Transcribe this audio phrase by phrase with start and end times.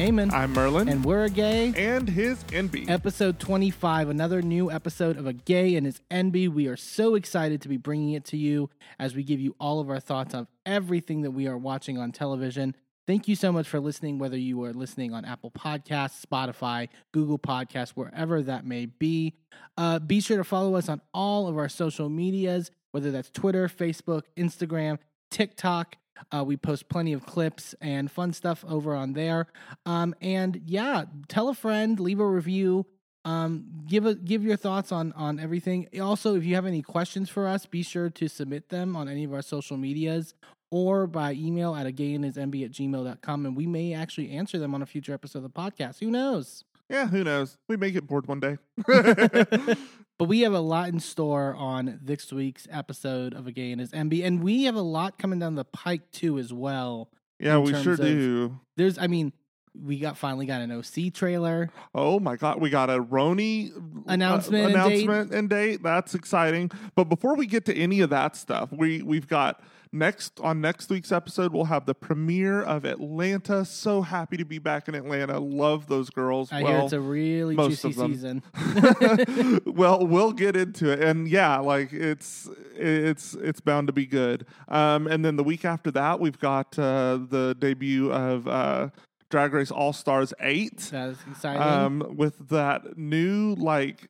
[0.00, 0.88] I'm Merlin.
[0.88, 1.74] and we're a gay.
[1.76, 2.88] and his Enby.
[2.88, 6.48] Episode 25, another new episode of A Gay and His Enby.
[6.48, 9.78] We are so excited to be bringing it to you as we give you all
[9.78, 12.74] of our thoughts on everything that we are watching on television.
[13.06, 17.38] Thank you so much for listening, whether you are listening on Apple Podcasts, Spotify, Google
[17.38, 19.34] Podcasts, wherever that may be.
[19.76, 23.68] Uh, be sure to follow us on all of our social medias, whether that's Twitter,
[23.68, 24.98] Facebook, Instagram,
[25.30, 25.96] TikTok.
[26.32, 29.46] Uh, we post plenty of clips and fun stuff over on there.
[29.86, 32.86] Um, and yeah, tell a friend, leave a review,
[33.24, 35.88] um, give a give your thoughts on on everything.
[36.00, 39.24] Also, if you have any questions for us, be sure to submit them on any
[39.24, 40.34] of our social medias
[40.70, 44.82] or by email at a gayandhismb at gmail.com and we may actually answer them on
[44.82, 45.98] a future episode of the podcast.
[45.98, 46.64] Who knows?
[46.90, 47.56] Yeah, who knows?
[47.68, 48.58] We may get bored one day.
[50.20, 53.80] But we have a lot in store on this week's episode of A Gay and
[53.80, 57.08] His Enby, and we have a lot coming down the pike too as well.
[57.38, 58.60] yeah, we sure do.
[58.76, 59.32] There's, I mean,
[59.74, 61.70] we got finally got an OC trailer.
[61.94, 65.82] Oh my god, we got a RHONY uh, Announcement and announcement and date.
[65.82, 66.70] That's exciting.
[66.94, 70.88] But before we get to any of that stuff, we we've got next on next
[70.88, 73.64] week's episode we'll have the premiere of Atlanta.
[73.64, 75.38] So happy to be back in Atlanta.
[75.38, 76.52] Love those girls.
[76.52, 78.42] I well, hear it's a really juicy season.
[79.66, 84.46] well, we'll get into it, and yeah, like it's it's it's bound to be good.
[84.68, 88.88] Um, and then the week after that, we've got uh, the debut of uh,
[89.30, 90.78] Drag Race All Stars Eight.
[90.90, 91.62] That is exciting.
[91.62, 94.08] Um, with that new like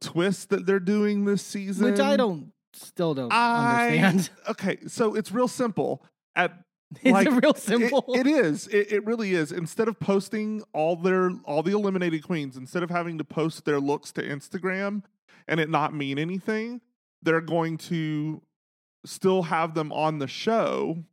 [0.00, 4.30] twist that they're doing this season, which I don't, still don't I understand.
[4.50, 6.04] okay, so it's real simple.
[6.36, 6.52] At
[7.02, 8.04] It's like, real it- simple.
[8.16, 8.66] it is.
[8.68, 9.52] It, it really is.
[9.52, 13.78] Instead of posting all their all the eliminated queens, instead of having to post their
[13.80, 15.02] looks to Instagram
[15.46, 16.80] and it not mean anything,
[17.22, 18.42] they're going to
[19.04, 21.04] still have them on the show.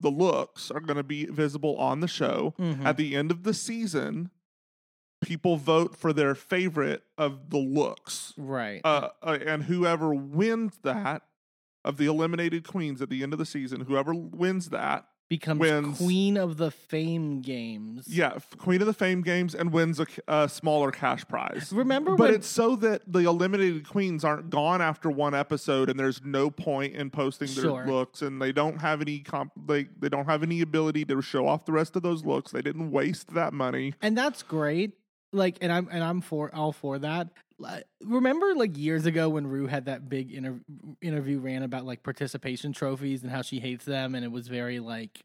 [0.00, 2.54] The looks are going to be visible on the show.
[2.58, 2.84] Mhm.
[2.84, 4.30] At the end of the season,
[5.22, 8.34] people vote for their favorite of the looks.
[8.36, 8.80] right.
[8.84, 11.22] Uh, uh, and whoever wins that
[11.84, 15.96] of the eliminated queens at the end of the season, whoever wins that Becomes wins-
[15.98, 18.06] queen of the fame games.
[18.06, 19.98] Yeah, Queen of the Fame games and wins
[20.28, 21.72] a smaller cash prize.
[21.72, 26.22] Remember but it's so that the eliminated queens aren't gone after one episode, and there's
[26.24, 27.86] no point in posting their Sure.
[27.86, 29.52] looks, and they don't have any comp.
[29.66, 32.52] They they don't have any ability to show off the rest of those looks.
[32.52, 33.94] They didn't waste that money.
[34.02, 34.92] and that's great.
[35.32, 37.28] Like, and I'm and I'm for all for that.
[38.02, 40.60] Remember, like years ago when Rue had that big inter-
[41.00, 44.80] interview ran about like participation trophies and how she hates them, and it was very
[44.80, 45.20] like.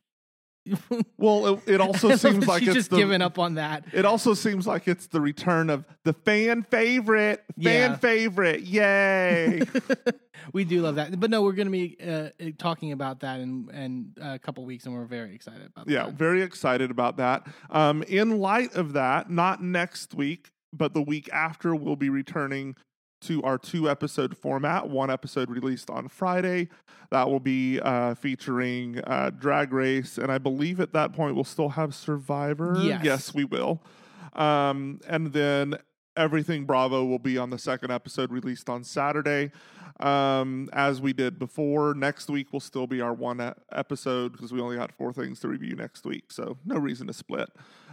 [1.18, 3.86] Well, it, it also seems like she's it's just the, given up on that.
[3.92, 7.96] It also seems like it's the return of the fan favorite, fan Yeah.
[7.98, 8.62] favorite.
[8.62, 9.62] Yay!
[10.54, 13.70] we do love that, but no, we're going to be uh, talking about that in,
[13.74, 16.12] in a couple weeks, and we're very excited about Yeah, that.
[16.12, 17.46] Yeah very excited about that.
[17.70, 22.76] Um, in light of that, not next week, but the week after, we'll be returning
[23.22, 24.90] to our two episode format.
[24.90, 26.70] One episode released on Friday.
[27.12, 30.18] That will be uh, featuring uh, Drag Race.
[30.18, 32.76] And I believe at that point we'll still have Survivor.
[32.82, 33.04] Yes.
[33.04, 33.84] Yes, we will.
[34.34, 35.80] Um, and then
[36.20, 39.52] Everything Bravo will be on the second episode released on Saturday.
[40.00, 44.62] Um, as we did before, next week will still be our one episode because we
[44.62, 46.32] only got four things to review next week.
[46.32, 47.50] So no reason to split.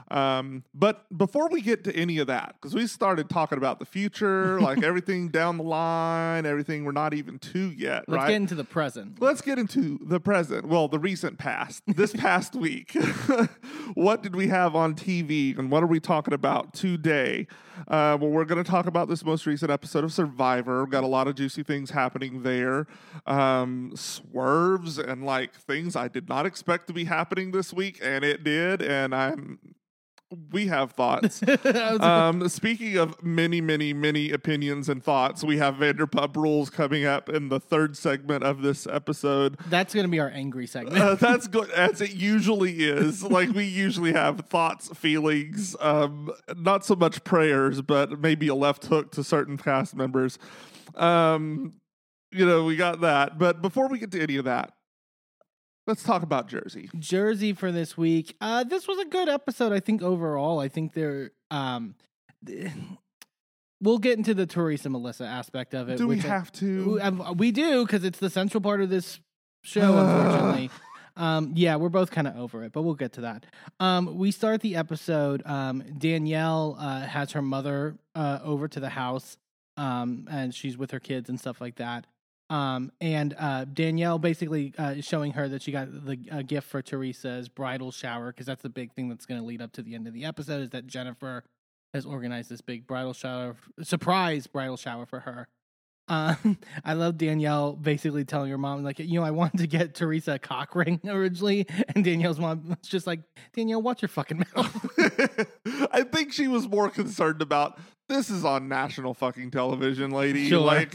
[0.08, 3.84] Um, but before we get to any of that, because we started talking about the
[3.84, 8.28] future, like everything down the line, everything we're not even to yet, Let's right?
[8.28, 9.20] get into the present.
[9.20, 10.66] Let's get into the present.
[10.66, 11.82] Well, the recent past.
[11.86, 12.96] This past week,
[13.94, 17.46] what did we have on TV and what are we talking about today?
[17.88, 20.82] Uh, well, we're going to talk about this most recent episode of Survivor.
[20.84, 22.86] We've got a lot of juicy things happening there.
[23.26, 28.24] Um, swerves and like things I did not expect to be happening this week, and
[28.24, 28.82] it did.
[28.82, 29.58] And I'm.
[30.50, 31.40] We have thoughts.
[32.00, 37.28] Um, speaking of many, many, many opinions and thoughts, we have Vanderpump Rules coming up
[37.28, 39.56] in the third segment of this episode.
[39.68, 40.98] that's going to be our angry segment.
[40.98, 43.22] Uh, that's good, as it usually is.
[43.22, 48.86] Like we usually have thoughts, feelings, um, not so much prayers, but maybe a left
[48.86, 50.38] hook to certain cast members.
[50.96, 51.74] Um,
[52.36, 53.38] you know, we got that.
[53.38, 54.72] But before we get to any of that,
[55.86, 56.90] let's talk about Jersey.
[56.98, 58.36] Jersey for this week.
[58.40, 60.58] Uh, this was a good episode, I think overall.
[60.58, 61.94] I think they're um,
[63.80, 65.98] we'll get into the Teresa Melissa aspect of it.
[65.98, 67.00] Do we which I- have to?
[67.36, 69.20] We do because it's the central part of this
[69.62, 69.98] show.
[69.98, 70.70] unfortunately,
[71.16, 73.46] um, yeah, we're both kind of over it, but we'll get to that.
[73.80, 75.42] Um, we start the episode.
[75.46, 79.38] Um, Danielle uh, has her mother uh, over to the house,
[79.76, 82.06] um, and she's with her kids and stuff like that.
[82.48, 86.80] Um, and uh, Danielle basically uh, showing her that she got the uh, gift for
[86.80, 89.94] Teresa's bridal shower because that's the big thing that's going to lead up to the
[89.94, 91.44] end of the episode is that Jennifer
[91.92, 95.48] has organized this big bridal shower, surprise bridal shower for her.
[96.08, 99.94] Um, I love Danielle basically telling her mom, like, you know, I wanted to get
[99.94, 103.20] Teresa a cock ring originally, and Danielle's mom was just like,
[103.54, 104.98] Danielle, watch your fucking mouth.
[105.92, 107.78] I think she was more concerned about
[108.08, 110.48] this is on national fucking television, lady.
[110.48, 110.60] Sure.
[110.60, 110.94] Like,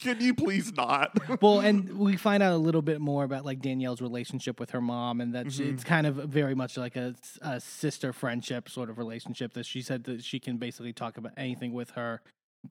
[0.00, 1.16] can you please not?
[1.42, 4.80] well, and we find out a little bit more about like Danielle's relationship with her
[4.80, 5.74] mom, and that she, Mhm.
[5.74, 9.52] it's kind of very much like a, a sister friendship sort of relationship.
[9.54, 12.20] That she said that she can basically talk about anything with her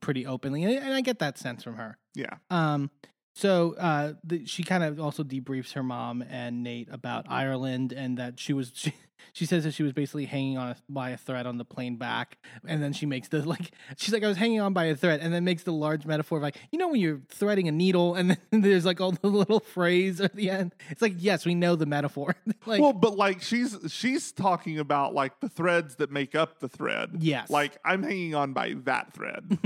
[0.00, 1.96] pretty openly, and, and I get that sense from her.
[2.14, 2.36] yeah.
[2.50, 2.90] Um,
[3.36, 8.16] so uh, the, she kind of also debriefs her mom and Nate about Ireland, and
[8.18, 8.92] that she was she,
[9.32, 11.96] she says that she was basically hanging on a, by a thread on the plane
[11.96, 14.96] back, and then she makes the like she's like I was hanging on by a
[14.96, 17.72] thread, and then makes the large metaphor of like you know when you're threading a
[17.72, 20.74] needle, and then there's like all the little phrase at the end.
[20.90, 22.36] It's like yes, we know the metaphor.
[22.66, 26.68] like well, but like she's she's talking about like the threads that make up the
[26.68, 27.10] thread.
[27.18, 29.58] yes, Like I'm hanging on by that thread,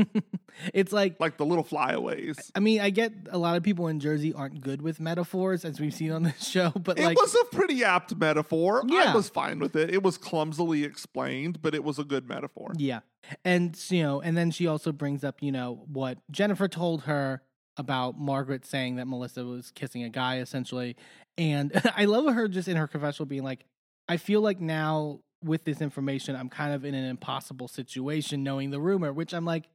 [0.75, 2.51] it's like like the little flyaways.
[2.55, 5.81] I mean I get a lot of people in Jersey aren't good with metaphors as
[5.81, 8.83] we've seen on this show, but like It like was a pretty apt metaphor.
[8.83, 9.15] I Yeah.
[9.15, 9.93] was fine with it.
[9.93, 12.73] It was clumsily explained, but it was a good metaphor.
[12.77, 13.01] Yeah.
[13.45, 17.43] And you know, and then she also brings up, you know, what Jennifer told her
[17.77, 20.97] about Margaret saying that Melissa was kissing a guy essentially.
[21.37, 23.65] And I love her just in her confessional being like,
[24.09, 28.71] I feel like now with this information, I'm kind of in an impossible situation knowing
[28.71, 29.67] the rumor, which I'm like,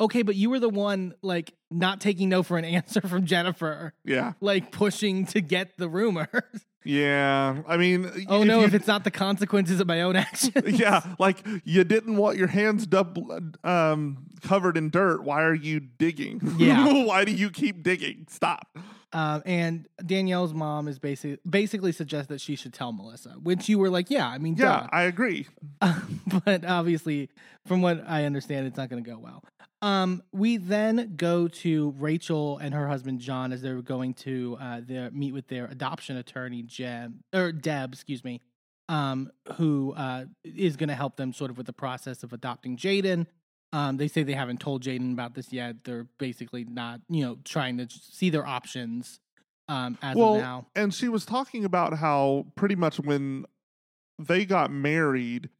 [0.00, 3.92] okay, but you were the one like not taking no for an answer from Jennifer,
[4.04, 4.32] Yeah.
[4.40, 6.28] like pushing to get the rumor.
[6.86, 7.62] Yeah.
[7.66, 10.78] I mean, oh no, you- if it's not the consequences of my own actions.
[10.78, 13.18] yeah, like you didn't want your hands dub-
[13.64, 15.22] um, covered in dirt.
[15.24, 16.40] Why are you digging?
[16.58, 17.04] Yeah.
[17.04, 18.26] Why do you keep digging?
[18.28, 18.76] Stop.
[19.14, 23.78] Um, and Danielle's mom is basically basically suggests that she should tell Melissa, which you
[23.78, 25.46] were like, yeah, I mean, Yeah, I agree.
[25.80, 26.00] duh.
[26.44, 27.30] but obviously,
[27.64, 29.44] from what I understand, it's not going to go well.
[29.84, 34.80] Um, we then go to Rachel and her husband John as they're going to uh,
[34.82, 38.40] their meet with their adoption attorney Jeb or Deb, excuse me,
[38.88, 42.78] um, who uh, is going to help them sort of with the process of adopting
[42.78, 43.26] Jaden.
[43.74, 45.84] Um, they say they haven't told Jaden about this yet.
[45.84, 49.20] They're basically not, you know, trying to see their options
[49.68, 50.66] um, as well, of now.
[50.74, 53.44] and she was talking about how pretty much when
[54.18, 55.50] they got married,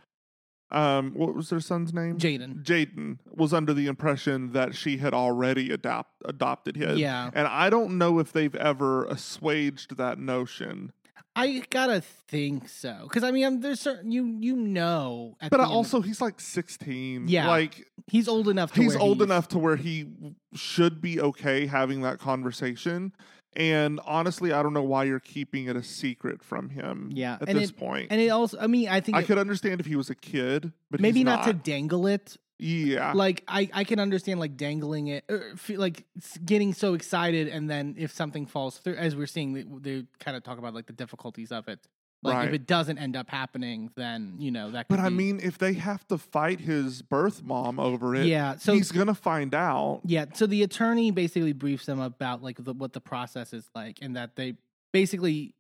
[0.70, 2.19] um, what was their son's name?
[2.19, 2.64] Jaden.
[2.64, 6.96] Jaden was under the impression that she had already adopt adopted him.
[6.99, 7.31] Yeah.
[7.34, 10.93] And I don't know if they've ever assuaged that notion.
[11.37, 15.58] I gotta think so because I mean, I'm, there's certain you you know, But the
[15.58, 17.26] I end- also, he's like 16.
[17.28, 17.49] Yeah.
[17.49, 18.72] Like, he's old enough.
[18.72, 20.06] To he's old he's- enough to where he
[20.55, 23.12] should be okay having that conversation.
[23.56, 27.11] And honestly, I don't know why you're keeping it a secret from him.
[27.12, 29.27] Yeah, At and this it- point, And it also, I mean, I think I it-
[29.27, 32.37] could understand if he was a kid, but maybe not, not, to dangle it.
[32.59, 33.12] Yeah.
[33.15, 36.05] Like I, I can understand like dangling it, er, or feel like
[36.45, 40.37] getting so excited, and then if something falls through, as we're seeing, they, they kind
[40.37, 41.81] of talk about like the difficulties of it.
[42.25, 44.88] Like if it doesn't end up happening, then you know that.
[44.88, 48.56] Could but I mean, if they have to fight his birth mom over it, yeah.
[48.56, 50.01] So he's gonna find out.
[50.05, 53.98] Yeah, so the attorney basically briefs them about like the, what the process is like,
[54.01, 54.55] and that they
[54.93, 55.55] basically,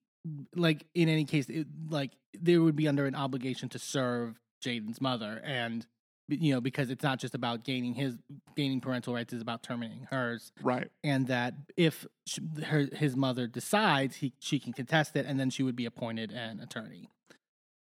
[0.56, 5.00] like in any case, it, like they would be under an obligation to serve Jaden's
[5.00, 5.86] mother, and
[6.28, 8.16] you know because it's not just about gaining his
[8.56, 10.90] gaining parental rights; it's about terminating hers, Right.
[11.02, 15.50] and that if sh her his mother decides, he she can contest it, and then
[15.50, 17.10] she would be appointed an attorney.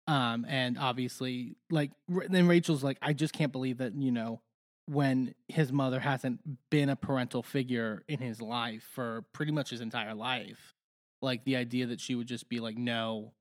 [0.08, 4.42] Um, and obviously, like then Rachel's like, I just can't believe that you know
[4.86, 9.80] when his mother hasn't been a parental figure in his life for pretty much his
[9.80, 10.74] entire life.
[11.22, 13.32] Like the idea that she would just be like, no,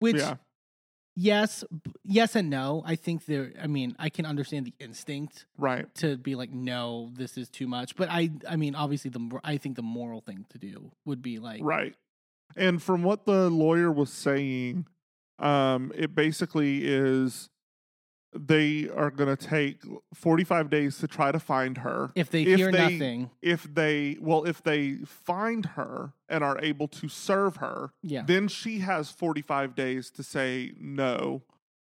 [0.00, 0.34] which yeah.
[1.16, 1.64] Yes,
[2.04, 2.82] yes and no.
[2.84, 3.52] I think there.
[3.62, 5.92] I mean, I can understand the instinct Right.
[5.96, 7.96] to be like, no, this is too much.
[7.96, 11.38] But I, I mean, obviously, the I think the moral thing to do would be
[11.38, 11.94] like, Right.
[12.56, 14.86] And from what the lawyer was saying,
[15.38, 17.50] um, it basically is
[18.34, 22.10] they are going to take 45 days to try to find her.
[22.14, 26.58] if they If hear they- nothing, If they, well, if they find her and are
[26.60, 31.42] able to serve her, yeah, then she has 45 days to say, no,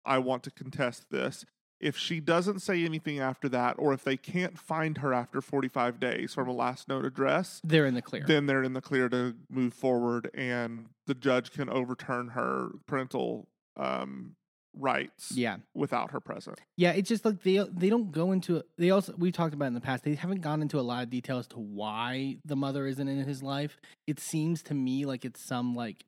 [0.06, 1.46] I want to contest this.
[1.80, 6.00] If she doesn't say anything after that, or if they can't find her after 45
[6.00, 8.24] days from a last known address, they're in the clear.
[8.26, 13.48] then they're in the clear to move forward and the judge can overturn her parental
[13.78, 14.36] um
[14.74, 15.58] rights Yeah.
[15.74, 16.60] without her present.
[16.78, 19.74] Yeah, it's just like they they don't go into they also we talked about in
[19.74, 20.04] the past.
[20.04, 23.24] They haven't gone into a lot of detail as to why the mother isn't in
[23.26, 23.78] his life.
[24.08, 26.06] It seems to me like it's some like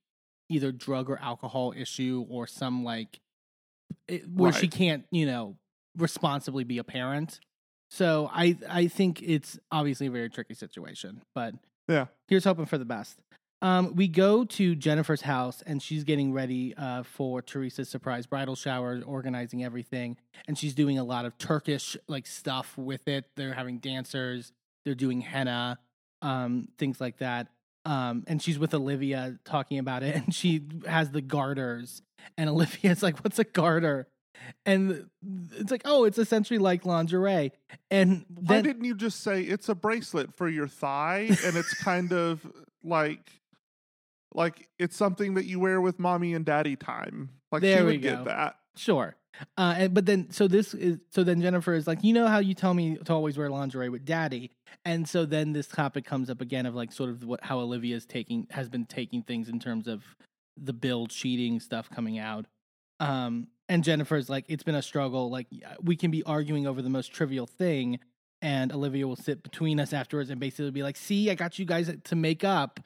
[0.50, 3.20] either drug or alcohol issue or some like
[4.08, 5.55] it, where she can't, you know,
[5.98, 7.39] responsibly be a parent.
[7.91, 11.53] So I I think it's obviously a very tricky situation, but
[11.88, 12.08] Yeah.
[12.27, 13.20] here's hoping for the best.
[13.63, 18.58] Um, we go to Jennifer's house and she's getting ready uh, for Teresa's surprise bridal
[18.58, 20.17] shower, organizing everything,
[20.50, 23.25] and she's doing a lot of Turkish like stuff with it.
[23.38, 24.51] They're having dancers,
[24.84, 25.79] they're doing henna,
[26.22, 27.48] um, things like that.
[27.86, 32.01] Um, and she's with Olivia talking about it, and she has the garters,
[32.38, 34.10] and Olivia's like, "What's a garter?"
[34.65, 35.10] And
[35.55, 37.53] it's like, "Oh, it's essentially like lingerie."
[37.89, 42.12] And Why didn't you just say it's a bracelet for your thigh and it's kind
[42.12, 42.46] of
[42.84, 43.32] like
[44.35, 47.29] like it's something that you wear with mommy and daddy time?
[47.51, 48.57] Like There she would get that.
[48.75, 49.15] Sure.
[49.57, 52.39] Uh, and, but then, so this is, so then Jennifer is like, you know how
[52.39, 54.51] you tell me to always wear lingerie with daddy.
[54.85, 58.05] And so then this topic comes up again of like sort of what, how Olivia's
[58.05, 60.03] taking, has been taking things in terms of
[60.55, 62.45] the Bill cheating stuff coming out.
[62.99, 65.31] Um, and Jennifer's like, it's been a struggle.
[65.31, 65.47] Like
[65.81, 67.99] we can be arguing over the most trivial thing.
[68.41, 71.65] And Olivia will sit between us afterwards and basically be like, see, I got you
[71.65, 72.79] guys to make up.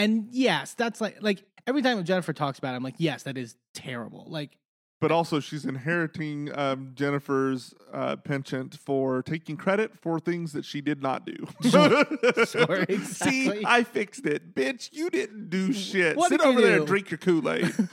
[0.00, 3.36] And yes, that's like, like every time Jennifer talks about it, I'm like, yes, that
[3.36, 4.24] is terrible.
[4.28, 4.56] Like,
[5.00, 10.80] But also, she's inheriting um, Jennifer's uh, penchant for taking credit for things that she
[10.80, 11.36] did not do.
[11.68, 12.04] Sure.
[12.46, 13.62] Sure, See.
[13.64, 14.90] I fixed it, bitch.
[14.92, 16.16] You didn't do shit.
[16.16, 17.72] What Sit over there and drink your Kool Aid.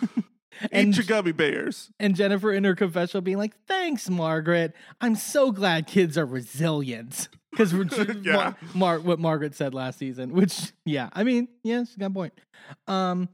[0.72, 1.92] And- Eat your gummy bears.
[2.00, 4.74] And Jennifer in her confessional being like, "Thanks, Margaret.
[5.00, 8.54] I'm so glad kids are resilient." Because Yeah.
[8.74, 12.34] Mar- what Margaret said last season, which yeah, I mean, yeah, she's got a point.
[12.88, 13.30] Um,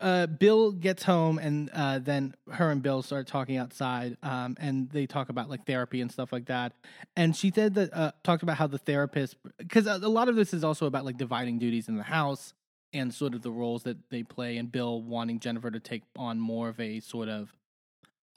[0.00, 4.90] uh, Bill gets home, and uh, then her and Bill start talking outside, um, and
[4.90, 6.72] they talk about like therapy and stuff like that.
[7.16, 10.36] And she said that uh, talked about how the therapist, because a a lot of
[10.36, 12.52] this is also about like dividing duties in the house
[12.92, 16.40] and sort of the roles that they play, and Bill wanting Jennifer to take on
[16.40, 17.52] more of a sort of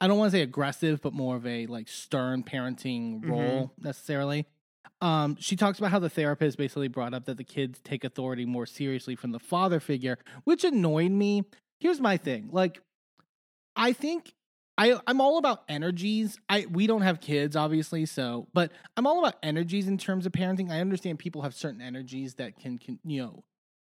[0.00, 4.46] I don't want to say aggressive, but more of a like stern parenting role necessarily.
[5.00, 8.44] Um, she talks about how the therapist basically brought up that the kids take authority
[8.44, 11.44] more seriously from the father figure, which annoyed me.
[11.78, 12.80] Here's my thing: like,
[13.76, 14.34] I think
[14.80, 16.38] I I'm all about energies.
[16.48, 20.32] I we don't have kids, obviously, so but I'm all about energies in terms of
[20.32, 20.70] parenting.
[20.70, 23.44] I understand people have certain energies that can, can you know,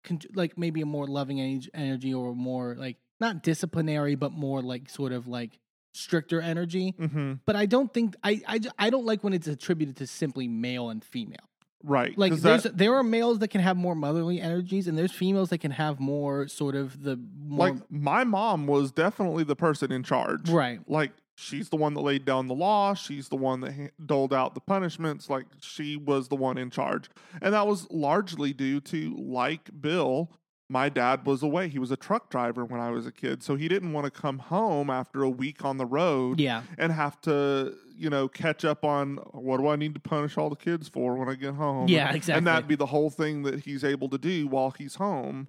[0.02, 4.88] can, like maybe a more loving energy or more like not disciplinary, but more like
[4.88, 5.58] sort of like
[5.98, 6.94] stricter energy.
[6.98, 7.34] Mm-hmm.
[7.44, 10.90] But I don't think I I, I don't like when it's attributed to simply male
[10.90, 11.36] and female.
[11.84, 12.16] Right.
[12.18, 15.50] Like there's that- there are males that can have more motherly energies, and there's females
[15.50, 19.92] that can have more sort of the more like my mom was definitely the person
[19.92, 20.48] in charge.
[20.50, 20.80] right.
[20.88, 22.94] Like she's the one that laid down the law.
[22.94, 25.30] She's the one that ha- doled out the punishments.
[25.30, 30.30] Like she was the one in charge, and that was largely due to like Bill.
[30.70, 31.68] My dad was away.
[31.68, 34.10] He was a truck driver when I was a kid, so he didn't want to
[34.10, 38.66] come home after a week on the road Yeah, and have to, you know, catch
[38.66, 41.54] up on what do I need to punish all the kids for when I get
[41.54, 41.88] home.
[41.88, 42.38] Yeah, exactly.
[42.38, 45.48] And that'd be the whole thing that he's able to do while he's home.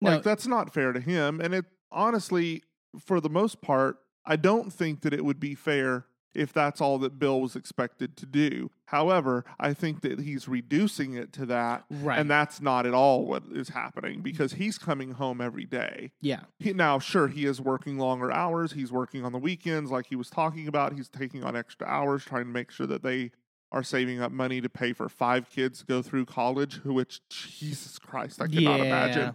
[0.00, 0.12] No.
[0.12, 1.40] Like that's not fair to him.
[1.40, 2.62] And it honestly,
[2.98, 6.06] for the most part, I don't think that it would be fair
[6.38, 8.70] if that's all that Bill was expected to do.
[8.86, 11.84] However, I think that he's reducing it to that.
[11.90, 12.18] right.
[12.18, 16.12] And that's not at all what is happening because he's coming home every day.
[16.20, 18.72] yeah, He, now, sure, he is working longer hours.
[18.72, 20.94] He's working on the weekends, like he was talking about.
[20.94, 23.30] He's taking on extra hours, trying to make sure that they
[23.70, 26.82] are saving up money to pay for five kids to go through college.
[26.84, 28.84] Which Jesus Christ, I cannot Yeah.
[28.86, 29.32] imagine.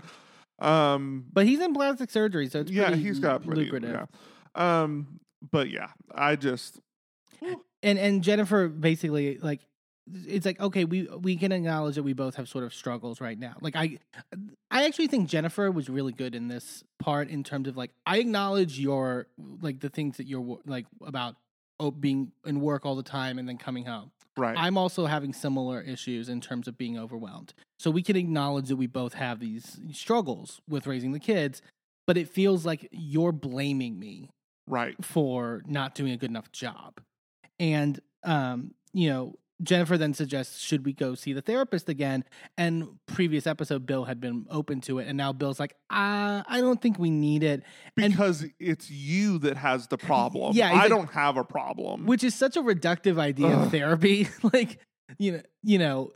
[0.60, 4.08] Um, but he's in plastic surgery, so it's yeah, pretty he's got pretty, lucrative.
[4.56, 4.84] Yeah.
[4.84, 5.20] Um,
[5.52, 6.80] but yeah, I just
[7.82, 9.62] and and Jennifer basically like
[10.26, 13.40] it's like okay we we can acknowledge that we both have sort of struggles right
[13.40, 13.98] now like i
[14.70, 18.18] i actually think jennifer was really good in this part in terms of like i
[18.18, 19.28] acknowledge your
[19.62, 21.38] like the things that you're like about
[21.80, 24.58] oh, being in work all the time and then coming home right.
[24.58, 28.76] i'm also having similar issues in terms of being overwhelmed so we can acknowledge that
[28.76, 31.62] we both have these struggles with raising the kids
[32.06, 34.30] but it feels like you're blaming me
[34.68, 34.96] right.
[35.04, 37.00] for not doing a good enough job.
[37.64, 42.26] And um, you know, Jennifer then suggests, should we go see the therapist again?
[42.58, 46.60] And previous episode, Bill had been open to it, and now Bill's like, uh, I
[46.60, 47.64] don't think we need it,
[47.98, 50.54] And- Because it's you that has the problem.
[50.56, 52.06] Yeah, I like- don't have a problem.
[52.06, 54.28] which is such a reductive idea of therapy.
[54.54, 54.80] like,
[55.18, 56.12] you know, you know,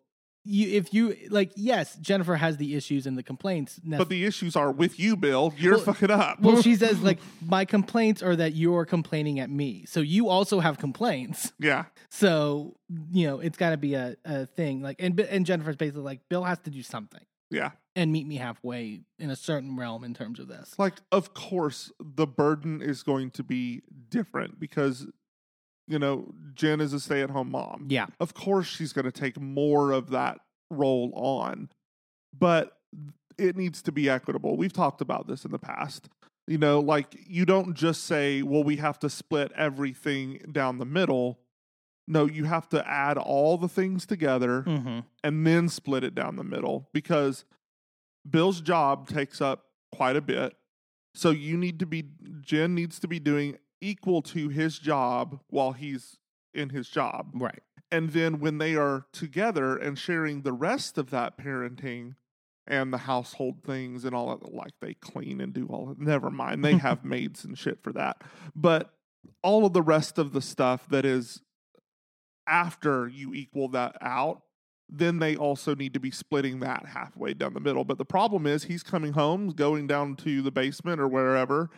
[0.48, 3.80] you if you like yes, Jennifer has the issues and the complaints.
[3.86, 5.54] But the issues are with you, Bill.
[5.58, 6.40] You're Well- fucking up.
[6.42, 10.60] well, she says like my complaints are that you're complaining at me, so you also
[10.60, 11.52] have complaints.
[11.60, 11.86] yeah.
[12.10, 12.76] So
[13.12, 14.82] you know it's got to be a, a thing.
[14.82, 17.72] Like and and Jennifer's basically like Bill has to do something Yeah.
[17.96, 20.74] and meet me halfway in a certain realm in terms of this.
[20.78, 25.08] Like, of course, the burden is going to be different because,
[25.88, 27.88] you know, Jen is a stay at home mom.
[27.90, 30.40] Yeah, Of course, she's going to take more of that
[30.70, 31.70] role on,
[32.38, 32.78] but
[33.38, 34.58] it needs to be equitable.
[34.58, 36.10] We've talked about this in the past.
[36.48, 40.86] You know, like, you don't just say, well, we have to split everything down the
[40.86, 41.40] middle.
[42.08, 45.00] No, you have to add all the things together mm-hmm.
[45.24, 47.44] and then split it down the middle because
[48.30, 50.56] Bill's job takes up quite a bit.
[51.16, 52.06] So you need to be
[52.42, 56.18] Jen needs to be doing equal to his job while he's
[56.54, 57.30] in his job.
[57.34, 57.62] right.
[57.90, 62.16] And then when they are together and sharing the rest of that parenting
[62.68, 66.64] and the household things and all that like they clean and do all never mind.
[66.64, 68.22] They have maids and shit for that.
[68.56, 68.94] But
[69.42, 71.42] all of the rest of the stuff that is
[72.46, 74.42] after you equal that out,
[74.90, 77.84] then they also need to be splitting that halfway down the middle.
[77.84, 81.70] But the problem is he's coming home, going down to the basement or wherever,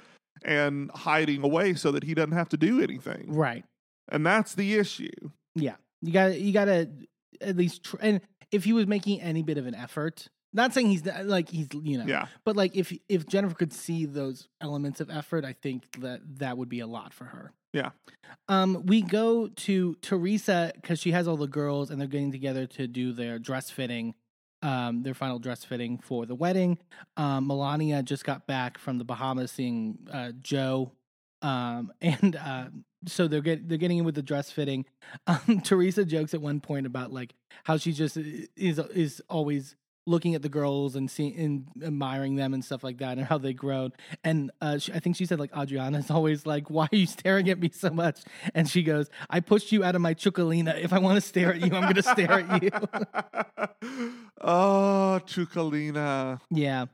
[0.44, 3.26] and hiding away so that he doesn't have to do anything.
[3.34, 3.66] Right.
[4.12, 5.10] And that's the issue.
[5.56, 5.76] Yeah.
[6.02, 6.90] You got to you got to
[7.42, 10.88] at least tr- and if he was making any bit of an effort, not saying
[10.90, 12.28] he's like he's you know, Yeah.
[12.46, 16.58] but like if if Jennifer could see those elements of effort, I think that that
[16.58, 17.52] would be a lot for her.
[17.74, 17.92] Yeah.
[18.48, 22.66] Um, we go to Teresa because she has all the girls and they're getting together
[22.66, 24.16] to do their dress fitting,
[24.62, 26.78] um, their final dress fitting for the wedding.
[27.18, 30.92] Um, Milania just got back from the Bahamas seeing uh, Joe,
[31.42, 32.66] um, and uh,
[33.06, 34.86] so they're get they're getting in with the dress fitting.
[35.26, 39.76] Um, Teresa jokes at one point about like how she just is is always
[40.06, 43.38] looking at the girls and seeing and admiring them and stuff like that and how
[43.38, 43.92] they grown
[44.24, 47.50] and uh, she, I think she said like Audriana's always like why are you staring
[47.50, 48.22] at me so much?
[48.56, 51.54] And she goes I pushed you out of my chuckalina if I want to stare
[51.54, 52.72] at you I'm gonna stare at you.
[54.42, 56.40] Oh, Chuckalina.
[56.50, 56.86] yeah.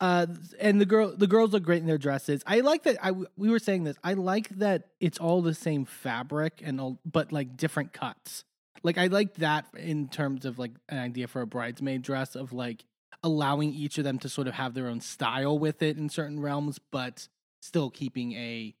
[0.00, 0.26] Uh,
[0.58, 2.42] and the girl the girls look great in their dresses.
[2.46, 5.84] I like that I we were saying this I like that it's all the same
[5.84, 8.44] fabric and all but like different cuts
[8.84, 12.52] like I like that in terms of like an idea for a bridesmaid dress of
[12.52, 12.84] like
[13.24, 16.38] allowing each of them to sort of have their own style with it in certain
[16.40, 17.26] realms, but
[17.62, 18.74] still keeping a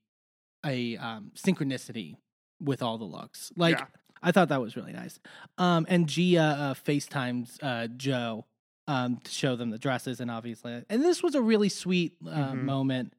[0.64, 2.16] a um, synchronicity
[2.62, 3.50] with all the looks.
[3.56, 3.86] Like Yeah.
[4.22, 5.18] I thought that was really nice.
[5.58, 8.46] Um, and Gia uh, FaceTimes uh, Joe
[8.86, 12.52] um, to show them the dresses, and obviously, and this was a really sweet uh,
[12.52, 12.62] Mhm.
[12.62, 13.12] moment.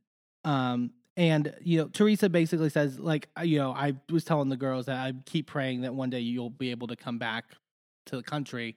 [0.43, 4.87] Um, and you know, Teresa basically says, like, you know, I was telling the girls
[4.87, 7.45] that I keep praying that one day you'll be able to come back
[8.07, 8.75] to the country,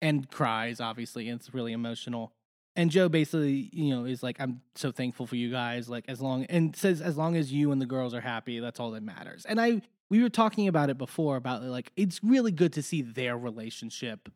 [0.00, 2.32] and cries obviously, and it's really emotional.
[2.76, 5.88] And Joe basically, you know, is like, I'm so thankful for you guys.
[5.88, 8.78] Like, as long and says, as long as you and the girls are happy, that's
[8.78, 9.44] all that matters.
[9.44, 13.02] And I, we were talking about it before about like, it's really good to see
[13.02, 14.28] their relationship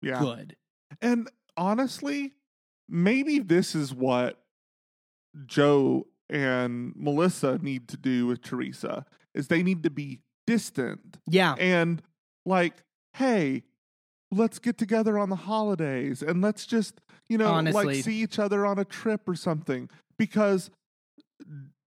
[0.00, 0.20] Yeah.
[0.20, 0.56] good.
[1.02, 2.32] And honestly,
[2.88, 4.42] maybe this is what
[5.44, 11.18] Joe and Melissa need to do with Teresa is they need to be distant.
[11.26, 12.02] Yeah, and
[12.44, 12.74] like,
[13.14, 13.62] hey,
[14.30, 17.96] let's get together on the holidays and let's just, you know, Honestly.
[17.96, 19.88] like see each other on a trip or something.
[20.18, 20.70] Because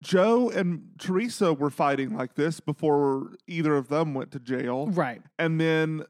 [0.04, 4.88] Joe and Teresa were fighting like this before either of them went to jail.
[4.88, 5.22] Right.
[5.40, 6.04] and then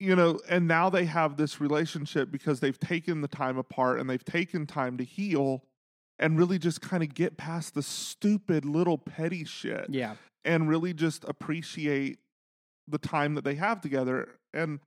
[0.00, 4.10] you know and now they have this relationship because they've taken the time apart and
[4.10, 5.62] they've taken time to heal
[6.18, 10.94] and really just kind of get past the stupid little petty shit Yeah, and really
[10.94, 12.18] just appreciate
[12.88, 14.80] the time that they have together and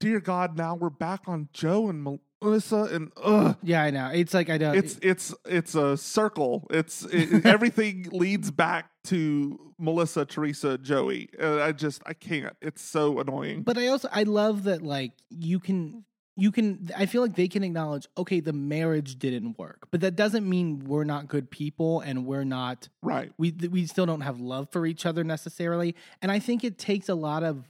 [0.00, 2.02] dear god now we're back on joe and
[2.42, 3.82] melissa and ugh yeah.
[3.82, 4.10] I know.
[4.12, 4.76] It's like I don't.
[4.76, 6.66] it's it's it's a circle.
[6.70, 11.30] It's it, everything leads back to Melissa, Teresa, Joey.
[11.38, 12.54] And I just I can't.
[12.60, 13.62] It's so annoying.
[13.62, 16.04] But I also I love that like you can
[16.36, 20.16] you can I feel like they can acknowledge okay the marriage didn't work, but that
[20.16, 23.32] doesn't mean we're not good people and we're not right.
[23.38, 25.94] we we still don't have love for each other necessarily.
[26.20, 27.64] And I think it takes a lot of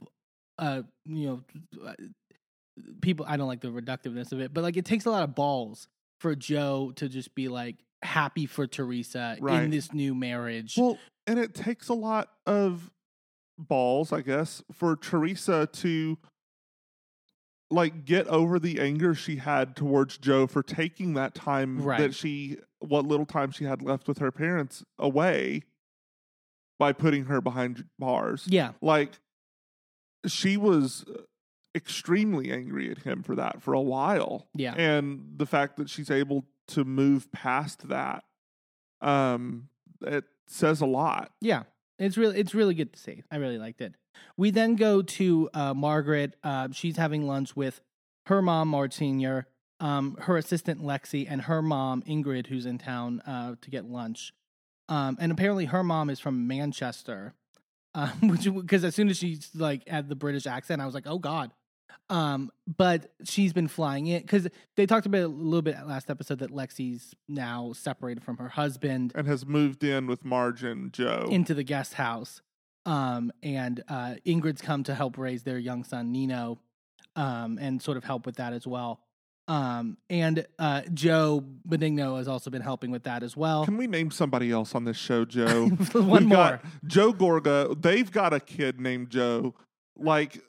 [0.59, 1.43] uh you
[1.77, 1.95] know
[3.01, 5.33] people I don't like the reductiveness of it, but like it takes a lot of
[5.33, 5.87] balls
[6.19, 10.75] for Joe to just be like happy for Teresa in this new marriage.
[10.77, 12.91] Well, and it takes a lot of
[13.57, 16.17] balls, I guess, for Teresa to
[17.69, 21.99] like get over the anger she had towards Joe for taking that time Right.
[21.99, 25.63] that she what little time she had left with her parents away
[26.79, 28.45] by putting her behind bars.
[28.47, 28.71] yeah.
[28.81, 29.19] like
[30.27, 31.03] she was
[31.75, 34.47] extremely angry at him for that for a while.
[34.55, 34.73] Yeah.
[34.75, 38.23] And the fact that she's able to move past that,
[39.01, 39.69] um,
[40.01, 41.31] it says a lot.
[41.41, 41.63] Yeah,
[41.99, 43.23] it's really it's really good to see.
[43.31, 43.95] I really liked it.
[44.35, 46.35] We then go to uh, Margaret.
[46.43, 47.81] Uh, she's having lunch with
[48.27, 49.47] her mom, Marge Senior,
[49.79, 54.33] um, her assistant Lexi, and her mom Ingrid, who's in town uh, to get lunch.
[54.89, 57.33] Um, and apparently, her mom is from Manchester,
[57.95, 61.07] um, which because as soon as she's like had the British accent, I was like,
[61.07, 61.51] oh god.
[62.09, 66.09] Um, but she's been flying it because they talked about it a little bit last
[66.09, 70.93] episode that Lexi's now separated from her husband And has moved in with Marge and
[70.93, 71.27] Joe.
[71.29, 72.41] into the guest house.
[72.87, 76.57] Um, and uh, Ingrid's come to help raise their young son Nino,
[77.15, 79.01] um, and sort of help with that as well.
[79.49, 83.65] Um, and uh, Joe Benigno has also been helping with that as well.
[83.65, 85.67] Can we name somebody else on this show, Joe?
[85.93, 86.61] One We've more.
[86.85, 87.81] Joe Gorga.
[87.81, 89.53] They've got a kid named Joe,
[89.97, 90.41] like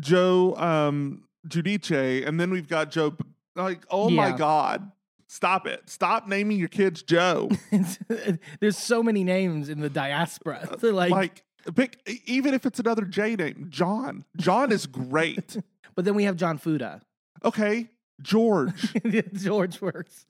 [0.00, 3.16] Joe um, Giudice, and then we've got Joe.
[3.54, 4.92] Like, oh my God,
[5.28, 5.88] stop it!
[5.88, 7.50] Stop naming your kids Joe.
[8.60, 10.76] There's so many names in the diaspora.
[10.78, 14.24] So like, like, pick even if it's another J name, John.
[14.36, 15.56] John is great.
[15.94, 17.00] but then we have John Fuda.
[17.44, 17.88] okay,
[18.20, 18.94] George.
[19.32, 20.26] George works.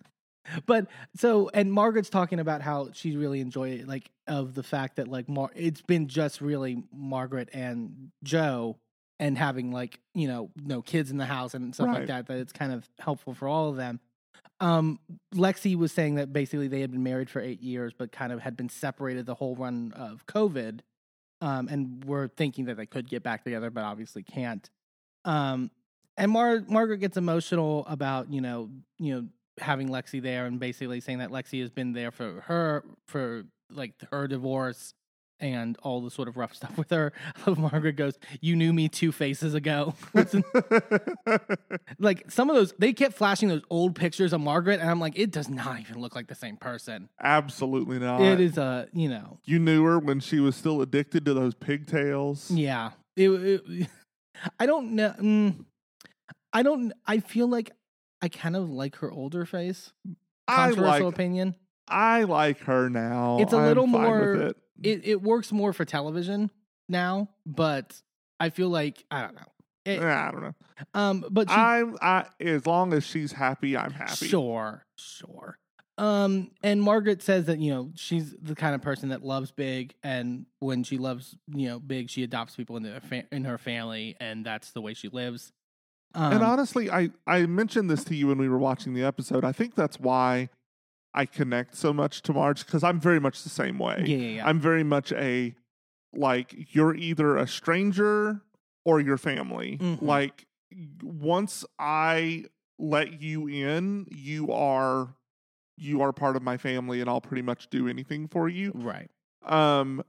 [0.65, 4.97] But so and Margaret's talking about how she really enjoyed it, like of the fact
[4.97, 8.77] that like Mar- it's been just really Margaret and Joe
[9.19, 12.39] and having like you know no kids in the house and stuff like that that
[12.39, 14.01] it's kind of helpful for all of them.
[14.61, 15.01] Um,
[15.35, 18.41] Lexi was saying that basically they had been married for eight years, but kind of
[18.41, 20.81] had been separated the whole run of COVID,
[21.41, 24.69] um, and we're thinking that they could get back together, but obviously can't.
[25.25, 25.71] Um,
[26.17, 31.01] and Mar- Margaret gets emotional about you know you know having Lexi there and basically
[31.01, 34.95] saying that Lexi has been there for her for like her divorce
[35.41, 37.13] and all the sort of rough stuff with her.
[37.47, 39.95] Margaret goes, "You knew me two faces ago."
[41.99, 45.19] like some of those, they kept flashing those old pictures of Margaret, and I'm like,
[45.19, 47.09] it does not even look like the same person.
[47.23, 48.21] Absolutely not.
[48.21, 51.55] it is a you know You knew her when she was still addicted to those
[51.55, 52.51] pigtails.
[52.51, 52.91] Yeah.
[53.17, 53.89] It, it-
[54.61, 55.15] I don't know.
[55.19, 55.65] Mm,
[56.53, 56.93] I don't.
[57.07, 57.71] I feel like
[58.21, 59.93] I kind of like her older face.
[60.47, 61.55] I Controversial like opinion.
[61.89, 63.39] I like her now.
[63.41, 64.89] It's a little more- it.
[64.89, 66.51] It it works more for television
[66.89, 68.01] now, but
[68.41, 69.43] I feel like I don't know.
[69.85, 70.55] It- I don't know.
[70.95, 74.27] um, but she, I'm I as long as she's happy, I'm happy.
[74.27, 75.59] Sure, sure.
[75.99, 79.95] Um, and Margaret says that you know she's the kind of person that loves big,
[80.03, 84.17] and when she loves you know big, she adopts people into fa- in her family,
[84.21, 85.53] and that's the way she lives.
[86.15, 89.45] Um, and honestly, I I mentioned this to you when we were watching the episode.
[89.45, 90.51] I think that's why
[91.17, 94.05] I connect so much to Marge because I'm very much the same way.
[94.07, 94.47] yeah, yeah, yeah.
[94.47, 95.55] I'm very much a
[96.13, 98.43] like you're either a stranger
[98.85, 99.79] or your family.
[99.79, 100.03] Mhm.
[100.03, 100.47] Like
[101.03, 102.45] once I
[102.79, 105.15] let you in, you are
[105.79, 108.73] you are part of my family and I'll pretty much do anything for you.
[108.75, 109.11] right.
[109.45, 110.03] Um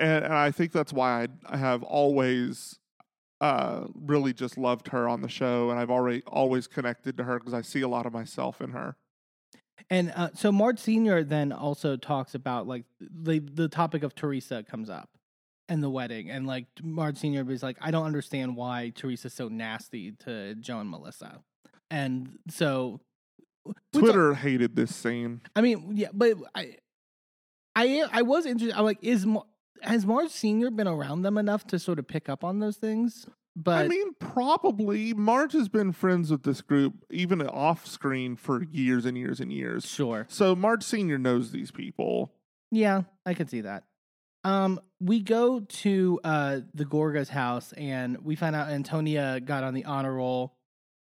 [0.00, 2.78] and, and I think that's why I, I have always
[3.40, 7.38] uh really just loved her on the show and I've already always connected to her
[7.38, 8.96] because I see a lot of myself in her.
[9.90, 14.62] And uh, so Marge Senior then also talks about like the the topic of Teresa
[14.62, 15.10] comes up
[15.68, 19.48] and the wedding, and like Marge Senior is like, I don't understand why Teresa's so
[19.48, 21.40] nasty to Joe and Melissa,
[21.90, 23.00] and so
[23.64, 25.40] which Twitter hated this scene.
[25.56, 26.76] I mean, yeah, but I,
[27.74, 28.76] I, I was interested.
[28.76, 29.26] I'm like, is
[29.82, 33.26] has Marge Senior been around them enough to sort of pick up on those things?
[33.56, 38.64] But I mean, probably Marge has been friends with this group even off screen for
[38.64, 39.86] years and years and years.
[39.86, 42.32] sure, So Marge Senior knows these people.
[42.72, 43.84] yeah, I can see that.
[44.42, 49.72] Um, we go to uh the Gorga's house, and we find out Antonia got on
[49.74, 50.54] the honor roll.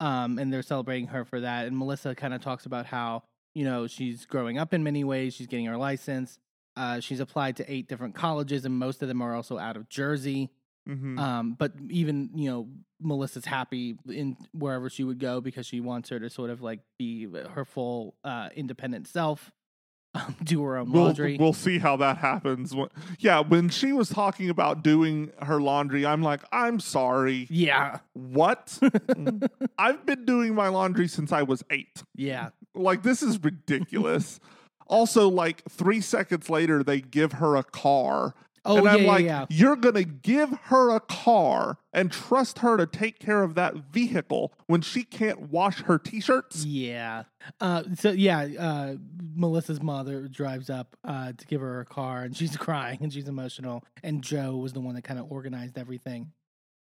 [0.00, 1.66] Um, and they're celebrating her for that.
[1.66, 3.22] And Melissa kind of talks about how
[3.54, 5.34] you know she's growing up in many ways.
[5.34, 6.38] She's getting her license.
[6.76, 9.88] Uh, she's applied to eight different colleges, and most of them are also out of
[9.88, 10.50] Jersey.
[10.86, 12.68] Hmm Um, but even you know,
[13.00, 16.80] Melissa's happy in wherever she would go because she wants her to sort of like
[16.98, 19.50] be her full uh, independent self,
[20.14, 21.36] um, do her own We'll, laundry.
[21.38, 22.74] we'll see how that happens.
[22.74, 22.88] When-
[23.20, 27.46] Yeah, when she was talking about doing her laundry, I'm like, I'm sorry.
[27.48, 28.78] yeah, What?
[29.78, 32.02] I've been doing my laundry since I was eight.
[32.16, 34.40] yeah, Like, this is ridiculous.
[34.88, 38.34] also, like, three seconds later, they give her a car.
[38.64, 39.46] Oh and yeah, I'm yeah, like, yeah.
[39.50, 43.74] you're going to give her a car and trust her to take care of that
[43.92, 46.64] vehicle when she can't wash her t shirts?
[46.64, 47.24] Yeah.
[47.60, 48.94] Uh, so yeah, uh,
[49.34, 53.28] Melissa's mother drives up uh, to give her a car, and she's crying and she's
[53.28, 53.84] emotional.
[54.02, 56.32] And Joe was the one that kind of organized everything.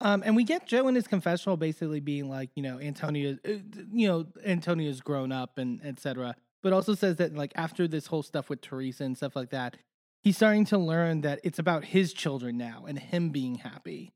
[0.01, 3.51] Um, and we get Joe in his confessional basically being like, you know, Antonio, uh,
[3.91, 6.35] you know, Antonio's grown up and etc.
[6.63, 9.75] But also says that like after this whole stuff with Teresa and stuff like that,
[10.23, 14.11] he's starting to learn that it's about his children now and him being happy.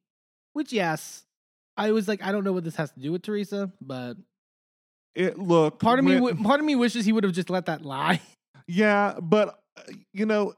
[0.54, 1.26] Which yes,
[1.78, 4.16] I was like, I don't know what this has to do with Teresa, but
[5.16, 7.66] It look part of me, when- part of me wishes he would have just let
[7.68, 8.22] that lie.
[8.66, 10.54] Yeah, but uh, you know,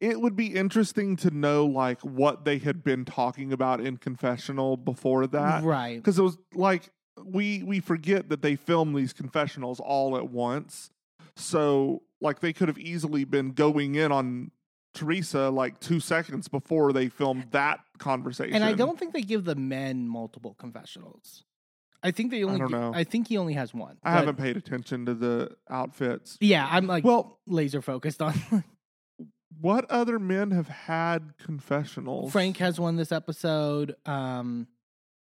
[0.00, 4.78] it would be interesting to know like what they had been talking about in confessional
[4.78, 5.96] before that, right.
[5.96, 6.90] because it was like
[7.22, 10.88] we we forget that they film these confessionals all at once,
[11.36, 14.50] so like they could have easily been going in on
[14.94, 18.54] Teresa like two seconds before they filmed that conversation.
[18.54, 21.44] And I don't think they give the men multiple confessionals.
[22.02, 22.56] I think they only.
[22.56, 22.92] I don't know.
[22.94, 23.96] I think he only has one.
[24.02, 26.36] I haven't paid attention to the outfits.
[26.40, 28.34] Yeah, I'm like Well, laser focused on.
[29.60, 32.30] what other men have had confessionals?
[32.30, 33.96] Frank has one this episode.
[34.04, 34.68] Um,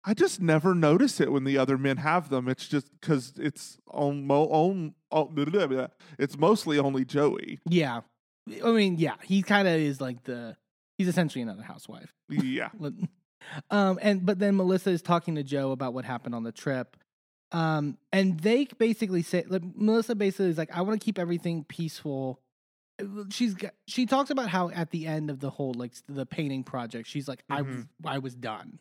[0.06, 2.50] I just never notice it when the other men have them.
[2.50, 5.32] It's just because it's on mo- on, oh,
[6.20, 7.60] it's mostly only Joey.
[7.70, 8.02] yeah,
[8.64, 10.56] I mean, yeah, he kind of is like the.
[10.98, 12.14] He's essentially another housewife.
[12.30, 12.70] Yeah,
[13.72, 16.98] um, and but then Melissa is talking to Joe about what happened on the trip.
[17.52, 21.64] Um, and they basically say, like, Melissa basically is like, I want to keep everything
[21.64, 22.40] peaceful.
[23.30, 26.64] She's got, she talks about how at the end of the whole like the painting
[26.64, 27.88] project, she's like, Mhm.
[28.06, 28.80] I I was done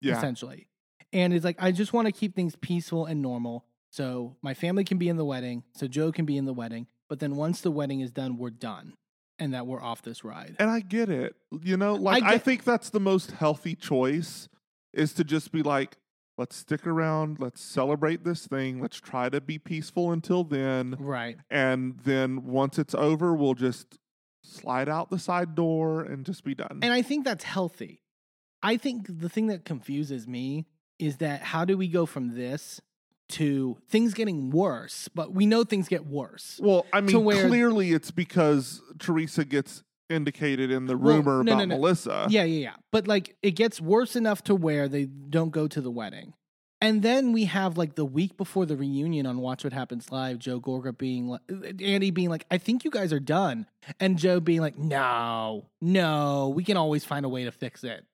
[0.00, 0.16] yeah.
[0.16, 0.66] essentially,
[1.12, 4.84] and it's like I just want to keep things peaceful and normal, so my family
[4.84, 7.60] can be in the wedding, so Joe can be in the wedding, but then once
[7.60, 8.94] the wedding is done, we're done,
[9.40, 10.54] and that we're off this ride.
[10.58, 11.34] And I get it.
[11.62, 14.48] You know, like I, get- think that's the most healthy choice
[14.92, 15.96] is to just be like,
[16.38, 21.36] let's stick around, let's celebrate this thing, let's try to be peaceful until then, Right.
[21.50, 23.98] and then once it's over, we'll just
[24.42, 26.80] slide out the side door and just be done.
[26.82, 28.00] And I think that's healthy.
[28.62, 30.66] I think the thing that confuses me
[30.98, 32.80] is that how do we go from this
[33.30, 36.60] to things getting worse, but we know things get worse.
[36.62, 41.52] Well, I mean, where- clearly it's because Teresa gets indicated in the Well, rumor no,
[41.52, 41.76] about no, no.
[41.76, 42.26] Melissa.
[42.28, 42.74] Yeah, yeah, yeah.
[42.92, 46.34] But like it gets worse enough to where they don't go to the wedding.
[46.82, 50.38] And then we have like the week before the reunion on Watch What Happens Live,
[50.38, 51.42] Joe Gorga being like,
[51.82, 53.66] Andy being like, I think you guys are done.
[54.00, 58.04] And Joe being like, no, no, we can always find a way to fix it.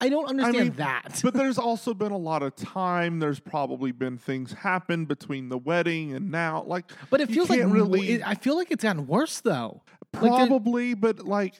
[0.00, 1.20] I don't understand mean, that.
[1.24, 3.18] but there's also been a lot of time.
[3.18, 6.62] There's probably been things happen between the wedding and now.
[6.64, 9.82] Like, But it feels like really- it, I feel like it's gotten worse though.
[10.14, 11.54] Like probably, but like,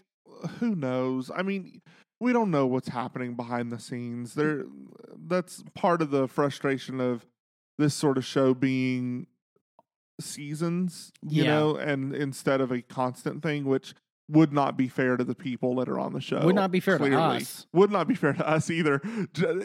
[0.60, 1.30] who knows?
[1.34, 1.82] I mean,
[2.20, 4.34] we don't know what's happening behind the scenes.
[4.34, 4.64] There,
[5.26, 7.26] that's part of the frustration of
[7.76, 9.26] this sort of show being
[10.20, 11.50] seasons, you Yeah.
[11.58, 13.94] know, and instead of a constant thing, which
[14.28, 16.44] would not be fair to the people that are on the show.
[16.44, 17.66] Would not be fair to us.
[17.72, 19.00] Would not be fair to us either,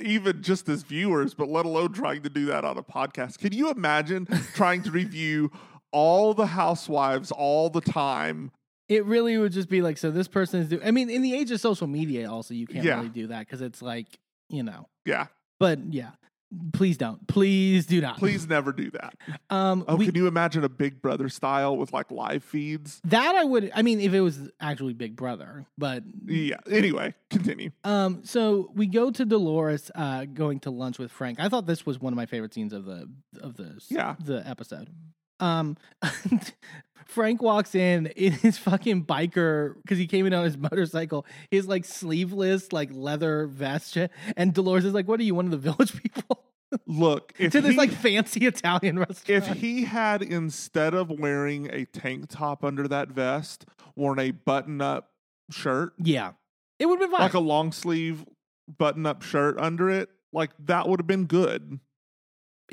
[0.02, 3.40] even just as viewers, but let alone trying to do that on a podcast.
[3.40, 5.52] Can you imagine trying to review
[5.92, 8.52] all the housewives all the time?
[8.90, 10.82] It really would just be like, so this person is doing.
[10.86, 12.98] I mean, in the age of social media, also you can't Yeah.
[12.98, 14.08] really do that because it's like
[14.50, 14.88] you know.
[15.06, 15.28] Yeah,
[15.60, 16.12] But yeah,
[16.74, 17.28] please don't.
[17.28, 18.18] Please do not.
[18.18, 19.16] please never do that.
[19.50, 23.02] Um, Oh, we, can you imagine a Big Brother style with like live feeds?
[23.06, 23.72] that I would.
[23.76, 26.58] I mean, if it was actually Big Brother, but Yeah.
[26.70, 27.72] Anyway, continue.
[27.84, 31.40] um, so we go to Dolores uh going to lunch with Frank.
[31.40, 33.10] I thought this was one of my favorite scenes of the
[33.42, 34.16] of the Yeah.
[34.24, 34.90] the episode.
[35.40, 35.76] Um,
[37.06, 41.26] Frank walks in in his fucking biker because he came in on his motorcycle.
[41.52, 43.98] His like sleeveless like leather vest,
[44.38, 46.44] and Dolores is like, "What are you, one of the village people?"
[46.88, 49.48] Look, to this he, like fancy Italian restaurant.
[49.48, 54.82] if he had instead of wearing a tank top under that vest, worn a button
[54.82, 55.12] up
[55.52, 56.32] shirt, yeah,
[56.80, 57.22] it would have been fine.
[57.22, 58.26] like a long sleeve
[58.78, 61.80] button up shirt under it, like that would have been good.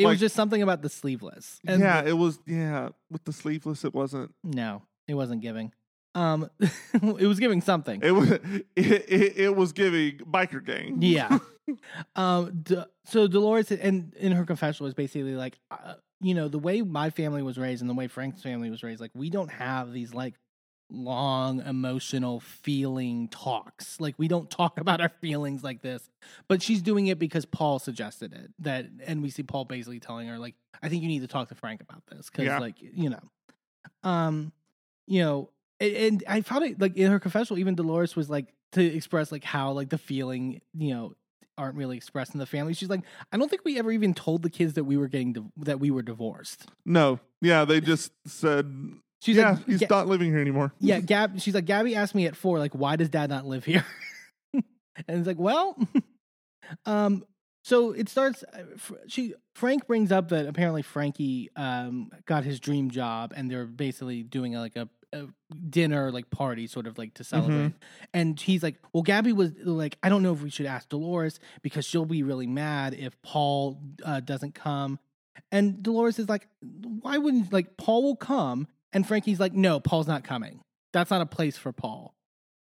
[0.01, 1.61] It like- was just something about the sleeveless.
[1.67, 2.39] And yeah, it was.
[2.47, 4.35] Yeah, with the sleeveless, it wasn't.
[4.43, 5.73] no, it wasn't giving.
[6.15, 6.51] Um,
[6.95, 8.01] it was giving something.
[8.03, 8.31] It was.
[8.77, 10.97] It, it, it was giving biker gang.
[11.01, 11.39] Yeah.
[12.17, 12.63] um.
[12.63, 16.83] D- so Dolores, and in her confessional, was basically like, uh, you know, the way
[16.83, 19.93] my family was raised and the way Frank's family was raised, like we don't have
[19.93, 20.35] these like
[20.93, 24.01] long emotional feeling talks.
[24.01, 26.09] Like we don't talk about our feelings like this.
[26.49, 28.51] But she's doing it because Paul suggested it.
[28.61, 31.49] That, and we see Paul basically telling her like, I think you need to talk
[31.49, 32.59] to Frank about this because, Yeah.
[32.59, 33.21] like, you know,
[34.03, 34.53] um,
[35.07, 38.53] you know, and, and I found it like in her confessional, even Dolores was like
[38.73, 41.15] to express like how like the feeling, you know,
[41.59, 42.73] aren't really expressed in the family.
[42.73, 45.33] She's like, I don't think we ever even told the kids that we were getting
[45.35, 46.67] div- that we were divorced.
[46.87, 47.21] No.
[47.43, 48.95] Yeah, they just said.
[49.21, 50.73] She's yeah, like, he's "Ga- not living here anymore.
[50.81, 51.41] yeah, Gab.
[51.41, 53.85] She's like, Gabby asked me at four, like, why does Dad not live here?
[54.55, 54.65] and
[55.09, 55.77] it's like, well,
[56.87, 57.25] Um,
[57.65, 58.45] so it starts.
[58.53, 58.63] uh,
[59.09, 64.23] She Frank brings up that apparently Frankie um got his dream job, and they're basically
[64.23, 65.27] doing like a, a
[65.69, 67.73] dinner like party, sort of like to celebrate.
[68.15, 71.41] And he's like, "Well, Gabby was like, I don't know if we should ask Dolores
[71.63, 74.99] because she'll be really mad if Paul uh, doesn't come."
[75.51, 76.47] And Dolores is like,
[77.01, 80.61] "Why wouldn't like Paul will come?" And Frankie's like, "No, Paul's not coming.
[80.93, 82.15] That's not a place for Paul."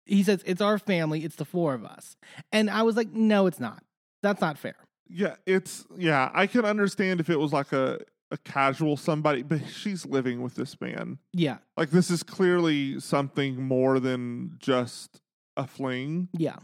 [0.05, 1.23] He says, "It's our family.
[1.23, 2.15] It's the four of us."
[2.51, 3.83] And I was like, "No, it's not.
[4.21, 4.75] That's not fair."
[5.09, 6.29] Yeah, it's yeah.
[6.33, 7.99] I can understand if it was like a
[8.31, 11.17] a casual somebody, but she's living with this man.
[11.33, 15.19] Yeah, Like this is clearly something more than just
[15.57, 16.29] a fling.
[16.33, 16.55] yeah.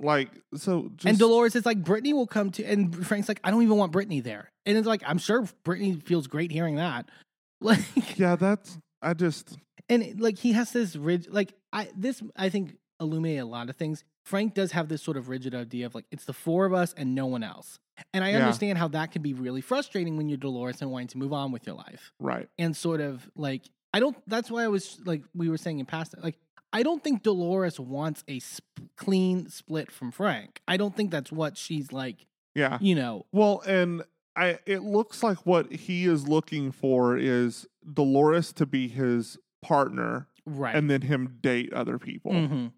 [0.00, 3.50] Like so, just, and Dolores is like, Brittany will come to, and Frank's like, I
[3.50, 4.48] don't even want Brittany there.
[4.64, 7.08] And it's like, I'm sure Brittany feels great hearing that.
[7.60, 9.56] Like, yeah, that's I just
[9.88, 13.76] and like he has this rigid, like I this I think illuminate a lot of
[13.76, 14.04] things.
[14.24, 16.92] Frank does have this sort of rigid idea of like it's the four of us
[16.96, 17.78] and no one else.
[18.12, 18.38] And I Yeah.
[18.40, 21.52] understand how that can be really frustrating when you're Dolores and wanting to move on
[21.52, 22.12] with your life.
[22.20, 22.48] right.
[22.58, 23.62] and sort of like
[23.94, 24.16] I don't.
[24.26, 26.14] That's why I was like we were saying in past.
[26.22, 26.38] Like
[26.72, 30.60] I don't think Dolores wants a sp- clean split from Frank.
[30.68, 32.26] I don't think that's what she's like.
[32.54, 32.76] Yeah.
[32.80, 34.02] You know, Well, and
[34.38, 40.28] I it looks like what he is looking for is Dolores to be his partner
[40.46, 40.74] right?
[40.74, 42.32] and then him date other people.
[42.32, 42.72] Mhm.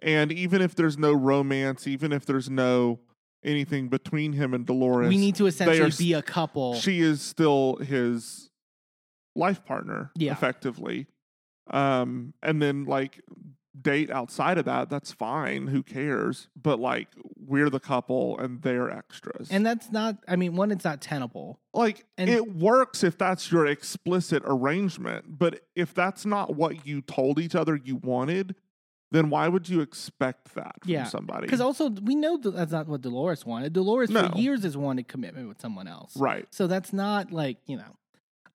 [0.00, 2.98] And even if there's no romance, even if there's no
[3.44, 6.74] anything between him and Dolores, we need to essentially are be a couple.
[6.74, 8.50] she is still his
[9.36, 10.32] life partner Yeah.
[10.32, 11.06] effectively
[11.70, 13.20] um and then like
[13.80, 17.08] date outside of that that's fine who cares but like
[17.38, 20.18] we're the couple and they're extras and that's not.
[20.28, 21.58] I mean, one, it's not tenable.
[21.72, 27.00] like and- it works if that's your explicit arrangement but if that's not what you
[27.00, 28.54] told each other you wanted
[29.10, 32.72] then why would you expect that from Yeah, somebody Because also we know that that's
[32.72, 33.72] not what Dolores wanted.
[33.74, 34.28] Dolores No.
[34.30, 36.16] for years has wanted commitment with someone else.
[36.16, 37.96] right So that's not like you know.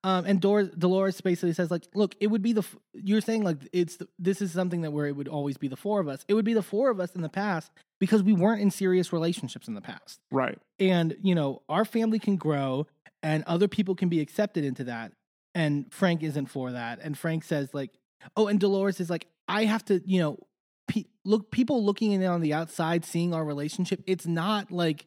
[0.07, 3.43] Um, and Dor- Dolores basically says like, look, it would be the f- you're saying
[3.43, 6.07] like it's the, this is something that where it would always be the four of
[6.07, 6.23] us.
[6.29, 9.11] It would be the four of us in the past because we weren't in serious
[9.11, 10.21] relationships in the past.
[10.31, 12.87] right And you know, our family can grow
[13.21, 15.11] and other people can be accepted into that.
[15.53, 16.99] And Frank isn't for that.
[17.01, 17.91] And Frank says like,
[18.37, 20.39] oh, and Dolores is like, I have to, you know,
[20.87, 24.01] pe- look people looking in on the outside seeing our relationship.
[24.07, 25.05] It's not like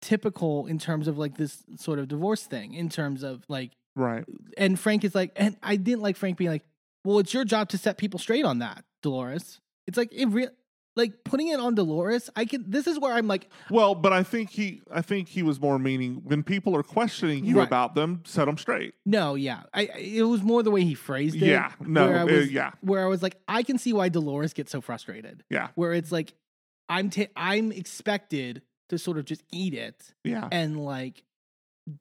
[0.00, 4.24] typical in terms of like this sort of divorce thing in terms of like right
[4.56, 6.64] and Frank is like and I didn't like Frank being like,
[7.04, 10.50] "Well, it's your job to set people straight on that, Dolores." It's like it real
[10.96, 12.30] like putting it on Dolores.
[12.36, 15.42] I can this is where I'm like, Well, but I think he, I think he
[15.42, 17.66] was more meaning when people are questioning you Right.
[17.66, 18.94] about them, set them straight.
[19.04, 19.64] no, yeah.
[19.74, 21.42] I it was more the way he phrased it.
[21.42, 24.08] Yeah, no, where I uh, was, yeah, where I was like, I can see why
[24.08, 25.44] Dolores gets so frustrated.
[25.50, 26.32] yeah, Where it's like
[26.88, 31.24] I'm ta- I'm expected to sort of just eat it yeah, and like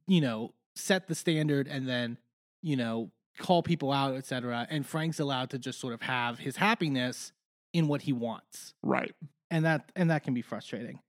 [0.08, 2.18] you know set the standard and then
[2.62, 6.56] you know call people out etc and frank's allowed to just sort of have his
[6.56, 7.32] happiness
[7.76, 8.74] in what he wants.
[8.82, 9.14] Right,
[9.52, 11.00] and that and that can be frustrating.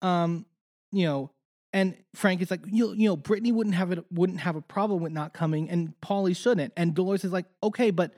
[0.00, 0.46] Um
[0.90, 1.30] you know
[1.72, 5.02] and frank is like you, you know brittany wouldn't have it wouldn't have a problem
[5.02, 6.72] with not coming and polly shouldn't.
[6.76, 8.14] And dolores is like okay but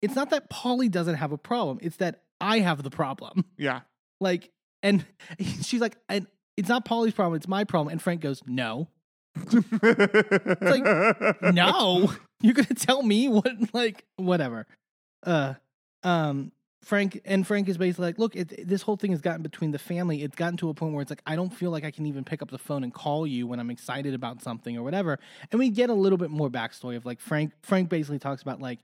[0.00, 3.44] it's not that polly doesn't have a problem it's that i have the problem.
[3.58, 3.80] Yeah,
[4.20, 4.50] like
[4.82, 5.04] and
[5.60, 7.92] she's like and it's not polly's problem it's my problem.
[7.92, 8.88] And frank goes no
[10.62, 12.12] like no.
[12.40, 14.66] You're gonna tell me what like whatever.
[15.24, 15.54] Uh
[16.02, 19.70] um frank and frank is basically like look it, this whole thing has gotten between
[19.70, 20.22] the family.
[20.22, 22.24] It's gotten to a point where it's like i don't feel like i can even
[22.24, 25.18] pick up the phone and call you when i'm excited about something or whatever.
[25.52, 28.60] And we get a little bit more backstory of like frank frank basically talks about
[28.60, 28.78] like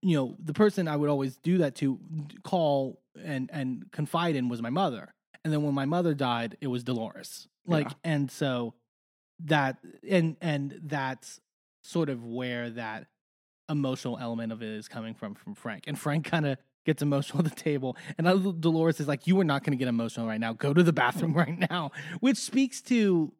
[0.00, 1.98] you know the person i would always do that to
[2.42, 5.12] call and and confide in was my mother.
[5.44, 7.48] And then when my mother died it was dolores.
[7.66, 7.94] Like Yeah.
[8.04, 8.72] and so
[9.44, 11.40] that and and that's
[11.82, 13.06] sort of where that
[13.68, 15.84] emotional element of it is coming from from Frank.
[15.86, 19.44] And Frank kind of gets emotional at the table, and Dolores is like, "You are
[19.44, 20.52] not going to get emotional right now.
[20.52, 23.32] Go to the bathroom right now," which speaks to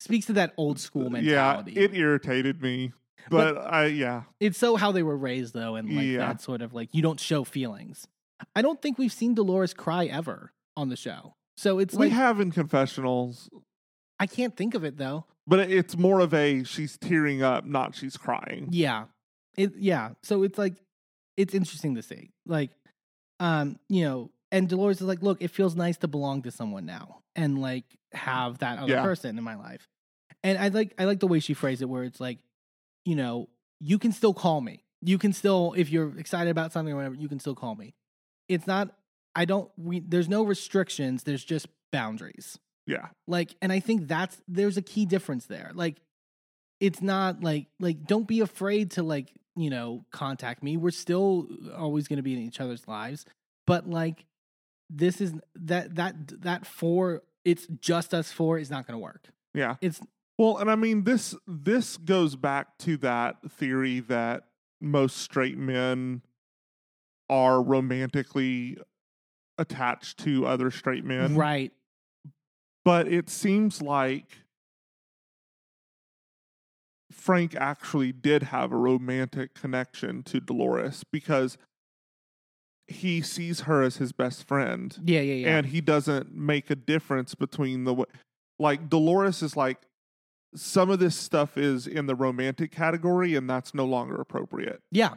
[0.00, 1.72] speaks to that old school uh, yeah, mentality.
[1.72, 2.92] it irritated me,
[3.30, 6.18] but, I yeah, it's so how they were raised, though, and like Yeah.
[6.18, 8.06] that sort of like you don't show feelings.
[8.54, 12.12] I don't think we've seen Dolores cry ever on the show, so it's we like
[12.12, 13.48] have in confessionals,
[14.18, 15.24] I can't think of it though.
[15.46, 18.68] but it's more of a she's tearing up, not she's crying.
[18.70, 19.04] Yeah.
[19.56, 20.10] It yeah.
[20.22, 20.74] So it's like
[21.36, 22.30] it's interesting to see.
[22.46, 22.70] Like
[23.40, 26.86] um, you know, and Dolores is like, look, it feels nice to belong to someone
[26.86, 29.02] now and like have that other Yeah.
[29.02, 29.86] person in my life.
[30.42, 32.38] And I like I like the way she phrased it where it's like,
[33.04, 33.48] you know,
[33.80, 34.84] you can still call me.
[35.02, 37.94] You can still if you're excited about something or whatever, you can still call me.
[38.48, 38.94] It's not
[39.34, 42.58] I don't we there's no restrictions, there's just boundaries.
[42.86, 43.06] Yeah.
[43.26, 45.72] Like, and I think that's there's a key difference there.
[45.74, 45.96] Like,
[46.80, 50.76] it's not like like don't be afraid to like you know contact me.
[50.76, 53.24] We're still always going to be in each other's lives,
[53.66, 54.26] but like
[54.90, 57.22] this is that that that four.
[57.44, 59.28] It's just us four is not going to work.
[59.54, 59.76] Yeah.
[59.80, 60.00] It's
[60.36, 64.44] Well, and I mean this this goes back to that theory that
[64.80, 66.22] most straight men
[67.28, 68.78] are romantically
[69.58, 71.34] attached to other straight men.
[71.36, 71.72] right.
[72.86, 74.26] But it seems like
[77.10, 81.58] Frank actually did have a romantic connection to Dolores because
[82.86, 85.56] he sees her as his best friend Yeah, yeah, yeah.
[85.56, 88.04] and he doesn't make a difference between the way,
[88.60, 89.78] like Dolores is like
[90.54, 94.80] some of this stuff is in the romantic category and that's no longer appropriate.
[94.92, 95.14] Yeah,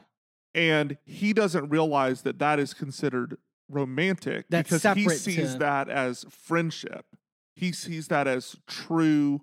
[0.55, 3.37] and he doesn't realize that that is considered
[3.69, 7.05] romantic That's because he sees to- that as friendship
[7.59, 9.41] he sees that as true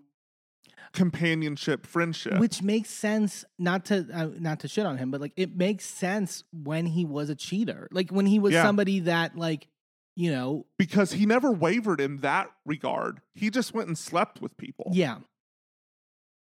[0.93, 3.45] companionship friendship which makes sense.
[3.59, 7.05] Not to uh, not to shit on him, but like it makes sense when he
[7.05, 8.63] was a cheater, like when he was Yeah.
[8.63, 9.69] somebody that like
[10.15, 14.57] you know, because he never wavered in that regard he just went and slept with
[14.57, 15.19] people yeah.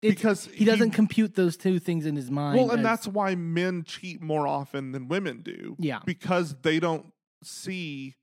[0.02, 2.56] It's, because he doesn't compute those two things in his mind.
[2.58, 5.76] Well, and as- that's why men cheat more often than women do.
[5.78, 7.12] yeah, Because they don't
[7.44, 8.16] see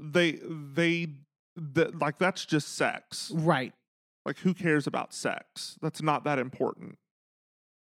[0.00, 1.06] they they
[1.56, 3.32] that like that's just sex.
[3.34, 3.72] right.
[4.24, 5.78] Like who cares about sex?
[5.80, 6.98] That's not that important.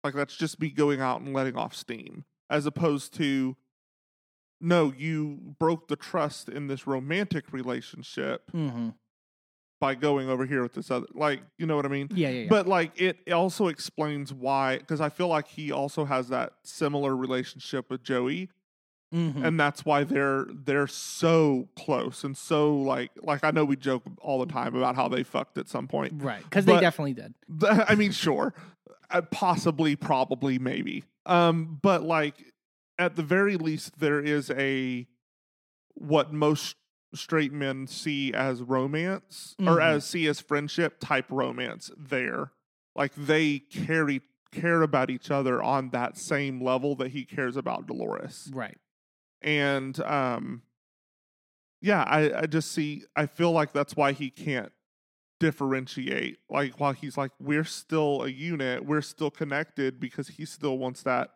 [0.03, 3.55] Like that's just me going out and letting off steam as opposed to
[4.59, 8.89] no, you broke the trust in this romantic relationship hmm
[9.81, 12.07] by going over here with this other like, you know what I mean?
[12.09, 12.47] Yeah, yeah, yeah.
[12.49, 17.15] But like it also explains why because I feel like he also has that similar
[17.15, 18.49] relationship with Joey
[19.13, 19.45] Mhm.
[19.45, 24.01] and that's why they're they're so close and so like like I know we joke
[24.19, 26.13] all the time about how they fucked at some point.
[26.17, 27.33] right, because they definitely did.
[27.87, 28.53] I mean sure.
[29.11, 31.03] Uh, possibly probably maybe.
[31.27, 32.35] Um but like
[32.97, 35.07] at the very least there is a
[35.95, 36.75] what most
[37.13, 39.81] straight men see as romance or Mhm.
[39.83, 42.51] as see as friendship type romance there.
[42.95, 47.87] Like they carry care about each other on that same level that he cares about
[47.87, 48.49] Dolores.
[48.53, 48.77] Right.
[49.43, 50.61] And um
[51.81, 54.71] yeah, I, I just see I feel like that's why he can't
[55.39, 56.37] differentiate.
[56.49, 61.03] Like while he's like, we're still a unit, we're still connected because he still wants
[61.03, 61.31] that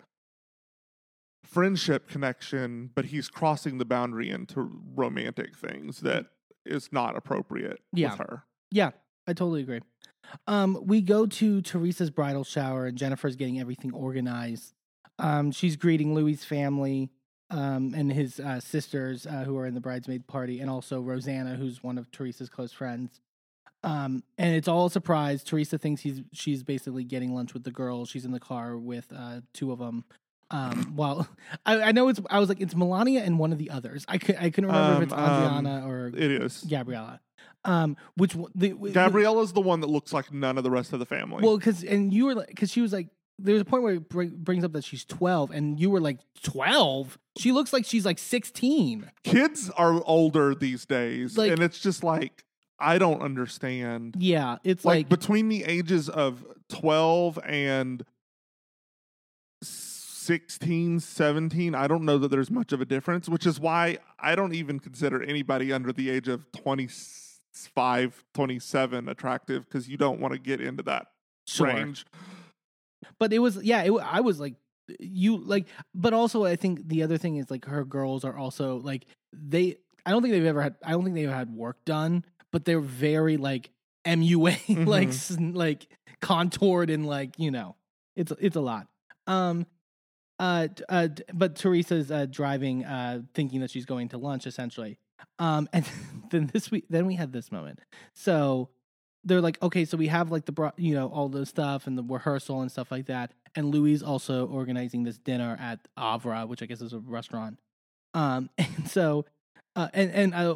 [1.43, 6.25] friendship connection, but he's crossing the boundary into romantic things that
[6.65, 8.11] is not appropriate Yeah.
[8.11, 8.43] with her.
[8.71, 8.91] Yeah,
[9.27, 9.79] I totally agree.
[10.45, 14.73] Um, we go to Teresa's bridal shower, and Jennifer's getting everything organized.
[15.19, 17.09] Um, she's greeting Louis's family
[17.49, 21.55] um, and his uh, sisters uh, who are in the bridesmaid party, and also Rosanna,
[21.55, 23.21] who's one of Teresa's close friends.
[23.83, 25.43] Um, and it's all a surprise.
[25.43, 28.09] Teresa thinks he's she's basically getting lunch with the girls.
[28.09, 30.03] She's in the car with uh, two of them.
[30.49, 31.27] Um, well,
[31.65, 32.19] I, I know it's.
[32.29, 34.03] I was like, it's Milania and one of the others.
[34.07, 36.65] I could I couldn't remember if it's Um, um, Audriana or It is.
[36.67, 37.19] Gabriella.
[37.65, 41.05] Um, which the, Gabriella's the one that looks like none of the rest of the
[41.05, 41.43] family.
[41.43, 43.07] well, because and you were like, because she was like,
[43.39, 46.19] there's a point where it br- brings up that she's 12, and you were like,
[46.43, 47.17] 12?
[47.37, 49.11] She looks like she's like 16.
[49.23, 52.43] Kids are older these days, Like- and it's just like
[52.79, 54.15] I don't understand.
[54.19, 58.03] Yeah, it's like, like, between the ages of 12 and
[59.63, 64.35] 16 17 i don't know that there's much of a difference which is why i
[64.35, 70.33] don't even consider anybody under the age of 25 27 attractive because you don't want
[70.33, 71.07] to get into that
[71.47, 71.67] sure.
[71.67, 72.05] range
[73.19, 74.55] But it was, yeah, it, I was like,
[74.99, 78.77] you like, but also I think the other thing is like her girls are also
[78.77, 79.77] like they.
[80.05, 80.75] I don't think they've ever had.
[80.85, 83.69] I don't think they've had work done, but they're very like
[84.05, 85.87] MUA, like s- like
[86.21, 87.75] contoured and like you know,
[88.15, 88.87] it's it's a lot.
[89.27, 89.65] Um,
[90.39, 94.97] uh, uh, but Teresa's uh, driving, uh, thinking that she's going to lunch essentially.
[95.39, 95.85] Um, and
[96.31, 97.79] then this week, then we had this moment.
[98.13, 98.69] So
[99.27, 102.03] they're like, okay, so we have like the you know all the stuff and the
[102.03, 103.33] rehearsal and stuff like that.
[103.55, 107.59] And Louis also organizing this dinner at Avra, which I guess is a restaurant.
[108.13, 109.25] Um, and so,
[109.75, 110.55] uh, and and uh,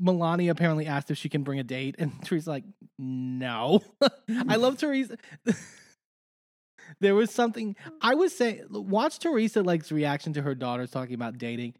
[0.00, 2.64] Milania apparently asked if she can bring a date, and Teresa's like,
[2.98, 3.82] no.
[4.48, 5.16] I love Teresa.
[7.00, 8.64] there was something I was saying.
[8.70, 11.74] Watch Teresa like's reaction to her daughters talking about dating.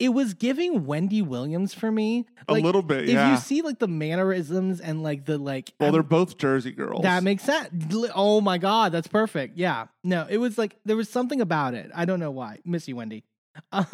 [0.00, 2.26] It was giving Wendy Williams for me.
[2.48, 5.92] a little bit if you see like the mannerisms and like the like well I'm-
[5.92, 7.68] they're both jersey girls that makes sense
[8.14, 11.90] oh my god that's perfect yeah no it was like there was something about it
[11.94, 13.22] i don't know why missy wendy
[13.72, 13.86] um,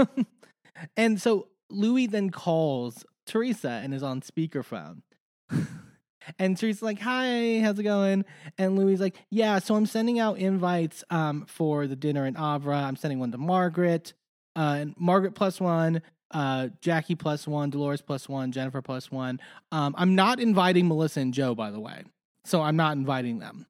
[0.97, 5.03] and so louis then calls Teresa and is on speakerphone.
[6.39, 8.25] and Teresa's like, "Hi, how's it going?"
[8.57, 12.85] And Louis like, "Yeah, so I'm sending out invites um for the dinner in Avra.
[12.85, 14.15] I'm sending one to Margaret,
[14.57, 16.03] uh, and Margaret plus one,
[16.33, 19.39] uh, Jackie plus one, Dolores plus one, Jennifer plus one.
[19.71, 22.03] Um, I'm not inviting Melissa and Joe, by the way.
[22.45, 23.67] So I'm not inviting them.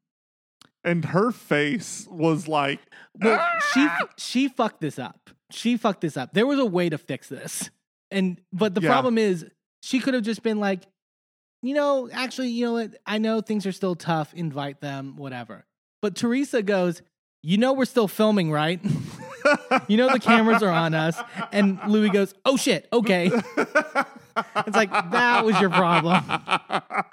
[0.84, 2.78] And her face was like,
[3.20, 5.30] Well, she "Ah!" she fucked this up.
[5.50, 6.32] She fucked this up.
[6.32, 7.70] There was a way to fix this,
[8.10, 8.90] and but the Yeah.
[8.90, 9.44] problem is
[9.82, 10.82] she could have just been like,
[11.62, 12.96] you know, actually, you know what?
[13.06, 14.32] I know things are still tough.
[14.34, 15.64] Invite them, whatever.
[16.02, 17.02] But Teresa goes,
[17.42, 18.80] you know, we're still filming, right?
[19.88, 21.18] you know, the cameras are on us.
[21.52, 23.30] And Louis goes, oh shit, okay.
[24.66, 26.22] It's like that was your problem.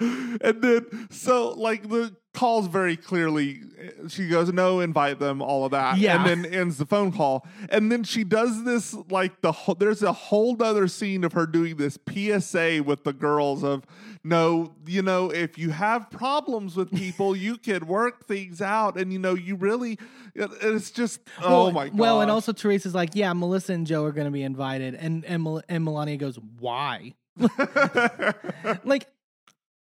[0.00, 3.60] and then so like the calls very clearly.
[4.08, 5.98] She goes no invite them all of that.
[5.98, 6.16] Yeah.
[6.26, 7.46] and then ends the phone call.
[7.70, 11.46] And then she does this like the whole there's a whole other scene of her
[11.46, 13.84] doing this psa with the girls of
[14.26, 18.96] no you know if you have problems with people you can work things out.
[18.98, 19.98] And you know you really
[20.34, 24.04] it- it's just oh my god Well, and also Teresa's like, yeah, Melissa and Joe
[24.04, 27.14] are going to be invited, and and, Mel- and Milania goes, why?
[28.84, 29.06] Like,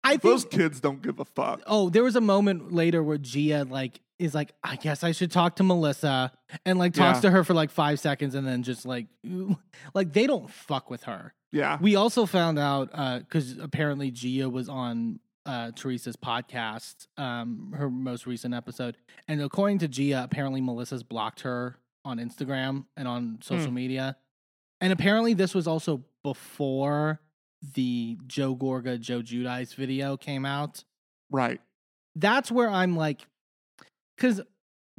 [0.02, 0.22] I think.
[0.22, 4.00] those kids don't give a fuck oh, there was a moment later where Gia like
[4.18, 6.30] is like, I guess I should talk to Melissa,
[6.66, 7.22] and like talks Yeah.
[7.22, 9.06] to her for like five seconds, and then just like,
[9.94, 11.32] like they don't fuck with her.
[11.52, 12.90] yeah We also found out
[13.20, 18.96] because apparently Gia was on uh, Teresa's podcast, um, her most recent episode,
[19.26, 24.16] and according to Gia, apparently Melissa's blocked her on Instagram and on social media,
[24.82, 27.20] and apparently this was also before
[27.74, 30.84] the Joe Gorga Joe Giudice video came out.
[31.30, 31.60] right
[32.16, 33.26] That's where I'm like,
[34.16, 34.40] because.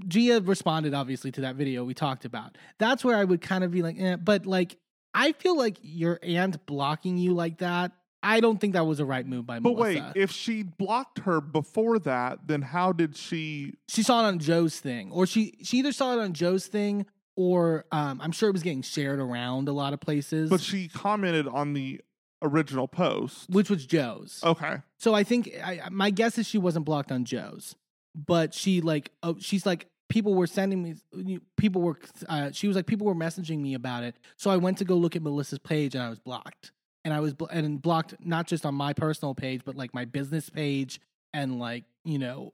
[0.07, 2.57] Gia responded obviously to that video we talked about.
[2.79, 4.77] That's where I would kind of be like, eh, but like
[5.13, 7.91] I feel like your aunt blocking you like that.
[8.23, 10.11] I don't think that was a right move by But Melissa.
[10.15, 13.75] wait, if she blocked her before that, then how did she?
[13.87, 17.05] she saw it on Joe's thing, or she she either saw it on Joe's thing,
[17.35, 20.87] or um, I'm sure it was getting shared around a lot of places, But she
[20.87, 22.01] commented on the
[22.41, 23.49] original post.
[23.49, 24.41] which was Joe's.
[24.43, 27.75] Okay, So I think I, my guess is she wasn't blocked on Joe's,
[28.15, 32.75] but she like oh, she's like people were sending me people were uh, she was
[32.75, 34.15] like people were messaging me about it.
[34.37, 36.71] So I went to go look at Melissa's page and I was blocked.
[37.03, 40.05] And I was bl- and blocked not just on my personal page but like my
[40.05, 40.99] business page
[41.33, 42.53] and like, you know,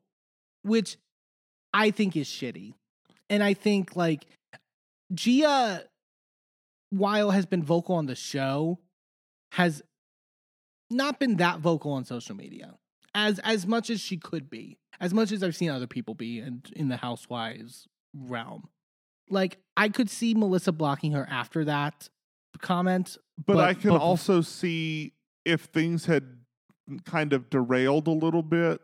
[0.64, 0.98] which
[1.74, 2.74] I think is shitty.
[3.30, 4.26] And I think like
[5.14, 5.84] Gia
[6.92, 8.80] while has been vocal on the show
[9.54, 9.82] has
[10.90, 12.76] not been that vocal on social media
[13.16, 16.40] as as much as she could be as much as i've seen other people be
[16.40, 18.70] in, in the housewives realm
[19.30, 22.10] like i could see melissa blocking her after that
[22.60, 25.14] comment but, But- I can but- also see
[25.46, 26.38] if things had
[27.06, 28.82] kind of derailed a little bit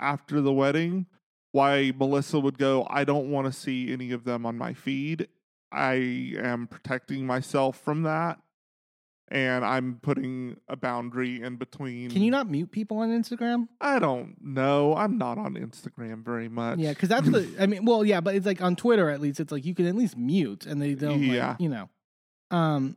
[0.00, 1.06] after the wedding,
[1.52, 2.86] why Melissa would go.
[2.90, 5.28] I don't want to see any of them on my feed.
[5.72, 8.38] I am protecting myself from that.
[9.34, 12.10] And I'm putting a boundary in between.
[12.10, 14.94] can you not mute people on instagram I don't know.
[14.94, 16.78] I'm not on Instagram very much.
[16.78, 19.40] yeah because that's the i mean well yeah but it's like on twitter at least
[19.40, 21.48] it's like you can at least mute and they don't Yeah.
[21.50, 21.88] like, you know
[22.50, 22.96] um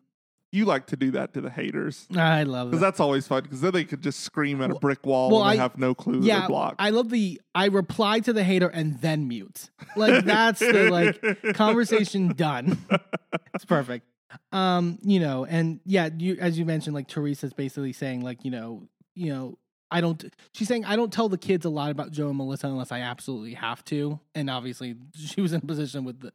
[0.52, 2.72] you like to do that to the haters i love it.
[2.72, 3.44] because that's always fun.
[3.44, 5.78] Because then they could just scream at a brick wall well, and they I- have
[5.78, 6.76] no clue yeah they're blocked.
[6.80, 11.54] i love the i reply to the hater and then mute like that's the like
[11.56, 12.78] conversation done
[13.56, 14.06] it's perfect
[14.52, 18.52] um you know and yeah you as you mentioned like teresa's basically saying like you
[18.52, 18.84] know
[19.16, 19.58] you know
[19.90, 22.68] i don't she's saying i don't tell the kids a lot about joe and melissa
[22.68, 26.34] unless i absolutely have to and obviously she was in a position with the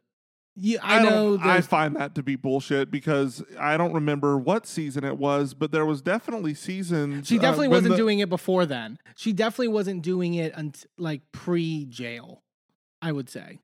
[0.55, 4.67] yeah i, don't- know I find that to be bullshit because I don't remember what
[4.67, 7.27] season it was, but there was definitely seasons.
[7.27, 10.53] she uh, definitely when wasn't the- doing it before then she definitely wasn't doing it
[10.55, 12.43] unt- like pre-jail
[13.01, 13.59] i would say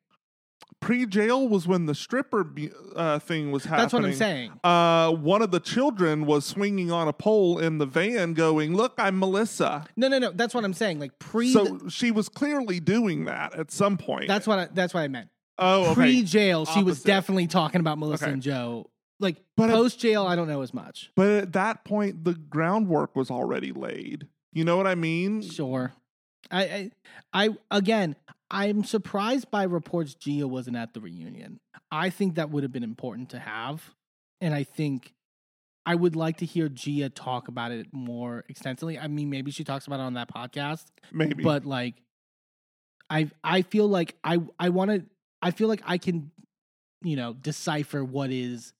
[0.79, 3.81] pre-jail was when the stripper bu- uh, thing was happening.
[3.83, 7.77] that's what i'm saying Uh, one of the children was swinging on a pole in
[7.77, 11.51] the van, going, "Look, I'm Melissa." no no no that's what i'm saying like pre
[11.51, 14.27] So she was clearly doing that at some point.
[14.27, 15.93] that's what I, that's what i meant oh, okay.
[15.95, 18.33] pre jail, she was definitely talking about Melissa Okay.
[18.33, 18.89] and Joe.
[19.21, 21.11] Like But post jail, I don't know as much.
[21.17, 24.25] But at that point, the groundwork was already laid.
[24.53, 25.41] You know what I mean?
[25.41, 25.91] Sure.
[26.49, 26.91] I,
[27.33, 28.15] I, I again,
[28.51, 31.59] I'm surprised by reports Gia wasn't at the reunion.
[31.91, 33.93] I think that would have been important to have,
[34.41, 35.13] and I think
[35.85, 38.97] I would like to hear Gia talk about it more extensively.
[38.99, 41.43] I mean, maybe she talks about it on that podcast, Maybe.
[41.43, 41.95] but like,
[43.09, 45.05] I, I feel like I, I want to.
[45.41, 46.31] I feel like I can,
[47.01, 48.73] you know, decipher what is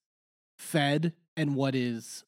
[0.60, 2.26] fed and what is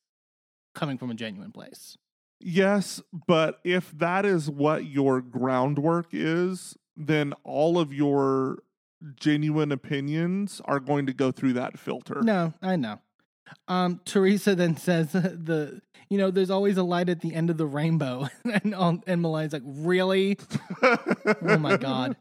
[0.74, 1.98] coming from a genuine place.
[2.40, 8.60] Yes, but if that is what your groundwork is, then all of your
[9.20, 12.22] genuine opinions are going to go through that filter.
[12.22, 13.00] No, I know.
[13.68, 17.58] Um, Teresa then says the you know there's always a light at the end of
[17.58, 18.28] the rainbow,
[18.64, 20.38] and um, and Milania's like really.
[20.82, 22.16] oh my god.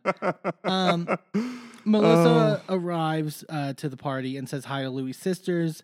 [0.65, 1.09] Um,
[1.85, 2.75] Melissa Oh.
[2.77, 5.83] arrives uh, to the party and says hi to Louis' sisters,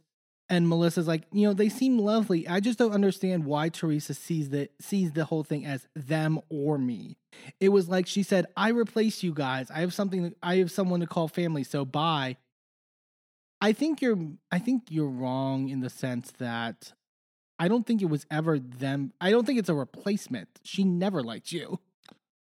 [0.48, 2.46] and Melissa's like, you know, they seem lovely.
[2.46, 6.78] I just don't understand why Teresa sees the sees the whole thing as them or
[6.78, 7.16] me.
[7.60, 9.70] It was like she said, "I replace you guys.
[9.70, 10.34] I have something.
[10.42, 11.64] I have someone to call family.
[11.64, 12.36] So bye."
[13.60, 14.18] I think you're.
[14.52, 16.92] I think you're wrong in the sense that
[17.58, 19.12] I don't think it was ever them.
[19.20, 20.48] I don't think it's a replacement.
[20.62, 21.80] She never liked you.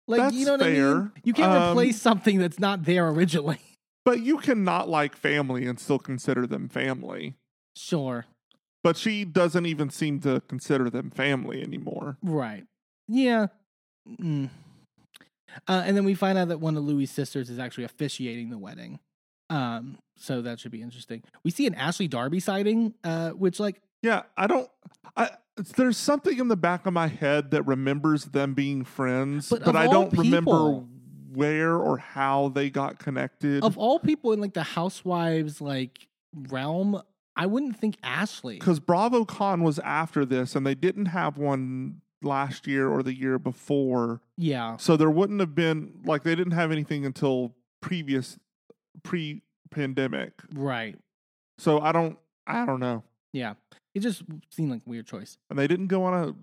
[0.08, 1.12] Like you know what I mean?
[1.24, 3.60] You can't Um, replace something that's not there originally.
[4.06, 7.36] But you cannot like family and still consider them family.
[7.76, 8.26] Sure.
[8.84, 12.17] But she doesn't even seem to consider them family anymore.
[12.21, 12.65] Right.
[13.07, 13.47] Yeah.
[14.07, 14.49] Mm.
[15.67, 18.57] Uh, and then we find out that one of Louis' sisters is actually officiating the
[18.57, 18.99] wedding.
[19.49, 21.24] Um, so that should be interesting.
[21.43, 24.69] We see an Ashley Darby sighting, uh, which like Yeah, I don't.
[25.15, 25.30] I
[25.76, 29.76] there's something in the back of my head that remembers them being friends, But but,
[29.76, 30.84] I don't remember
[31.32, 33.63] where or how they got connected.
[33.63, 36.07] of all people in like the housewives like
[36.49, 37.01] realm,
[37.36, 38.60] I wouldn't think Ashley.
[38.60, 43.14] Because Bravo Con was after this, and they didn't have one last year or the
[43.14, 44.78] year before, Yeah.
[44.78, 48.38] so there wouldn't have been like they didn't have anything until previous
[49.04, 50.34] pre-pandemic.
[50.54, 50.98] Right.
[51.58, 52.18] So I don't.
[52.46, 53.04] I don't know.
[53.32, 53.54] Yeah.
[53.96, 55.38] It just seemed like a weird choice.
[55.50, 56.34] and they didn't go on a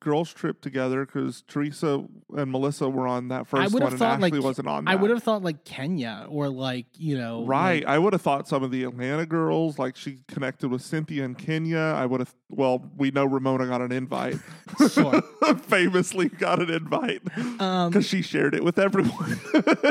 [0.00, 2.04] girls trip together because Teresa
[2.36, 4.84] and Melissa were on that first would one, have and thought, like, Ashley wasn't on.
[4.84, 4.90] That.
[4.90, 7.82] I would have thought like Kenya or like, you know, right.
[7.82, 11.24] like- I would have thought some of the Atlanta girls, like she connected with Cynthia
[11.24, 11.78] and Kenya.
[11.78, 12.34] I would have.
[12.50, 14.36] Well, we know Ramona got an invite.
[14.90, 15.22] Sure.
[15.62, 17.22] Famously got an invite
[17.60, 19.38] um, because she shared it with everyone.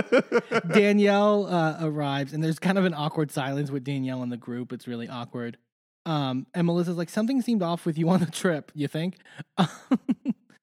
[0.74, 4.74] Danielle uh, arrives, and there's kind of an awkward silence with Danielle in the group.
[4.74, 5.58] It's really awkward.
[6.06, 8.72] Um, and Melissa's like, something seemed off with you on the trip.
[8.76, 9.18] You think?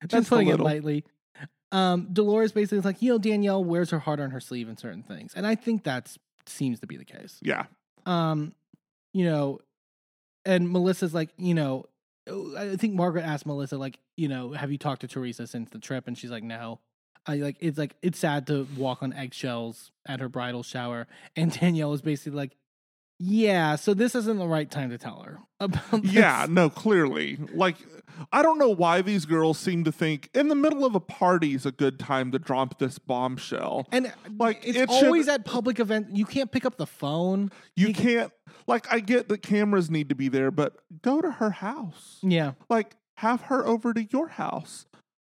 [0.09, 1.05] That's putting it lightly.
[1.72, 4.76] Um, Dolores basically is like, you know, Danielle wears her heart on her sleeve in
[4.76, 6.16] certain things, and I think that
[6.47, 7.38] seems to be the case.
[7.43, 7.66] yeah.
[8.07, 8.55] Um,
[9.12, 9.61] you know,
[10.45, 11.86] and Melissa's like, you know,
[12.57, 15.78] I think Margaret asked Melissa, like, you know, have you talked to Teresa since the
[15.78, 16.07] trip?
[16.07, 16.80] And she's like, no.
[17.26, 21.07] I like it's like it's sad to walk on eggshells at her bridal shower.
[21.36, 22.57] And Danielle is basically like,
[23.22, 26.12] yeah, so this isn't the right time to tell her about this.
[26.12, 27.38] Yeah, no, clearly.
[27.52, 27.76] Like,
[28.32, 31.52] I don't know why these girls seem to think in the middle of a party
[31.54, 33.86] is a good time to drop this bombshell.
[33.92, 36.10] And Like, it's it should- always at public events.
[36.14, 37.50] You can't pick up the phone.
[37.76, 38.32] You You- can't,
[38.66, 42.18] like, I get that cameras need to be there, but go to her house.
[42.22, 42.52] Yeah.
[42.70, 44.86] Like, have her over to your house.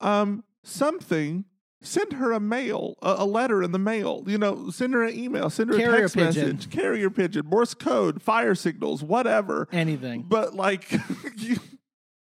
[0.02, 1.46] Um, something.
[1.82, 4.24] Send her a mail, a, a letter in the mail.
[4.26, 6.56] You know, send her an email, send her Carrier a text pigeon.
[6.56, 9.68] message, carrier pigeon, Morse code, fire signals, whatever.
[9.72, 10.24] Anything.
[10.28, 10.92] But like,
[11.38, 11.58] you,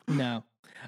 [0.07, 0.45] No.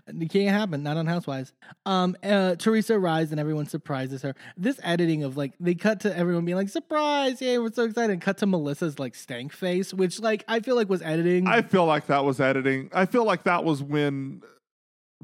[0.06, 1.52] It can't happen, not on Housewives.
[1.84, 4.34] Um, uh, Teresa arrives and everyone surprises her.
[4.56, 7.42] This editing of like they cut to everyone being like, "Surprise!
[7.42, 10.74] Yay, we're so excited!" And cut to Melissa's like stank face, which like I feel
[10.76, 11.46] like was editing.
[11.48, 12.88] I feel like that was editing.
[12.94, 14.42] I feel like that was when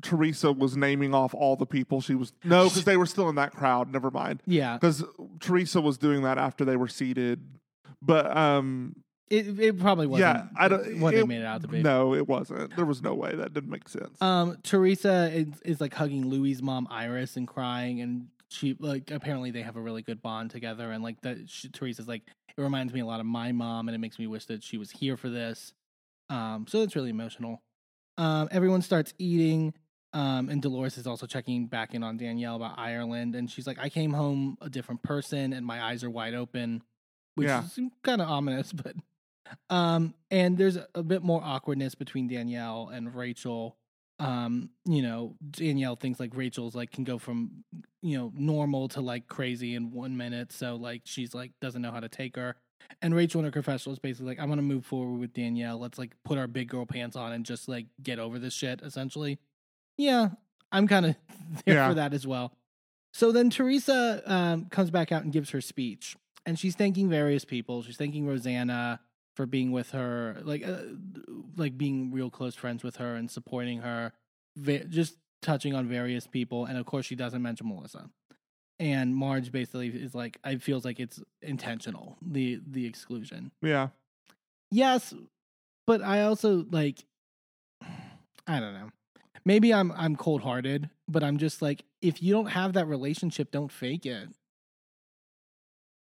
[0.02, 2.32] Teresa was naming off all the people she was.
[2.44, 3.92] No, because they were still in that crowd.
[3.92, 4.42] Never mind.
[4.46, 5.02] yeah, Because
[5.40, 7.40] Teresa was doing that after they were seated.
[8.02, 8.94] But um,
[9.30, 10.36] it it probably wasn't.
[10.36, 11.00] yeah, I don't.
[11.00, 11.82] what it- they made it out to be.
[11.82, 12.76] No, it wasn't.
[12.76, 14.20] There was no way that didn't make sense.
[14.20, 19.50] Um, Teresa is, is like hugging Louis' mom Iris and crying, and she like apparently
[19.50, 22.22] they have a really good bond together, and like that she, Teresa's like
[22.56, 24.76] it reminds me a lot of my mom, and it makes me wish that she
[24.76, 25.72] was here for this.
[26.28, 27.62] Um, so it's really emotional.
[28.18, 29.72] Um, everyone starts eating.
[30.12, 33.78] Um, and Dolores is also checking back in on Danielle about Ireland, and she's like,
[33.78, 36.82] "I came home a different person, and my eyes are wide open,"
[37.34, 37.64] which Yeah.
[37.64, 38.72] is kind of ominous.
[38.82, 38.94] But
[39.70, 43.76] um, and there's a bit more awkwardness between Danielle and Rachel.
[44.18, 47.64] Um, you know, Danielle thinks like Rachel's like can go from
[48.02, 51.92] you know normal to like crazy in one minute, so like she's like doesn't know
[51.92, 52.56] how to take her.
[53.02, 55.78] And Rachel in her confessional is basically like, I'm gonna move forward with Danielle.
[55.78, 58.80] Let's like put our big girl pants on and just like get over this shit,
[58.82, 59.38] essentially.
[59.98, 60.30] Yeah,
[60.72, 61.16] I'm kind of
[61.64, 61.88] there Yeah.
[61.88, 62.52] for that as well.
[63.14, 67.44] So then Teresa um, comes back out and gives her speech, and she's thanking various
[67.44, 67.82] people.
[67.82, 69.00] She's thanking Rosanna
[69.36, 70.78] for being with her, like uh,
[71.56, 74.12] like being real close friends with her and supporting her.
[74.56, 78.10] Va- just touching on various people, and of course she doesn't mention Melissa.
[78.78, 83.50] And Marge basically is like, I feels like it's intentional the the exclusion.
[83.62, 83.88] yeah.
[84.70, 85.14] Yes,
[85.86, 87.04] but I also like
[88.46, 88.90] I don't know.
[89.46, 93.52] Maybe I'm I'm cold hearted, but I'm just like, if you don't have that relationship,
[93.52, 94.28] don't fake it.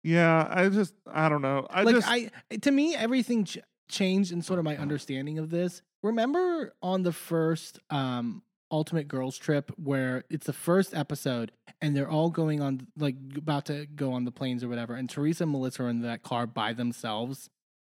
[0.02, 1.68] Yeah, I just I don't know.
[1.70, 2.32] I like just I
[2.62, 5.82] to me everything ch- changed in sort of my understanding of this.
[6.02, 12.10] Remember on the first um Ultimate Girls trip where it's the first episode and they're
[12.10, 15.52] all going on like about to go on the planes or whatever and Teresa and
[15.52, 17.50] Melissa are in that car by themselves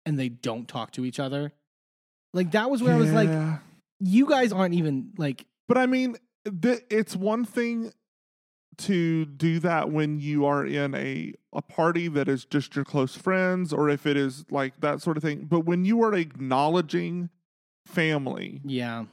[0.05, 1.53] and they don't talk to each other.
[2.33, 3.57] Like that was where I was like Yeah.
[3.99, 6.15] You guys aren't even like But I mean,
[6.61, 7.91] th- it's one thing
[8.77, 13.15] to do that when you are in a a party that is just your close
[13.15, 15.45] friends, or if it is like that sort of thing.
[15.49, 17.29] But when you are acknowledging
[17.85, 19.05] family, yeah.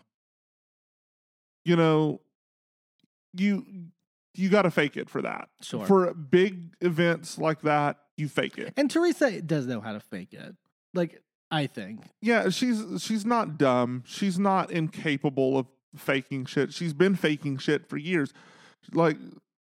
[1.65, 2.21] you know,
[3.35, 3.67] you
[4.35, 5.49] you got to fake it for that.
[5.63, 5.87] Sure.
[5.87, 8.75] For big events like that, you fake it.
[8.77, 10.55] and Teresa does know how to fake it.
[10.95, 12.01] Like I think.
[12.21, 14.03] Yeah, she's she's not dumb.
[14.07, 15.67] She's not incapable of
[15.97, 16.73] faking shit.
[16.73, 18.33] She's been faking shit for years.
[18.93, 19.17] Like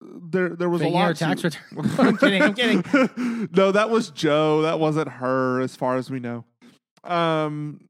[0.00, 1.90] there there was Faking a lot her tax to- return.
[2.06, 3.48] I'm kidding, I'm kidding.
[3.52, 4.62] no, that was Joe.
[4.62, 6.44] That wasn't her as far as we know.
[7.04, 7.88] Um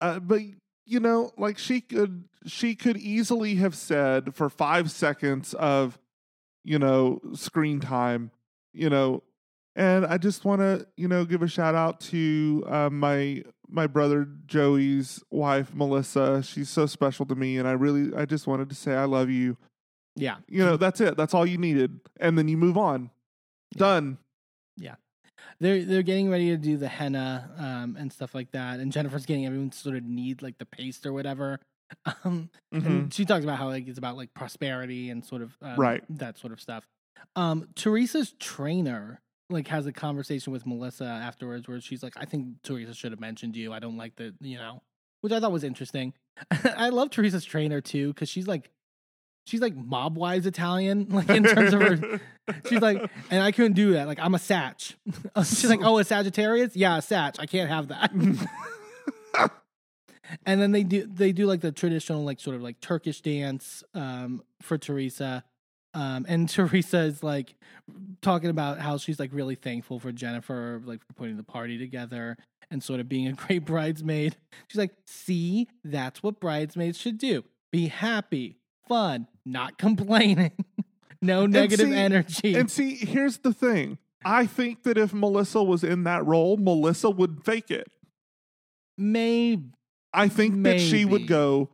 [0.00, 0.40] uh, but
[0.86, 5.98] you know, like she could she could easily have said for 5 seconds of
[6.64, 8.30] you know, screen time,
[8.74, 9.22] you know,
[9.76, 13.86] and I just want to, you know, give a shout out to uh, my my
[13.86, 16.42] brother Joey's wife Melissa.
[16.42, 19.30] She's so special to me, and I really, I just wanted to say I love
[19.30, 19.56] you.
[20.16, 20.36] Yeah.
[20.48, 21.16] You know, that's it.
[21.16, 23.10] That's all you needed, and then you move on.
[23.74, 23.78] Yeah.
[23.78, 24.18] Done.
[24.76, 24.94] Yeah,
[25.60, 29.26] they're they're getting ready to do the henna um, and stuff like that, and Jennifer's
[29.26, 31.60] getting everyone to sort of need like the paste or whatever.
[32.24, 32.86] Um, Mhm.
[32.86, 36.04] and she talks about how like it's about like prosperity and sort of um, Right.
[36.18, 36.86] that sort of stuff.
[37.34, 39.20] Um, Teresa's trainer
[39.50, 43.20] like has a conversation with Melissa afterwards where she's like, "I think Teresa should have
[43.20, 43.72] mentioned you.
[43.72, 44.82] I don't like the you know,"
[45.20, 46.14] which I thought was interesting.
[46.64, 48.70] I love Teresa's trainer too because she's like.
[49.46, 52.20] She's like mob wise Italian, like in terms of her
[52.68, 54.06] She's like, and I couldn't do that.
[54.06, 54.94] Like, I'm a Satch.
[55.38, 56.76] She's like, oh, a Sagittarius?
[56.76, 57.40] Yeah, a Satch.
[57.40, 58.12] I can't have that.
[60.46, 63.82] and then they do they do like the traditional like sort of like Turkish dance
[63.94, 65.42] um, for Teresa.
[65.94, 67.54] Um, and Teresa is like
[68.22, 72.36] talking about how she's like really thankful for Jennifer, like for putting the party together
[72.70, 74.36] and sort of being a great bridesmaid.
[74.68, 77.44] She's like, see, that's what bridesmaids should do.
[77.72, 78.56] Be happy,
[78.88, 80.52] fun, not complaining.
[81.22, 82.54] no negative see- energy.
[82.54, 83.98] and see, here's the thing.
[84.24, 87.88] I think that if Melissa was in that role, Melissa would fake it.
[88.98, 89.70] Maybe
[90.12, 91.70] I think that she would go,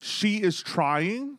[0.00, 1.38] she is trying.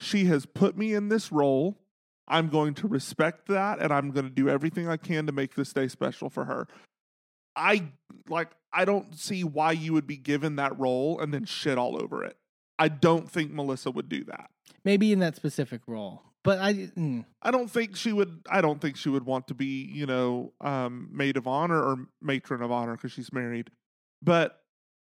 [0.00, 1.78] She has put me in this role.
[2.26, 5.54] I'm going to respect that and I'm going to do everything I can to make
[5.56, 6.66] this day special for her.
[7.56, 7.88] I
[8.28, 12.00] like I don't see why you would be given that role and then shit all
[12.00, 12.36] over it.
[12.78, 14.50] I don't think Melissa would do that.
[14.84, 16.22] maybe in that specific role.
[16.42, 19.54] But I mm, I don't think she would I don't think she would want to
[19.54, 23.70] be, you know, um maid of honor or matron of honor because she's married.
[24.22, 24.62] But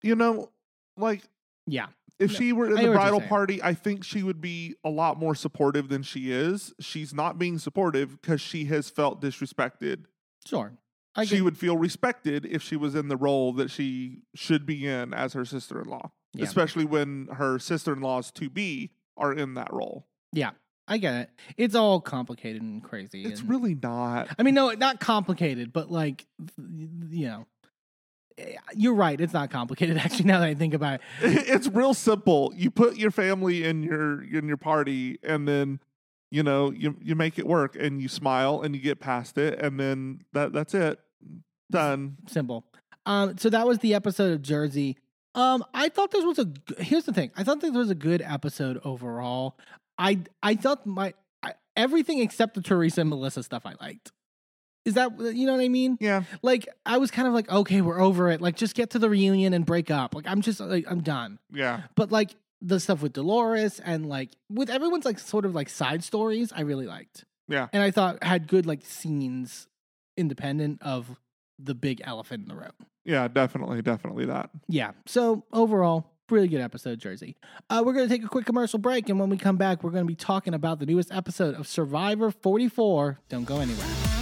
[0.03, 0.51] you know,
[0.97, 1.23] like
[1.67, 1.89] yeah.
[2.23, 4.41] If No, she were in the hear what you're bridal party, I think she would
[4.41, 6.73] be a lot more supportive than she is.
[6.81, 10.05] She's not being supportive because she has felt disrespected.
[10.47, 10.73] Sure.
[11.15, 14.87] I she would feel respected if she was in the role that she should be
[14.87, 16.45] in as her sister in law, Yeah.
[16.45, 20.07] especially when her sister in laws to be are in that role.
[20.33, 20.53] Yeah.
[20.89, 21.31] I get it.
[21.57, 23.25] It's all complicated and crazy.
[23.25, 24.29] It's and- really not.
[24.39, 26.27] I mean, no, not complicated, but like,
[26.59, 27.47] you know,
[28.75, 29.21] you're right.
[29.21, 29.97] It's not complicated.
[29.99, 31.01] Actually, now that I think about it,
[31.49, 32.53] it's real simple.
[32.57, 35.81] You put your family in your in your party, and then
[36.31, 39.59] you know you you make it work, and you smile, and you get past it,
[39.61, 40.99] and then that that's it.
[41.71, 42.19] Done.
[42.27, 42.65] simple.
[43.07, 44.99] Um, so that was the episode of Jersey.
[45.35, 46.53] Um, I thought this was a.
[46.83, 47.31] Here's the thing.
[47.37, 49.57] I thought this was a good episode overall.
[49.99, 54.13] I I thought my I, everything except the Teresa and Melissa stuff I liked.
[54.85, 55.97] Is that you know what I mean?
[56.01, 56.25] Yeah.
[56.43, 58.41] Like I was kind of like, okay, we're over it.
[58.41, 60.15] Like just get to the reunion and break up.
[60.15, 61.39] Like I'm just like I'm done.
[61.53, 61.83] Yeah.
[61.95, 66.03] But like the stuff with Dolores and like with everyone's like sort of like side
[66.03, 67.25] stories, I really liked.
[67.49, 67.69] Yeah.
[67.73, 69.69] And I thought had good like scenes
[70.17, 71.17] independent of
[71.59, 72.73] the big elephant in the room.
[73.05, 73.29] Yeah.
[73.29, 73.83] Definitely.
[73.83, 74.51] Definitely that.
[74.69, 74.93] Yeah.
[75.07, 77.37] So overall, really good episode, Jersey.
[77.71, 79.09] Uh, we're going to take a quick commercial break.
[79.09, 81.69] And when we come back, we're going to be talking about the newest episode of
[81.69, 83.21] Survivor 44.
[83.29, 84.22] Don't go anywhere.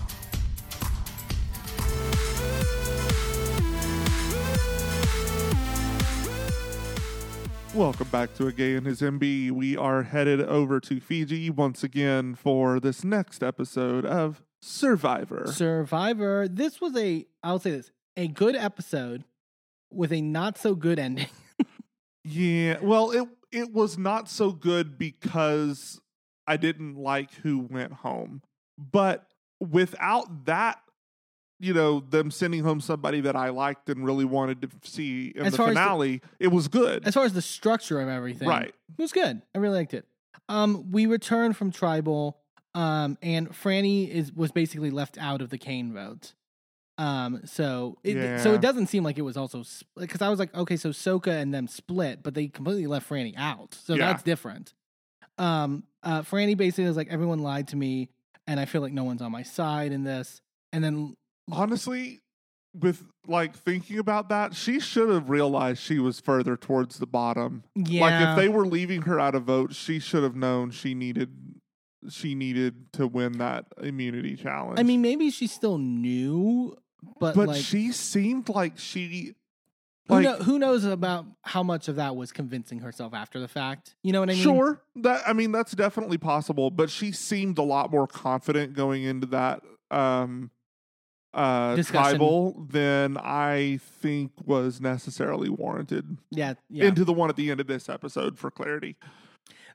[7.78, 9.52] Welcome back to A Gay and His Enby.
[9.52, 15.44] We are headed over to Fiji once again for this next episode of Survivor.
[15.46, 16.48] Survivor.
[16.48, 19.22] This was a, I'll say this, a good episode
[19.92, 21.28] with a not so good ending.
[22.24, 26.00] Yeah, well, it it was not so good because
[26.48, 28.42] I didn't like who went home.
[28.76, 29.24] But
[29.60, 30.80] without that,
[31.60, 35.44] you know, them sending home somebody that I liked and really wanted to see in
[35.46, 37.06] As the as the- finale, it was good.
[37.06, 38.68] as far as the structure of everything, Right.
[38.68, 39.42] It was good.
[39.54, 40.06] I really liked it.
[40.48, 42.38] Um, we returned from tribal,
[42.74, 46.34] um, and Franny is was basically left out of the Kane vote.
[46.96, 49.62] Um, so it so it doesn't seem like it was also
[49.96, 53.34] because I was like, okay, so Soka and them split, but they completely left Franny
[53.36, 53.74] out.
[53.74, 54.06] So Yeah.
[54.06, 54.74] that's different.
[55.38, 58.08] Um, uh, Franny basically was like, everyone lied to me,
[58.46, 60.40] and I feel like no one's on my side in this.
[60.72, 61.16] And then
[61.50, 62.20] Honestly,
[62.74, 67.64] with like thinking about that, she should have realized she was further towards the bottom.
[67.74, 70.94] yeah, Like if they were leaving her out of votes, she should have known she
[70.94, 71.30] needed
[72.08, 74.78] she needed to win that immunity challenge.
[74.78, 76.76] I mean, maybe she still knew,
[77.18, 79.34] but, but like, she seemed like she
[80.06, 83.48] Who, like know, who knows about how much of that was convincing herself after the
[83.48, 83.96] fact?
[84.02, 84.42] You know what I mean?
[84.42, 89.02] sure that I mean that's definitely possible, but she seemed a lot more confident going
[89.02, 90.50] into that um
[91.34, 92.10] uh Discussion.
[92.18, 97.60] tribal than I think was necessarily warranted Yeah, yeah, into the one at the end
[97.60, 98.96] of this episode for clarity.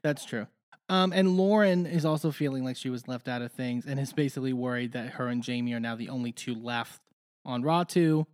[0.02, 0.48] that's true.
[0.90, 4.12] Um, and Lauren is also feeling like she was left out of things, and is
[4.14, 7.02] basically worried that her and Jamie are now the only two left
[7.46, 8.26] on Ratu,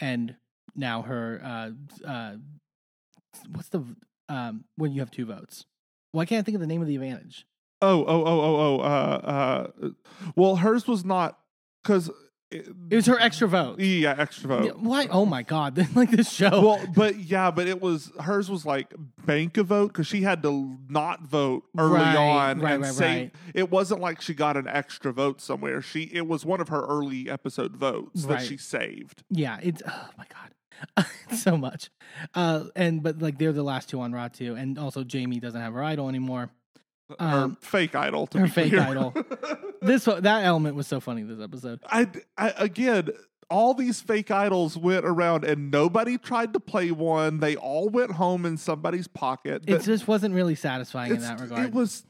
[0.00, 0.36] and
[0.76, 1.70] now her uh
[2.06, 2.34] uh,
[3.52, 3.84] what's the
[4.28, 5.64] um when you have two votes?
[6.12, 7.46] Why can't I think of the name of the advantage?
[7.82, 8.80] Oh, oh, oh, oh, oh.
[8.80, 9.88] Uh, uh,
[10.36, 11.38] well, hers was not
[11.82, 12.10] because
[12.54, 13.80] it, It was her extra vote.
[13.80, 14.78] yeah, extra vote.
[14.78, 15.06] Why?
[15.10, 15.76] Oh my god!
[15.96, 16.60] like this show.
[16.60, 18.94] Well, but yeah, but it was hers was like
[19.26, 22.92] bank a vote because she had to not vote early Right, on right, and right,
[22.92, 23.34] say right.
[23.54, 25.82] it wasn't like she got an extra vote somewhere.
[25.82, 29.22] She it was one of her early episode votes that she saved.
[29.30, 30.24] Yeah, it's oh my
[30.96, 31.90] god, so much.
[32.34, 35.72] Uh, and but like they're the last two on Ratu, and also Jamie doesn't have
[35.74, 36.50] her idol anymore.
[37.10, 38.82] Her Um, fake idol, to her be fake clear.
[38.82, 39.14] idol.
[39.82, 41.78] This that element was so funny this episode.
[41.90, 43.10] I, I again,
[43.50, 47.40] all these fake idols went around and nobody tried to play one.
[47.40, 49.64] They all went home in somebody's pocket.
[49.66, 51.66] It That- just wasn't really satisfying in that regard.
[51.66, 52.04] It was.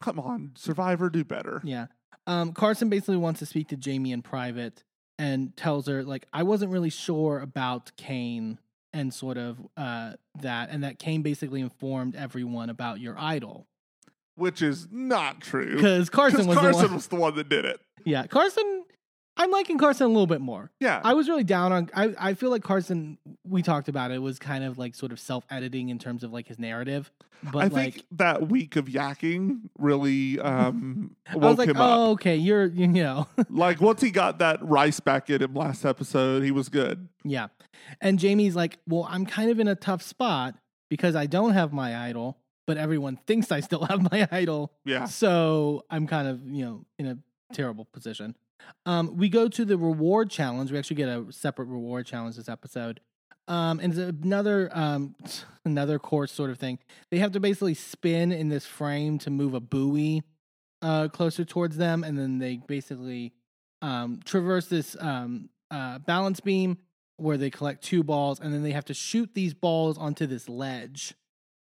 [0.00, 1.60] Come on, Survivor, do better.
[1.62, 1.86] Yeah.
[2.26, 4.82] Um, Carson basically wants to speak to Jamie in private
[5.18, 8.58] and tells her like I wasn't really sure about Kane
[8.92, 13.68] and sort of uh, that, and that Kane basically informed everyone about your idol
[14.40, 15.76] Which is not true.
[15.76, 16.94] because Carson was Carson the one.
[16.94, 17.80] was the one that did it.
[18.04, 18.84] Yeah, Carson.
[19.36, 20.70] I'm liking Carson a little bit more.
[20.80, 21.00] Yeah.
[21.02, 21.90] I was really down on.
[21.94, 23.18] I I feel like Carson.
[23.46, 24.20] We talked about it.
[24.20, 27.10] Was kind of like sort of self editing in terms of like his narrative.
[27.42, 31.76] But I like, think that week of yakking really um, I woke was like, him
[31.78, 32.10] oh, up.
[32.12, 36.42] okay, you're you know, Like once he got that rice back in him last episode,
[36.42, 37.08] he was good.
[37.24, 37.48] yeah.
[38.00, 40.54] And Jamie's like, well, I'm kind of in a tough spot
[40.90, 42.36] because I don't have my idol,
[42.70, 44.72] but everyone thinks I still have my idol.
[44.84, 45.06] Yeah.
[45.06, 47.18] So I'm kind of, you know, in a
[47.52, 48.36] terrible position.
[48.86, 50.70] Um, we go to the reward challenge.
[50.70, 53.00] We actually get a separate reward challenge this episode.
[53.48, 55.16] Um, and it's another um,
[55.64, 56.78] another course sort of thing.
[57.10, 60.22] They have to basically spin in this frame to move a buoy
[60.80, 63.32] uh, closer towards them, and then they basically
[63.82, 66.78] um, traverse this um, uh, balance beam
[67.16, 70.48] where they collect two balls, and then they have to shoot these balls onto this
[70.48, 71.14] ledge.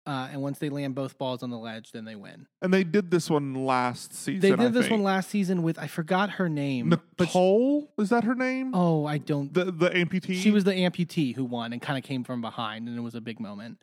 [0.09, 2.47] Uh, and once they land both balls on the ledge, then they win.
[2.63, 4.41] And they did this one last season.
[4.41, 4.93] They did I this think.
[4.93, 6.89] one last season with I forgot her name.
[6.89, 8.75] but she- Nicole is that her name?
[8.75, 9.53] oh, I don't.
[9.53, 10.37] the the amputee.
[10.37, 13.15] she was the amputee who won and kind of came from behind, and it was
[13.15, 13.77] a big moment.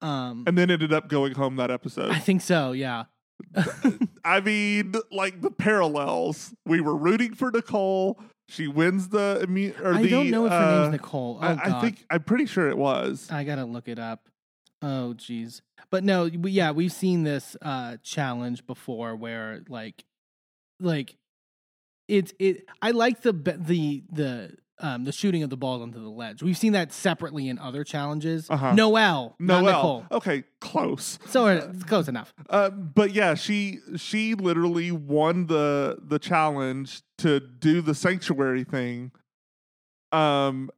[0.00, 2.10] Um, and then ended up going home that episode.
[2.10, 2.70] I think so.
[2.70, 3.06] Yeah.
[4.24, 6.54] I mean, like the parallels.
[6.64, 8.20] We were rooting for Nicole.
[8.48, 9.44] She wins the
[9.82, 10.08] or I the.
[10.08, 11.38] don't know if her uh, name's Nicole.
[11.42, 11.76] Oh, I.
[11.76, 13.28] I think I'm pretty sure it was.
[13.32, 14.28] I gotta look it up.
[14.82, 15.62] Oh, geez.
[15.90, 20.04] But no, we, yeah, we've seen this uh, challenge before, where like,
[20.80, 21.16] like,
[22.08, 22.64] it's it.
[22.82, 26.42] I like the the the um the shooting of the ball onto the ledge.
[26.42, 28.48] We've seen that separately in other challenges.
[28.50, 28.74] Uh-huh.
[28.74, 30.06] Noel, not Noelle.
[30.12, 31.18] Okay, close.
[31.26, 32.34] So it's close enough.
[32.48, 39.10] Uh, but yeah, she she literally won the the challenge to do the sanctuary thing,
[40.12, 40.70] um,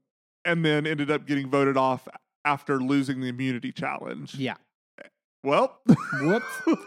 [0.44, 2.08] and then ended up getting voted off
[2.48, 4.34] after losing the immunity challenge.
[4.34, 4.56] Yeah.
[5.44, 5.78] Well,
[6.20, 6.46] Whoops.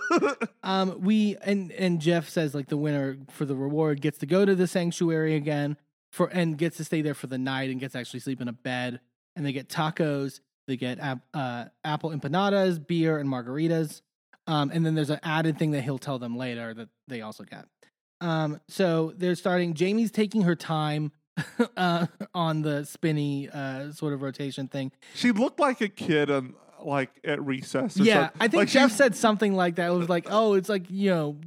[0.64, 4.46] Um, we and and Jeff says like the winner for the reward gets to go
[4.46, 5.78] to the sanctuary again
[6.12, 8.48] for and gets to stay there for the night and gets to actually sleep in
[8.48, 9.00] a bed.
[9.36, 10.42] And they get tacos.
[10.68, 14.02] They get ap- uh, apple empanadas, beer, and margaritas.
[14.46, 17.44] Um, and then there's an added thing that he'll tell them later that they also
[17.44, 17.66] get.
[18.20, 19.74] Um, so they're starting.
[19.74, 21.12] Jamie's taking her time
[21.78, 24.92] uh, on the spinny uh, sort of rotation thing.
[25.14, 28.00] she looked like a kid on like at recess.
[28.00, 28.42] Or Yeah, something.
[28.42, 29.88] I think Like, Jeff said something like that.
[29.88, 31.38] It was like, oh, it's like you know,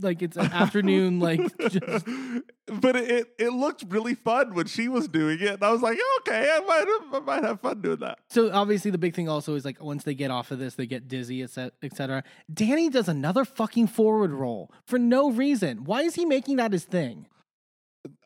[0.00, 2.06] like it's an afternoon, like just,
[2.66, 5.98] but it, it looked really fun when she was doing it, and I was like,
[6.20, 8.18] okay, I might have, I might have fun doing that.
[8.28, 8.50] so.
[8.52, 11.08] Obviously, the big thing also is like once they get off of this, they get
[11.08, 11.72] dizzy, etc.
[11.82, 12.24] etc.
[12.52, 15.84] Danny does another fucking forward roll for no reason.
[15.84, 17.26] Why is he making that his thing?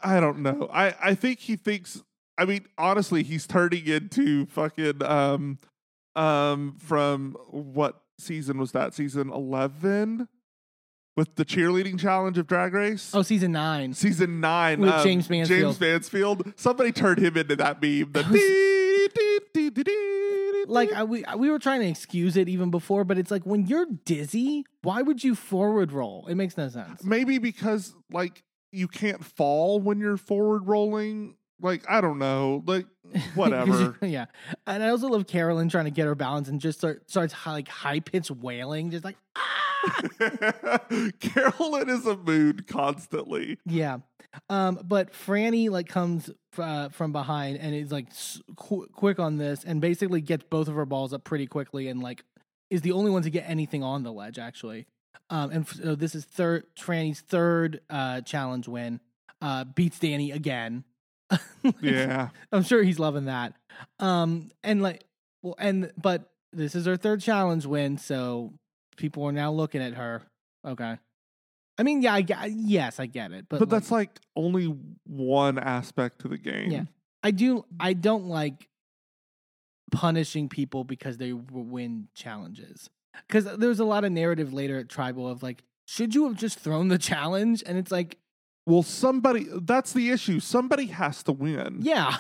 [0.03, 0.69] I don't know.
[0.73, 2.03] I I think he thinks.
[2.39, 5.59] I mean, honestly, he's turning into fucking um
[6.15, 8.95] um from what season was that?
[8.95, 10.29] Season eleven
[11.17, 13.11] with the cheerleading challenge of Drag Race.
[13.15, 13.95] Oh, season nine.
[13.95, 15.75] Season nine With um, Jaymes Mansfield.
[15.77, 16.53] Jaymes Mansfield.
[16.57, 18.13] Somebody turned him into that meme.
[18.13, 20.93] The dee, dee, dee, dee, dee, Like.
[20.93, 23.87] I, we we were trying to excuse it even before, but it's like when you're
[24.05, 26.27] dizzy, why would you forward roll?
[26.29, 27.03] It makes no sense.
[27.03, 28.43] maybe because like
[28.77, 31.37] you can't fall when you're forward rolling.
[31.61, 32.63] Like I don't know.
[32.67, 32.87] like
[33.35, 33.97] whatever.
[34.03, 34.27] yeah,
[34.67, 37.53] and I also love Carolyn trying to get her balance and just start, starts hi-
[37.53, 39.53] like high pitched wailing, just like ah.
[41.21, 43.59] Carolyn is a mood constantly.
[43.65, 43.99] yeah.
[44.51, 48.09] Um, but Franny like comes uh, from behind and is like
[48.57, 52.03] qu- quick on this and basically gets both of her balls up pretty quickly and
[52.03, 52.23] like
[52.69, 54.87] is the only one to get anything on the ledge actually.
[55.31, 59.01] Um, and f- so this is third Franny's third uh challenge win.
[59.41, 60.85] Uh, beats Danny again.
[61.81, 62.29] Yeah.
[62.53, 63.55] I'm sure he's loving that.
[63.99, 65.05] Um, and like,
[65.43, 68.53] well, and but this is her third challenge win, so
[68.97, 70.23] people are now looking at her.
[70.65, 70.97] Okay.
[71.79, 74.75] I mean, yeah, I yes, I get it, but But, that's like only
[75.05, 76.71] one aspect to the game.
[76.71, 76.85] Yeah.
[77.23, 77.65] I do.
[77.81, 78.69] I don't like
[79.91, 82.89] punishing people because they win challenges.
[83.27, 86.59] Because there's a lot of narrative later at Tribal of like, should you have just
[86.59, 87.63] thrown the challenge?
[87.67, 88.19] And it's like,
[88.67, 90.41] Well, somebody that's the issue.
[90.41, 91.79] Somebody has to win.
[91.81, 92.17] yeah,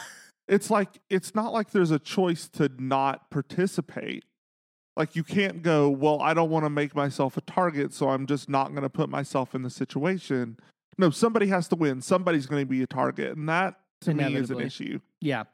[0.48, 4.24] It's like it's not like there's a choice to not participate.
[4.96, 8.26] Like you can't go, well, I don't want to make myself a target, so I'm
[8.26, 10.56] just not going to put myself in the situation.
[10.96, 12.00] No, somebody has to win.
[12.00, 15.00] Somebody's going to be a target, and that to me is an issue.
[15.20, 15.44] Yeah.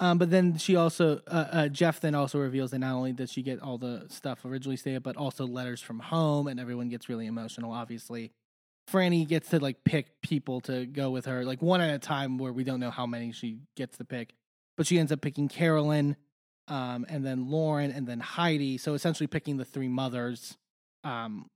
[0.00, 3.32] Um, but then she also, uh, uh, Jeff then also reveals that not only does
[3.32, 7.08] she get all the stuff originally stated, but also letters from home, and everyone gets
[7.08, 8.32] really emotional, obviously.
[8.90, 12.38] Franny gets to like pick people to go with her, like one at a time,
[12.38, 14.34] where we don't know how many she gets to pick.
[14.76, 16.16] But she ends up picking Carolyn,
[16.68, 18.78] um, and then Lauren, and then Heidi.
[18.78, 20.56] So essentially picking the three mothers,
[21.02, 21.46] um,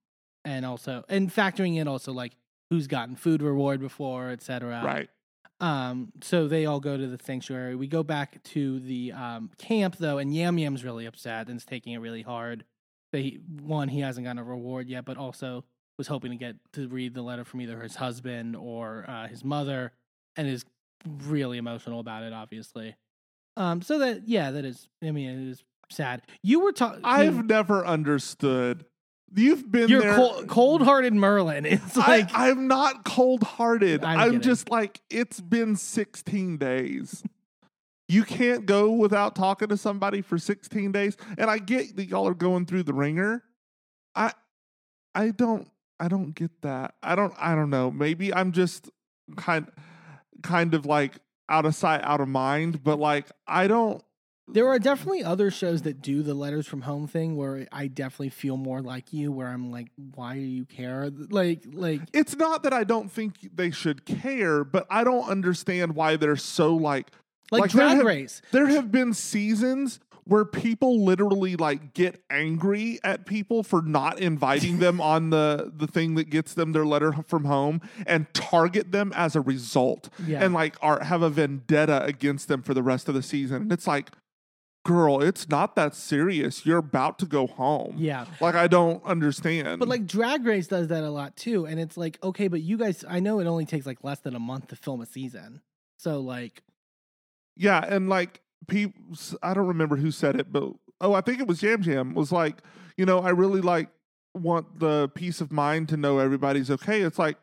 [0.44, 2.32] and also, and factoring in also like
[2.70, 4.82] who's gotten food reward before, et cetera.
[4.84, 5.10] Right.
[5.60, 7.74] Um, so they all go to the sanctuary.
[7.74, 11.64] We go back to the um, camp though, and Yam Yam's really upset and is
[11.64, 12.64] taking it really hard.
[13.12, 15.64] He, one, he hasn't gotten a reward yet, but also
[15.98, 19.44] was hoping to get to read the letter from either his husband or uh, his
[19.44, 19.92] mother,
[20.36, 20.64] and is
[21.24, 22.32] really emotional about it.
[22.32, 22.96] Obviously,
[23.56, 24.88] um, so that yeah, that is.
[25.02, 26.22] I mean, it is sad.
[26.42, 27.00] You were talking.
[27.04, 28.86] I've never understood.
[29.34, 30.16] You've been You're there.
[30.16, 31.64] cold, cold-hearted Merlin.
[31.70, 34.04] It's like I, I'm not cold hearted.
[34.04, 37.22] I'm I'm, just like, it's been 16 days.
[38.08, 41.16] You can't go without talking to somebody for 16 days.
[41.38, 43.44] And I get that y'all are going through the ringer.
[44.16, 44.32] I
[45.14, 45.70] I don't
[46.00, 46.94] I don't get that.
[47.02, 47.90] I don't I don't know.
[47.90, 48.90] Maybe I'm just
[49.36, 49.70] kind
[50.42, 51.18] kind of like
[51.48, 54.02] out of sight, out of mind, but like I don't
[54.52, 58.30] There are definitely other shows that do the letters from home thing where I definitely
[58.30, 61.10] feel more like you, where I'm like, why do you care?
[61.30, 65.94] Like, like it's not that I don't think they should care, but I don't understand
[65.94, 67.10] why they're so like
[67.52, 68.42] like, Like, there Drag have- Race.
[68.52, 74.78] There have been seasons where people literally like get angry at people for not inviting
[74.78, 79.12] them on the the thing that gets them their letter from home and target them
[79.16, 80.44] as a result Yeah.
[80.44, 83.72] and like are have a vendetta against them for the rest of the season and
[83.72, 84.10] it's like
[84.84, 88.24] girl it's not that serious you're about to go home Yeah.
[88.40, 91.96] like i don't understand But like Drag Race does that a lot too, and it's
[91.98, 94.68] like okay, but you guys, I know it only takes like less than a month
[94.68, 95.60] to film a season,
[95.98, 96.62] so like,
[97.56, 99.00] Yeah, and like people,
[99.42, 102.32] I don't remember who said it, but oh, I think it was Jam Jam was
[102.32, 102.56] like,
[102.96, 103.88] you know, I really like
[104.34, 107.02] want the peace of mind to know everybody's okay.
[107.02, 107.36] It's like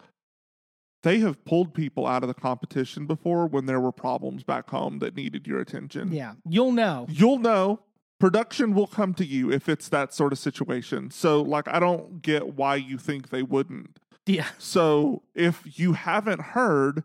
[1.07, 4.99] they have pulled people out of the competition before when there were problems back home
[4.99, 6.11] that needed your attention.
[6.11, 7.05] yeah, you'll know.
[7.09, 7.79] You'll know.
[8.19, 11.11] Production will come to you if it's that sort of situation.
[11.11, 13.99] So, like, I don't get why you think they wouldn't.
[14.25, 17.03] Yeah, So, if you haven't heard,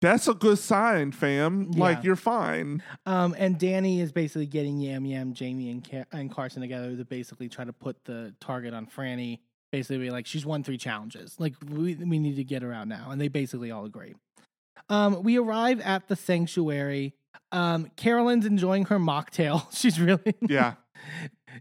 [0.00, 1.68] that's a good sign, fam.
[1.72, 1.80] Yeah.
[1.80, 2.82] Like, you're fine.
[3.06, 7.04] um, and Danny is basically getting Yam Yam, Jamie, and Ca- and Carson together to
[7.04, 9.38] basically try to put the target on Franny.
[9.74, 11.34] Basically, be like she's won three challenges.
[11.40, 14.14] Like we we need to get her out now, and they basically all agree.
[14.88, 17.14] Um, we arrive at the sanctuary.
[17.50, 19.66] Um, Carolyn's enjoying her mocktail.
[19.76, 20.74] She's really Yeah.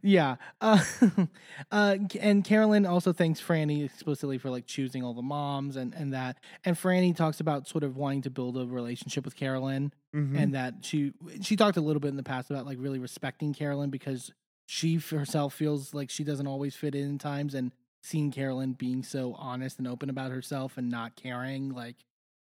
[0.01, 0.35] Yeah.
[0.61, 0.79] Uh,
[1.71, 6.13] uh, and Carolyn also thanks Franny explicitly for like choosing all the moms and, and
[6.13, 6.37] that.
[6.65, 10.37] And Franny talks about sort of wanting to build a relationship with Carolyn Mhm.
[10.39, 11.11] and that she
[11.41, 14.31] she talked a little bit in the past about like really respecting Carolyn because
[14.67, 17.71] she herself feels like she doesn't always fit in times and
[18.03, 21.95] seeing Carolyn being so honest and open about herself and not caring like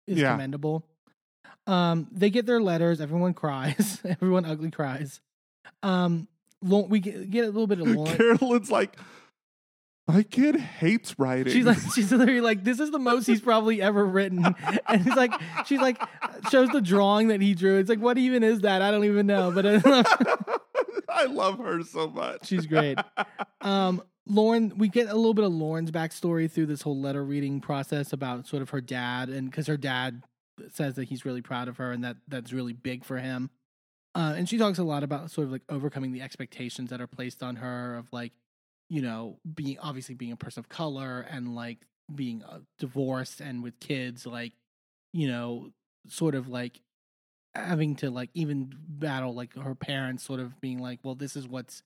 [0.08, 0.32] is Yeah.
[0.32, 0.86] commendable.
[1.68, 3.02] Um, they get their letters.
[3.02, 4.00] Everyone cries.
[4.06, 5.20] everyone ugly cries.
[5.84, 6.28] Um,
[6.62, 8.16] we get, get a little bit of Lauren.
[8.16, 8.96] Carolyn's like,
[10.08, 11.54] my kid hates writing.
[11.54, 14.56] She's like, she's literally like, this is the most he's probably ever written.
[14.88, 15.32] And he's like,
[15.66, 16.02] she's like,
[16.50, 17.78] shows the drawing that he drew.
[17.78, 18.82] It's like, what even is that?
[18.82, 19.52] I don't even know.
[19.52, 19.66] But
[21.10, 22.48] I love her so much.
[22.48, 22.98] she's great.
[23.62, 27.60] Um, Lauren, we get a little bit of Lauren's backstory through this whole letter reading
[27.60, 30.22] process about sort of her dad, and because her dad
[30.72, 33.50] says that he's really proud of her and that that's really big for him.
[34.16, 37.08] Uh, and she talks a lot about sort of like overcoming the expectations that are
[37.08, 38.34] placed on her of like,
[38.90, 41.80] you know, being obviously being a person of color and like
[42.14, 44.54] being uh, divorced and with kids, like,
[45.14, 45.70] you know,
[46.08, 46.82] sort of like
[47.56, 51.48] having to like even battle like her parents sort of being like, well, this is
[51.48, 51.84] what's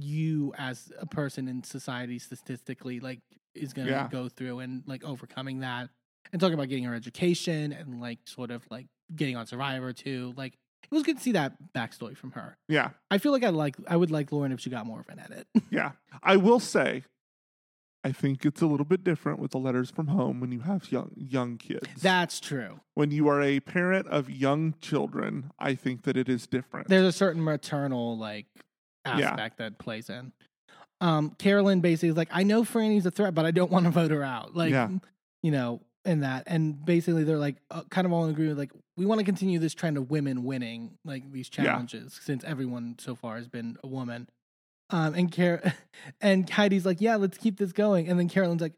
[0.00, 3.20] you as a person in society statistically like
[3.54, 4.08] is going to Yeah.
[4.10, 5.88] go through and like overcoming that
[6.32, 10.32] and talking about getting her education and like sort of like getting on survivor too
[10.36, 13.48] like it was good to see that backstory from her yeah, i feel like i
[13.48, 15.92] like i would like lauren if she got more of an edit yeah.
[16.22, 17.04] I will say,
[18.06, 20.90] I think it's a little bit different with the letters from home when you have
[20.92, 21.88] young young kids.
[22.02, 26.46] that's true when you are a parent of young children, I think that it is
[26.46, 26.88] different.
[26.88, 28.46] there's a certain maternal like
[29.06, 29.30] Yeah.
[29.30, 30.32] aspect that plays in
[31.00, 33.90] um carolyn basically is like i know franny's a threat but i don't want to
[34.00, 34.88] vote her out like Yeah.
[35.42, 38.70] you know in that and basically they're like uh, kind of all in agreement like
[38.96, 41.64] we want to continue this trend of women winning like these Yeah.
[41.64, 44.28] challenges since everyone so far has been a woman
[44.90, 45.62] um and Car-
[46.20, 48.74] and heidi's like yeah let's keep this going and then carolyn's like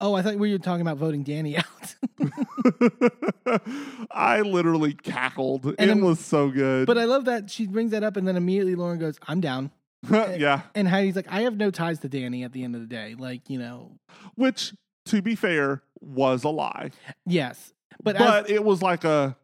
[0.00, 1.94] oh i thought we were talking about voting danny out
[4.10, 5.74] I literally cackled.
[5.78, 6.86] And it was so good.
[6.86, 9.70] but i love that she brings that up and then immediately lauren goes i'm down
[10.10, 10.62] yeah.
[10.74, 13.14] and heidi's like i have no ties to danny at the end of the day
[13.18, 13.98] like you know
[14.34, 14.72] Which,
[15.06, 16.90] to be fair, was a lie.
[17.26, 17.72] yes
[18.02, 19.36] but, But, as, it was like a,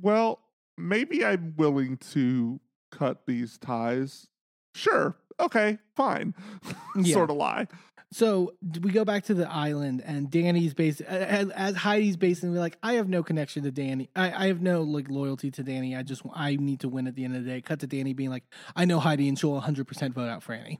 [0.00, 0.40] well,
[0.78, 4.28] maybe I'm willing to cut these ties.
[4.74, 5.16] Sure.
[5.38, 5.78] Okay.
[5.94, 6.34] Fine.
[6.96, 7.12] Yeah.
[7.14, 7.68] sort of lie.
[8.10, 12.78] So we go back to the island, and Danny's basically as, as Heidi's basically like,
[12.82, 14.08] I have no connection to Danny.
[14.16, 15.94] I, I have no like loyalty to Danny.
[15.94, 17.60] I just I need to win at the end of the day.
[17.60, 18.44] Cut to Danny being like,
[18.74, 20.78] I know Heidi, and she'll 100 percent vote out Franny.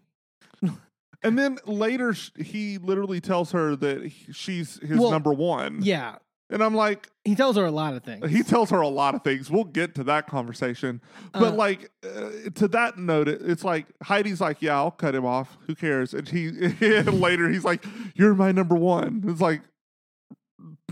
[1.22, 5.80] And then later, he literally tells her that she's his Well, number one.
[5.82, 6.16] Yeah,
[6.50, 8.28] And I'm like, He tells her a lot of things.
[8.30, 9.50] he tells her a lot of things.
[9.50, 11.02] We'll get to that conversation.
[11.32, 15.14] But Uh, like uh, to that note, it, it's like Heidi's like, yeah, I'll cut
[15.14, 15.58] him off.
[15.66, 16.14] Who cares?
[16.14, 16.48] And he
[16.80, 17.84] and later he's like,
[18.14, 19.24] you're my number one.
[19.26, 19.60] It's like,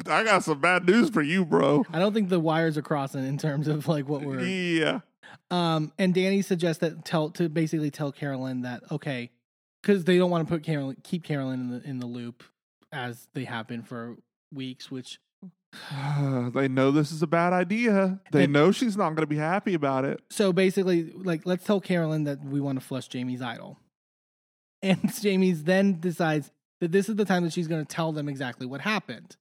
[0.07, 1.85] I got some bad news for you, bro.
[1.93, 4.41] I don't think the wires are crossing in terms of like what we're.
[4.43, 5.01] Yeah.
[5.51, 9.31] Um, and Danny suggests that tell to basically tell Carolyn that okay,
[9.83, 12.45] because they don't want to put Carolyn keep Carolyn in the in the loop
[12.93, 14.17] as they have been for
[14.53, 15.19] weeks, which
[16.55, 18.21] they know this is a bad idea.
[18.33, 20.21] They And- know she's not going to be happy about it.
[20.31, 23.79] So basically, like, let's tell Carolyn that we want to flush Jamie's idol.
[24.83, 26.51] And Jamie's then decides
[26.81, 29.37] that this is the time that she's going to tell them exactly what happened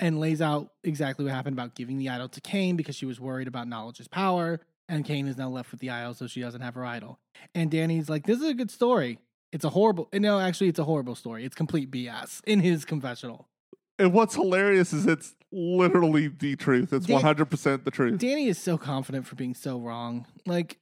[0.00, 3.18] and lays out exactly what happened about giving the idol to Kane because she was
[3.18, 4.60] worried about knowledge's power.
[4.88, 7.18] And Kane is now left with the idol, so she doesn't have her idol.
[7.54, 9.18] And Danny's like, this is a good story.
[9.52, 11.44] It's a horrible, no, actually, it's a horrible story.
[11.44, 13.48] It's complete BS in his confessional.
[13.98, 16.92] And what's hilarious is it's literally the truth.
[16.92, 18.18] It's 100% the truth.
[18.20, 20.26] Danny is so confident for being so wrong.
[20.46, 20.78] Like,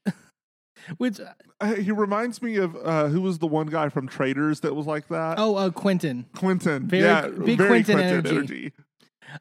[0.98, 1.20] which,
[1.58, 4.86] Uh, he reminds me of uh, who was the one guy from Traitors that was
[4.86, 5.38] like that?
[5.38, 6.26] oh, uh, Quentin.
[6.34, 6.86] Clinton.
[6.86, 8.72] Very- yeah, big very Quentin energy.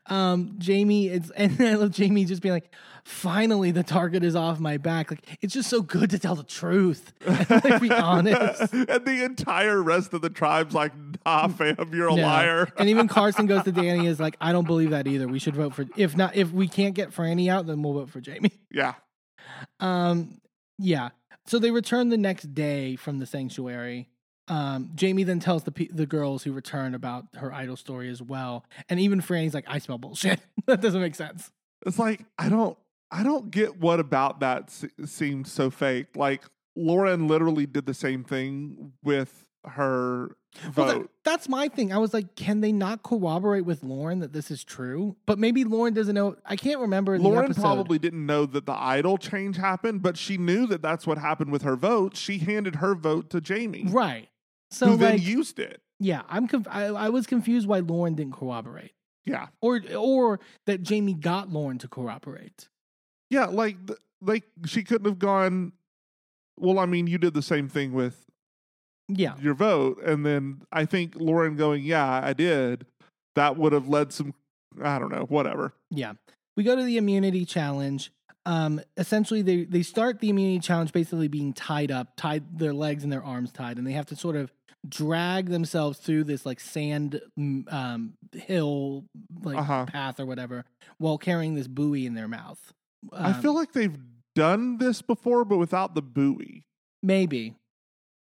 [0.07, 4.59] Um Jamie it's and I love Jamie just being like finally the target is off
[4.59, 8.73] my back like it's just so good to tell the truth and, like be honest
[8.73, 10.91] and the entire rest of the tribe's like,
[11.25, 12.23] nah, fam, you're a No.
[12.23, 12.67] liar.
[12.77, 15.55] and even Carson goes to Danny is like I don't believe that either we should
[15.55, 18.51] vote for if not if we can't get Franny out then we'll vote for Jamie
[18.71, 18.93] yeah.
[19.79, 20.39] um
[20.79, 21.09] yeah
[21.45, 24.09] so they return the next day from the sanctuary
[24.47, 28.21] um, Jamie then tells the pe- the girls who return about her idol story as
[28.21, 30.39] well, and even Franny's like, "I smell bullshit.
[30.67, 31.51] that doesn't make sense."
[31.85, 32.77] It's like, I don't,
[33.11, 36.15] I don't get what about that se- seemed so fake.
[36.15, 36.43] Like,
[36.75, 40.35] Lauren literally did the same thing with her
[40.75, 40.87] Well, vote.
[41.03, 41.91] that- that's my thing.
[41.91, 45.15] I was like, can they not corroborate with Lauren that this is true?
[45.25, 46.35] But maybe Lauren doesn't know.
[46.45, 47.17] I can't remember.
[47.17, 51.17] Lauren probably didn't know that the idol change happened, but she knew that that's what
[51.17, 52.15] happened with her vote.
[52.15, 54.27] She handed her vote to Jamie, right.
[54.75, 55.81] So who then used it.
[55.99, 56.47] yeah, I'm.
[56.47, 58.91] Conf- I, I was confused why Lauren didn't corroborate,
[59.25, 62.67] Yeah, or or that Jamie got Lauren to corroborate.
[63.29, 63.77] yeah, like,
[64.21, 65.71] like she couldn't have gone.
[66.59, 68.25] Well, I mean, you did the same thing with
[69.07, 72.85] Yeah, your vote, and then I think Lauren going, "Yeah, I did."
[73.35, 74.33] That would have led some.
[74.83, 75.73] I don't know, whatever.
[75.89, 76.13] yeah.
[76.57, 78.11] We go to the immunity challenge.
[78.45, 83.03] Um, essentially, they they start the immunity challenge basically being tied up, tied their legs
[83.03, 84.51] and their arms tied, and they have to sort of
[84.87, 87.19] drag themselves through this like sand
[87.69, 89.05] um, hill
[89.43, 89.85] like Uh-huh.
[89.85, 90.65] path or whatever
[90.97, 92.73] while carrying this buoy in their mouth.
[93.13, 93.97] I Um, feel like they've
[94.35, 96.65] done this before, but without the buoy.
[97.03, 97.55] maybe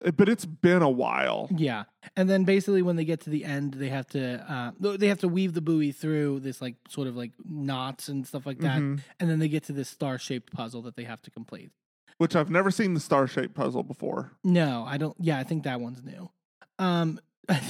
[0.05, 1.48] Uh, But it's been a while.
[1.56, 1.84] yeah.
[2.16, 4.22] And then basically when they get to the end, they have to
[4.52, 8.26] uh, they have to weave the buoy through this like sort of like knots and
[8.26, 9.01] stuff like that, Mhm.
[9.20, 11.70] and then they get to this star shaped puzzle that they have to complete.
[12.18, 14.32] Which I've never seen the star shaped puzzle before.
[14.44, 15.16] No, I don't.
[15.20, 16.30] Yeah, I think that one's new.
[16.78, 17.61] Um, I,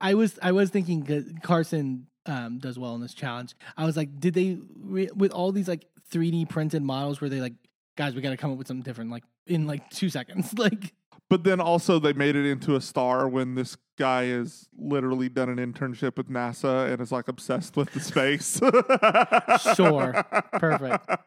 [0.00, 3.54] I was I was thinking Carson um does well in this challenge.
[3.76, 7.20] I was like, did they with all these like 3D printed models?
[7.20, 7.54] Were they like,
[7.96, 10.94] guys, we got to come up with something different, like in like two seconds, like.
[11.30, 15.48] But then also they made it into a star when this guy has literally done
[15.48, 18.60] an internship with NASA and is like obsessed with the space.
[19.74, 20.24] Sure.
[20.52, 21.08] Perfect.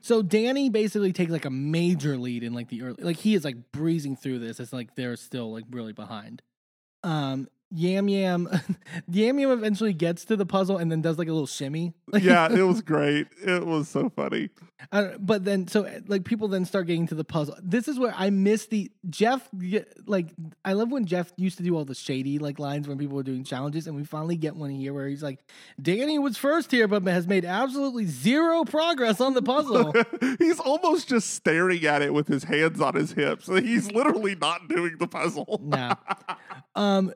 [0.00, 3.42] So Danny basically takes like a major lead in like the early, like he is
[3.42, 4.60] like breezing through this.
[4.60, 6.42] It's like they're still like really behind.
[7.02, 8.48] Um, Yam Yam,
[9.10, 11.92] Yam Yam eventually gets to the puzzle and then does like a little shimmy.
[12.20, 13.26] Yeah, it was great.
[13.44, 14.48] It was so funny.
[14.92, 17.56] Uh, but then, so like people then start getting to the puzzle.
[17.60, 19.48] This is where I miss the Jeff.
[20.06, 20.28] Like
[20.64, 23.24] I love when Jeff used to do all the shady like lines when people were
[23.24, 25.40] doing challenges, and we finally get one here where he's like,
[25.82, 29.92] "Danny was first here, but has made absolutely zero progress on the puzzle."
[30.38, 33.48] He's almost just staring at it with his hands on his hips.
[33.48, 35.60] He's literally not doing the puzzle.
[35.64, 35.94] no.
[36.76, 37.12] Um,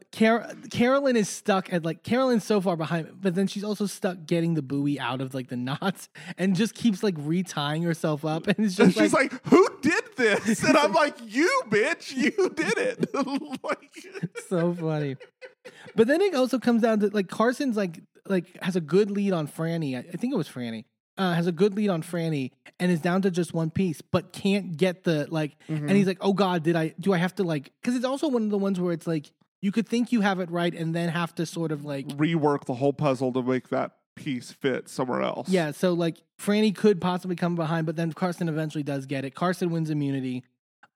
[0.48, 4.26] Car- Carolyn is stuck at like Carolyn's so far behind, but then she's also stuck
[4.26, 6.08] getting the buoy out of like the knots,
[6.38, 10.04] and just keeps like retying herself up, and it's And she's like, like, "Who did
[10.16, 13.14] this?" And I'm like, "You, bitch, you did it!"
[13.62, 15.16] like, so funny.
[15.94, 19.32] But then it also comes down to like Carson's like like has a good lead
[19.32, 19.96] on Franny.
[19.96, 20.84] I, I think it was Franny.
[21.16, 24.32] Uh, has a good lead on Franny and is down to just one piece, but
[24.32, 25.56] can't get the like.
[25.66, 26.94] And he's like, "Oh God, did I?
[27.00, 29.32] Do I have to like?" Because it's also one of the ones where it's like
[29.60, 32.64] you could think you have it right and then have to sort of like rework
[32.64, 35.48] the whole puzzle to make that piece fit somewhere else.
[35.48, 39.34] Yeah, so like Franny could possibly come behind, but then Carson eventually does get it.
[39.34, 40.44] Carson wins immunity.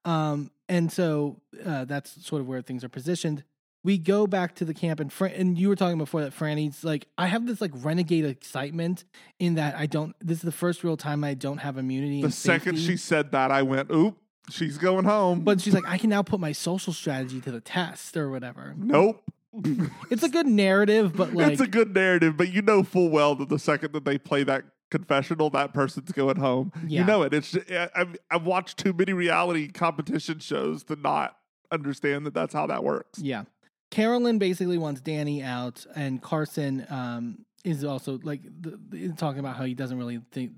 [0.05, 3.45] Um, and so uh, that's sort of where things are positioned.
[3.85, 6.83] we go back to the camp and Fran- and you were talking before that Franny's
[6.85, 9.05] like I have this like renegade excitement
[9.39, 12.23] in that I don't this is the first real time I don't have immunity.
[12.23, 12.93] The second safety.
[12.93, 14.19] she said that, I went, "Oop,
[14.51, 17.61] she's going home." but she's like I can now put my social strategy to the
[17.61, 18.75] test or whatever.
[18.77, 19.23] nope.
[20.11, 23.35] It's a good narrative, but like it's a good narrative, but you know full well
[23.35, 26.73] that the second that they play that confessional, that person's going home.
[26.87, 27.01] Yeah.
[27.01, 27.35] You know it.
[27.35, 31.37] It's just, I, I've, I've watched too many reality competition shows to not
[31.73, 33.19] understand that that's how that works.
[33.19, 33.45] Yeah.
[33.91, 39.57] Carolyn basically wants Danny out, and Carson um, is also like the, the, talking about
[39.57, 40.53] how he doesn't really think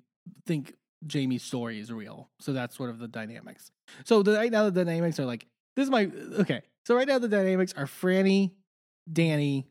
[0.47, 0.75] think
[1.07, 2.29] Jamie's story is real.
[2.41, 3.71] So that's sort of the dynamics.
[4.05, 6.11] So the, right now the dynamics are like this is my
[6.41, 6.63] okay.
[6.87, 8.53] So right now the dynamics are Franny,
[9.11, 9.67] Danny,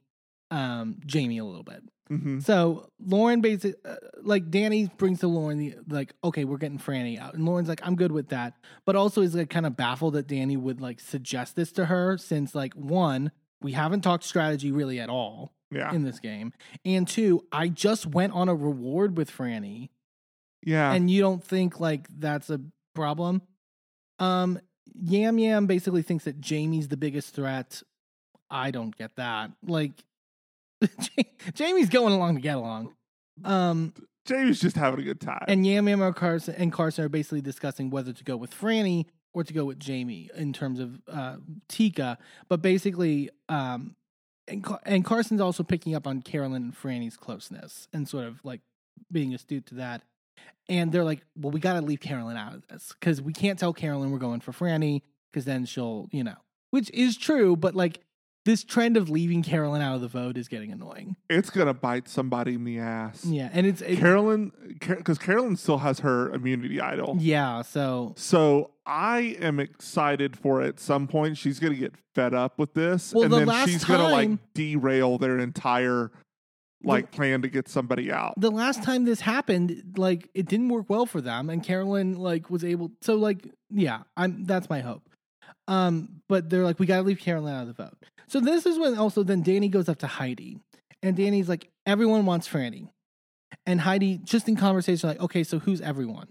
[0.52, 1.84] um, Jamie a little bit.
[2.10, 6.80] hmm So Lauren basically, uh, like Danny brings to Lauren the like, okay, we're getting
[6.80, 8.54] Franny out, and Lauren's like, I'm good with that,
[8.86, 12.18] but also is like kind of baffled that Danny would like suggest this to her
[12.18, 13.32] since like one,
[13.62, 15.94] we haven't talked strategy really at all Yeah.
[15.94, 16.52] in this game,
[16.86, 19.90] and two, I just went on a reward with Franny,
[20.66, 20.92] yeah.
[20.92, 22.60] and you don't think like that's a
[22.96, 23.42] problem.
[24.20, 24.60] Um,
[24.96, 27.82] Yam Yam basically thinks that Jamie's the biggest threat.
[28.50, 29.52] I don't get that.
[29.66, 29.92] Like,
[31.54, 32.94] Jamie's going along to get along.
[33.44, 33.94] Um,
[34.26, 35.44] Jamie's just having a good time.
[35.48, 39.06] and Yam Yam or Carson and Carson are basically discussing whether to go with Franny
[39.34, 41.38] or to go with Jamie in terms of uh,
[41.68, 42.18] Tika.
[42.48, 43.96] But basically, um,
[44.48, 48.44] and, Car- and Carson's also picking up on Carolyn and Franny's closeness and sort of
[48.44, 48.62] like
[49.12, 50.04] being astute to that.
[50.70, 53.60] And they're like, well, we got to leave Carolyn out of this because we can't
[53.60, 55.02] tell Carolyn we're going for Franny
[55.32, 56.36] because then she'll, you know,
[56.72, 57.56] which is true.
[57.58, 58.00] But like
[58.46, 61.16] this trend of leaving Carolyn out of the vote is getting annoying.
[61.30, 63.24] it's going to bite somebody in the ass.
[63.26, 63.50] Yeah.
[63.54, 67.16] And it's, it's Carolyn, because Carolyn still has her immunity idol.
[67.20, 67.62] yeah.
[67.62, 72.60] So So I am excited for at some point she's going to get fed up
[72.60, 76.12] with this, Well, and the then she's going to like derail their entire
[76.84, 78.34] like plan to get somebody out.
[78.38, 82.50] the last time this happened, like it didn't work well for them, and Carolyn like
[82.50, 82.92] was able.
[83.02, 85.04] So like, yeah, I'm that's my hope.
[85.68, 87.98] Um, but they're like, we got to leave Carolyn out of the vote.
[88.28, 90.60] So this is when also then Danny goes up to Heidi,
[91.02, 92.90] and Danny's like, everyone wants Franny,
[93.66, 96.28] and Heidi just in conversation like, okay, so who's everyone?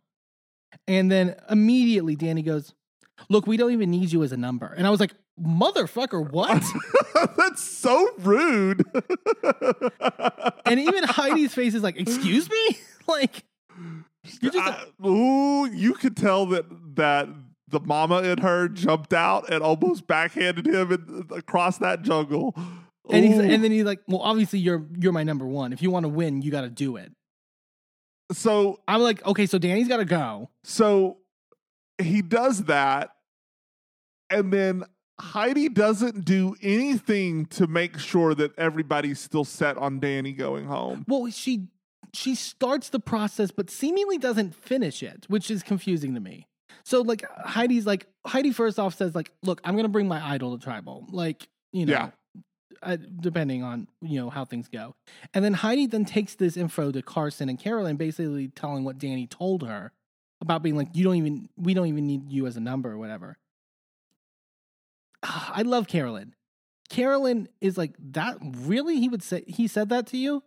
[0.87, 2.73] And then immediately Danny goes,
[3.29, 6.63] look, we don't even need you as a number, and I was like, motherfucker, what?
[7.37, 8.85] That's so rude.
[10.67, 12.79] and even Heidi's face is like, excuse me,
[13.09, 13.45] like.
[14.41, 17.29] You're just I- ooh, you could tell that that
[17.69, 22.55] the mama in her jumped out and almost backhanded him in, across that jungle.
[23.11, 25.73] And he's and then he's like, "Well, obviously you're you're my number one.
[25.73, 27.13] If you want to win, you got to do it."
[28.31, 31.19] so I'm like, "Okay, so Danny's got to go." so
[32.01, 33.11] he does that,
[34.31, 34.85] and then
[35.23, 41.05] Heidi doesn't do anything to make sure that everybody's still set on Danny going home.
[41.07, 41.69] Well, she
[42.13, 46.49] she starts the process, but seemingly doesn't finish it, which is confusing to me.
[46.85, 50.59] So like Heidi's like Heidi first off says like, "Look, I'm gonna bring my idol
[50.59, 51.93] to tribal." Like you know.
[51.93, 52.11] Yeah.
[52.83, 54.93] Uh, depending on you know how things go,
[55.33, 59.29] and then Heidi then takes this info to Carson and Carolyn, basically telling what Danny
[59.29, 59.93] told her
[60.41, 62.99] about being like, "You don't even, we don't even need you as a number or
[62.99, 63.37] whatever."
[65.23, 66.35] Ah, I love Carolyn.
[66.89, 68.37] Carolyn is like that.
[68.41, 70.43] Really, he would say he said that to you,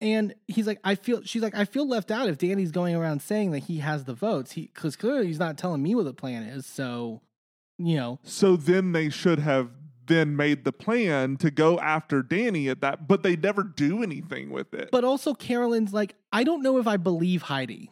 [0.00, 1.22] and he's like, I feel.
[1.24, 4.14] She's like, I feel left out if Danny's going around saying that he has the
[4.14, 4.52] votes.
[4.52, 6.66] He because clearly he's not telling me what the plan is.
[6.66, 7.22] So,
[7.78, 9.70] you know, So then they should have
[10.06, 14.50] then made the plan to go after Danny at that, but they never do anything
[14.50, 14.88] with it.
[14.90, 17.90] but also Carolyn's like, I don't know if I believe Heidi.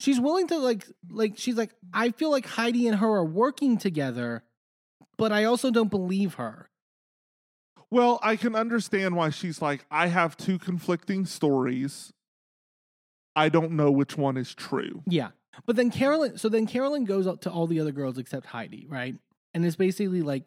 [0.00, 3.78] She's willing to like, like she's like, I feel like Heidi and her are working
[3.78, 4.42] together,
[5.16, 6.68] but I also don't believe her.
[7.90, 12.12] Well, I can understand why she's like, I have two conflicting stories.
[13.36, 15.02] I don't know which one is true.
[15.06, 15.28] Yeah.
[15.66, 18.86] But then Carolyn, so then Carolyn goes up to all the other girls except Heidi,
[18.88, 19.14] right?
[19.52, 20.46] And it's basically like,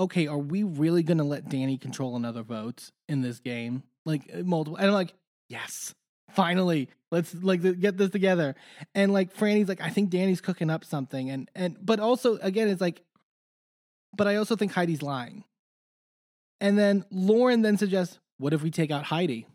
[0.00, 3.82] okay, are we really going to let Danny control another vote in this game?
[4.06, 4.76] Like uh, multiple.
[4.76, 5.12] And I'm like,
[5.50, 5.94] yes,
[6.30, 8.54] finally, let's like get this together.
[8.94, 11.28] And like Franny's like, I think Danny's cooking up something.
[11.28, 13.02] And, and, but also, again, it's like,
[14.16, 15.44] but I also think Heidi's lying.
[16.60, 19.46] And then Lauren then suggests, what if we take out Heidi?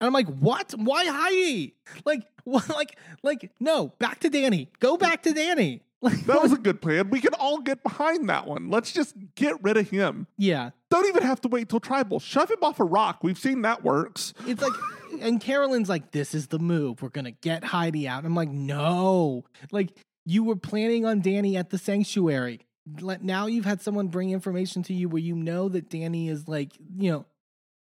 [0.00, 0.72] And I'm like, what?
[0.76, 1.74] Why Heidi?
[2.04, 2.68] Like, what?
[2.68, 4.68] Like, like, no, back to Danny.
[4.80, 5.82] Go back to Danny.
[6.04, 7.08] Like, That was a good plan.
[7.08, 8.68] We can all get behind that one.
[8.68, 10.26] Let's just get rid of him.
[10.36, 10.68] yeah.
[10.90, 12.20] Don't even have to wait till tribal.
[12.20, 13.20] Shove him off a rock.
[13.24, 14.34] We've seen that works.
[14.46, 14.74] It's like,
[15.22, 17.00] and Carolyn's like, this is the move.
[17.00, 18.26] We're gonna get Heidi out.
[18.26, 19.44] I'm like, no.
[19.72, 22.60] Like, you were planning on Danny at the sanctuary.
[23.00, 26.48] Let- now you've had someone bring information to you where you know that Danny is
[26.48, 27.24] like, you know,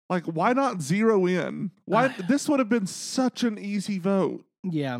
[0.09, 1.71] Like, why not zero in?
[1.85, 4.45] Why this would have been such an easy vote.
[4.63, 4.99] Yeah.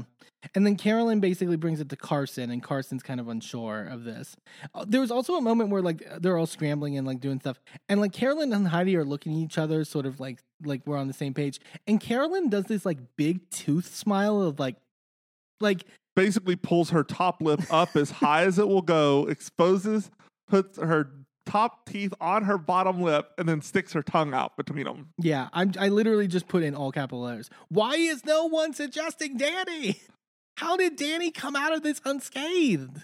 [0.56, 4.36] And then Carolyn basically brings it to Carson, and Carson's kind of unsure of this.
[4.74, 7.62] Uh, There was also a moment where like they're all scrambling and like doing stuff,
[7.88, 10.98] and like Carolyn and Heidi are looking at each other, sort of like like we're
[10.98, 11.60] on the same page.
[11.88, 14.76] And Carolyn does this like big tooth smile of like,
[15.62, 15.86] like
[16.16, 20.12] Basically pulls her top lip up as high as it will go, exposes,
[20.48, 21.10] puts her
[21.46, 25.10] top teeth on her bottom lip, and then sticks her tongue out between them.
[25.20, 27.50] yeah, I'm I literally just put in all capital letters.
[27.70, 30.00] Why is no one suggesting Danny?
[30.58, 33.02] How did Danny come out of this unscathed?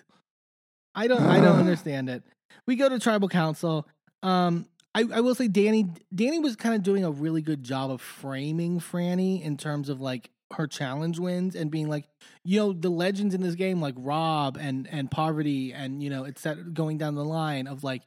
[0.93, 2.23] I don't I don't understand it.
[2.67, 3.87] We go to tribal council.
[4.21, 7.91] Um I, I will say Danny Danny was kind of doing a really good job
[7.91, 12.05] of framing Franny in terms of like her challenge wins and being like,
[12.43, 16.23] you know, the legends in this game like Rob and and Parvati and you know,
[16.23, 18.03] it's going down the line of like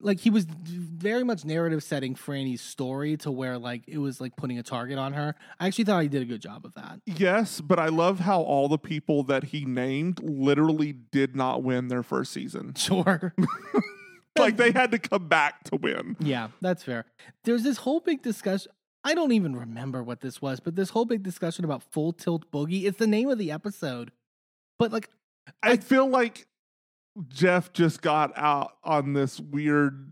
[0.00, 4.36] like he was very much narrative setting Franny's story to where like it was like
[4.36, 5.34] putting a target on her.
[5.58, 7.00] I actually thought he did a good job of that.
[7.06, 11.88] Yes, but I love how all the people that he named literally did not win
[11.88, 12.74] their first season.
[12.86, 13.34] Sure.
[14.38, 16.14] Like they had to come back to win.
[16.20, 17.06] Yeah, that's fair.
[17.44, 18.70] There's this whole big discussion.
[19.06, 22.50] I don't even remember what this was, but this whole big discussion about full tilt
[22.50, 22.86] boogie.
[22.86, 24.10] It's the name of the episode.
[24.80, 25.08] But like,
[25.62, 26.48] I feel like
[27.28, 30.10] Jeff just got out on this weird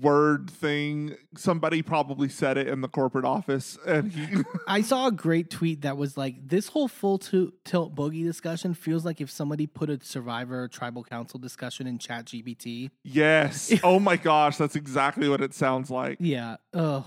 [0.00, 1.14] word thing.
[1.36, 4.42] Somebody probably said it in the corporate office, and he.
[4.66, 8.72] I saw a great tweet that was like, this whole full to- tilt boogie discussion
[8.72, 12.90] feels like if somebody put a Survivor Tribal Council discussion in Chat GPT.
[13.04, 13.74] yes.
[13.84, 16.16] Oh my gosh, that's exactly what it sounds like.
[16.18, 16.56] Yeah.
[16.72, 17.04] Oh.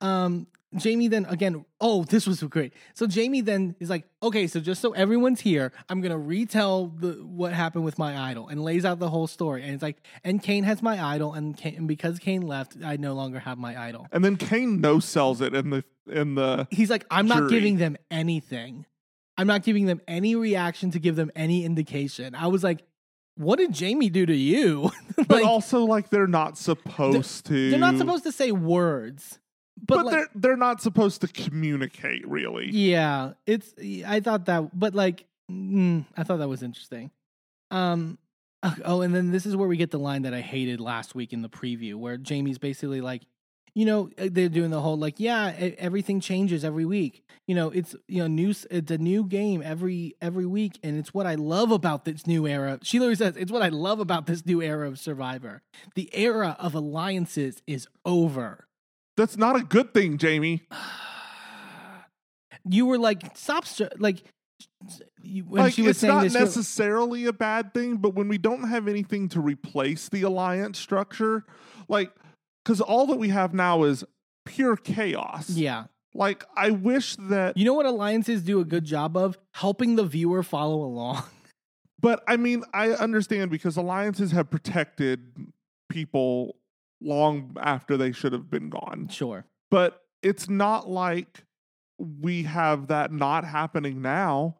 [0.00, 0.46] Um.
[0.76, 1.64] Jamie then again.
[1.80, 2.72] Oh, this was great.
[2.94, 7.14] So Jamie then is like, okay, so just so everyone's here, I'm gonna retell the
[7.14, 9.64] what happened with my idol and lays out the whole story.
[9.64, 12.96] And it's like, and Kane has my idol, and, Kane, and because Kane left, I
[12.98, 14.06] no longer have my idol.
[14.12, 16.68] And then Kane no sells it in the in the.
[16.70, 17.50] He's like, I'm not Jury.
[17.50, 18.86] giving them anything.
[19.36, 22.36] I'm not giving them any reaction to give them any indication.
[22.36, 22.84] I was like,
[23.36, 24.90] what did Jamie do to you?
[25.28, 27.70] But also, like they're not supposed to.
[27.70, 29.38] they're not supposed to say words.
[29.86, 32.70] But, But, like, they're they're not supposed to communicate really.
[32.70, 33.72] Yeah, it's.
[34.06, 37.10] I thought that, but like, mm, I thought that was interesting.
[37.70, 38.18] Um.
[38.84, 41.32] Oh, and then this is where we get the line that I hated last week
[41.32, 43.22] in the preview, where Jamie's basically like,
[43.74, 47.24] you know, uh, they're doing the whole like, yeah, everything changes every week.
[47.46, 48.50] You know, it's you know, new.
[48.70, 52.46] It's a new game every every week, and it's what I love about this new
[52.46, 52.78] era.
[52.82, 55.62] She literally says, "It's what I love about this new era of Survivor.
[55.94, 58.66] The era of alliances is over."
[59.20, 60.66] That's not a good thing, Jamie.
[62.68, 63.66] you were like stop
[63.98, 64.22] like
[65.22, 68.28] you, when like she was it's saying not this necessarily a bad thing, but when
[68.28, 71.44] we don't have anything to replace the alliance structure,
[71.86, 72.12] like
[72.64, 74.04] because all that we have now is
[74.46, 75.50] pure chaos.
[75.50, 75.84] yeah
[76.14, 80.04] Like I wish that, you know what alliances do a good job of helping the
[80.04, 81.24] viewer follow along
[82.00, 85.34] but I mean, I understand because alliances have protected
[85.90, 86.56] people
[87.00, 89.08] long after they should have been gone.
[89.10, 91.44] sure But it's not like
[91.98, 94.56] we have that not happening now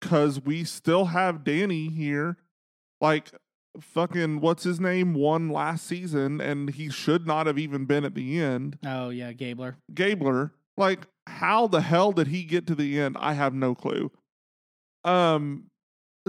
[0.00, 2.36] because we still have Danny here.
[3.00, 3.32] Like,
[3.80, 5.14] fucking, what's his name?
[5.14, 8.78] Won last season, and he should not have even been at the end.
[8.86, 13.16] oh yeah gabler Gabler, like, how the hell did he get to the end?
[13.18, 14.10] I have no clue.
[15.04, 15.64] Um,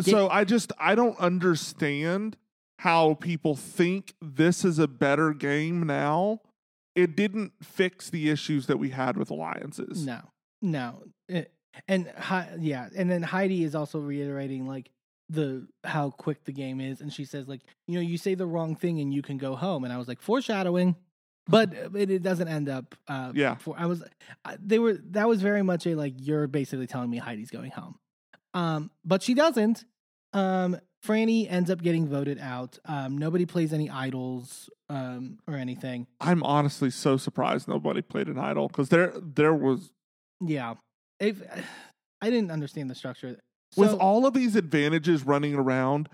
[0.02, 2.38] so I just, I don't understand
[2.80, 6.42] how people think this is a better game now.
[6.96, 10.06] It didn't fix the issues that we had with alliances.
[10.06, 10.22] no
[10.62, 11.52] no It-
[11.90, 14.90] and Hei- yeah and then heidi is also reiterating like
[15.30, 18.46] the how quick the game is and she says like you know you say the
[18.46, 20.96] wrong thing and you can go home and i was like foreshadowing
[21.48, 23.56] but it, it doesn't end up uh Yeah.
[23.56, 24.02] for i was
[24.62, 27.96] they were that was very much a like you're basically telling me heidi's going home
[28.54, 29.84] um but she doesn't
[30.32, 32.80] um franny ends up getting voted out.
[32.86, 36.08] Um nobody plays any idols um or anything.
[36.20, 39.92] I'm honestly so surprised nobody played an idol because there there was
[40.42, 40.76] yeah.
[41.20, 41.42] If
[42.22, 43.38] i didn't understand the structure.
[43.78, 46.08] With all of these advantages running around,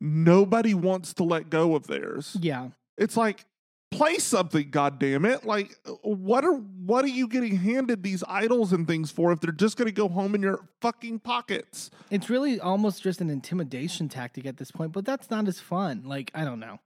[0.00, 2.36] nobody wants to let go of theirs.
[2.40, 2.68] yeah.
[2.98, 3.46] It's like
[3.92, 5.44] play something, god damn it.
[5.44, 9.52] Like what are what are you getting handed these idols and things for if they're
[9.52, 11.90] just gonna go home in your fucking pockets?
[12.10, 16.02] It's really almost just an intimidation tactic at this point, but that's not as fun.
[16.04, 16.80] Like, I don't know.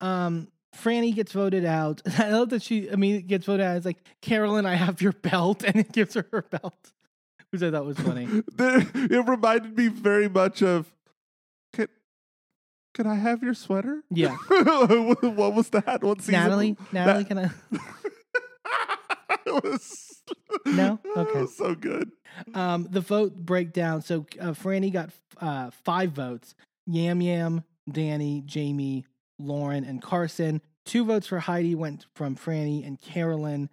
[0.00, 2.02] Um, Franny gets voted out.
[2.18, 3.76] I love that she, I mean, gets voted out.
[3.76, 6.92] It's like, Carolyn, I have your belt, and it gives her her belt,
[7.50, 8.28] which I thought was funny.
[8.58, 10.92] It reminded me very much of
[12.94, 14.02] can, I have your sweater?
[14.10, 14.36] Yeah.
[14.48, 16.02] what was that?
[16.02, 16.34] What season?
[16.34, 17.50] Natalie, Natalie, can I?
[19.46, 20.22] it was
[20.66, 20.98] No?
[21.04, 21.40] it Okay.
[21.42, 22.10] was so good.
[22.54, 24.02] Um, the vote breakdown.
[24.02, 25.10] So uh, Franny got
[25.40, 26.54] uh, five votes.
[26.86, 29.04] Yam Yam, Danny, Jamie,
[29.38, 30.60] Lauren, and Carson.
[30.84, 33.70] Two votes for Heidi went from Franny and Carolyn,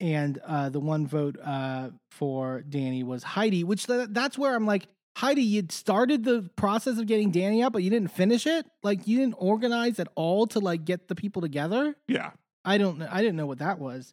[0.00, 3.64] and uh, the one vote uh, for Danny was Heidi.
[3.64, 4.86] Which th- that's where I'm like,
[5.16, 8.66] Heidi, you started the process of getting Danny out, but you didn't finish it.
[8.82, 11.94] Like you didn't organize at all to like get the people together.
[12.08, 12.30] Yeah.
[12.64, 13.08] I don't know.
[13.10, 14.12] I didn't know what that was.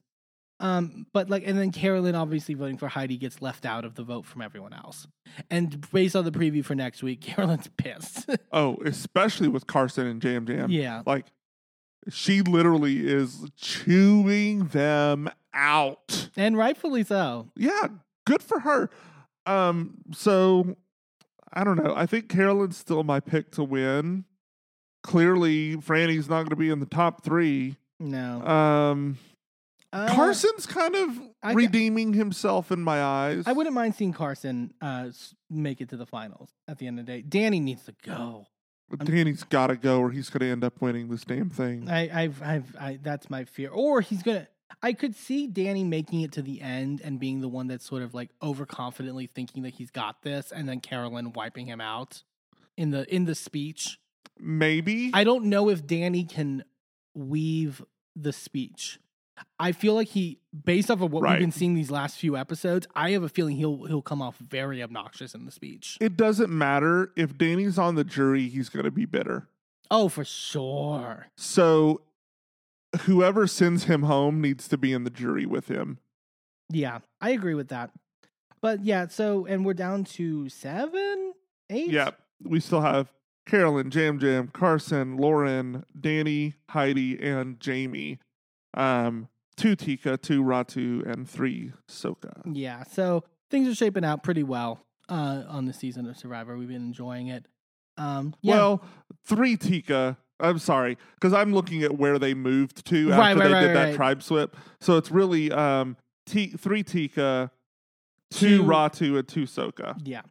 [0.59, 4.03] Um, but like, and then Carolyn obviously voting for Heidi gets left out of the
[4.03, 5.07] vote from everyone else.
[5.49, 8.29] And based on the preview for next week, Carolyn's pissed.
[8.51, 10.69] Oh, especially with Carson and Jam Jam.
[10.69, 11.01] yeah.
[11.05, 11.25] Like
[12.09, 16.29] she literally is chewing them out.
[16.37, 17.49] And rightfully so.
[17.55, 17.87] Yeah,
[18.27, 18.91] good for her.
[19.47, 20.77] Um, so
[21.53, 21.93] I don't know.
[21.95, 24.25] I think Carolyn's still my pick to win.
[25.03, 27.77] Clearly, Franny's not going to be in the top three.
[27.99, 28.45] No.
[28.45, 29.17] Um,
[29.93, 33.43] Uh, Carson's kind of I- redeeming himself in my eyes.
[33.45, 35.09] I wouldn't mind seeing Carson uh,
[35.49, 37.21] make it to the finals at the end of the day.
[37.21, 38.45] Danny needs to go.
[38.89, 41.89] But Danny's got to go, or he's going to end up winning this damn thing.
[41.89, 43.69] I, I've, I've, I, that's my fear.
[43.69, 44.47] Or he's gonna.
[44.81, 48.01] I could see Danny making it to the end and being the one that's sort
[48.03, 52.23] of like overconfidently thinking that he's got this, and then Carolyn wiping him out
[52.77, 53.99] in the in the speech.
[54.39, 55.11] Maybe.
[55.13, 56.63] I don't know if Danny can
[57.13, 57.83] weave
[58.15, 58.99] the speech.
[59.59, 61.31] I feel like he, based off of what Right.
[61.33, 64.37] we've been seeing these last few episodes, I have a feeling he'll he'll come off
[64.37, 65.97] very obnoxious in the speech.
[65.99, 69.47] it doesn't matter if Danny's on the jury; he's going to be bitter.
[69.89, 71.27] Oh, for sure.
[71.35, 72.01] So,
[73.01, 75.99] whoever sends him home needs to be in the jury with him.
[76.69, 77.91] Yeah, I agree with that.
[78.61, 81.33] But yeah, so and we're down to seven,
[81.69, 81.89] eight.
[81.89, 82.11] Yeah,
[82.43, 83.11] We still have
[83.45, 88.19] Carolyn, Jam Jam, Carson, Lauren, Danny, Heidi, and Jamie.
[88.75, 89.27] Um,
[89.57, 92.41] two Tika, two Ratu, and three Soka.
[92.45, 96.55] Yeah, so things are shaping out pretty well uh, on the season of Survivor.
[96.57, 97.45] We've been enjoying it.
[97.97, 98.55] Um, yeah.
[98.55, 98.83] Well,
[99.25, 100.17] three Tika.
[100.41, 103.61] I'm sorry, because I'm looking at where they moved to after Right, right, they right,
[103.61, 103.95] did that right.
[103.95, 104.55] tribe swip.
[104.79, 105.95] So it's really um,
[106.25, 107.51] T- three Tika,
[108.31, 109.99] two, Two- Ratu, and two Soka.
[110.03, 110.21] yeah.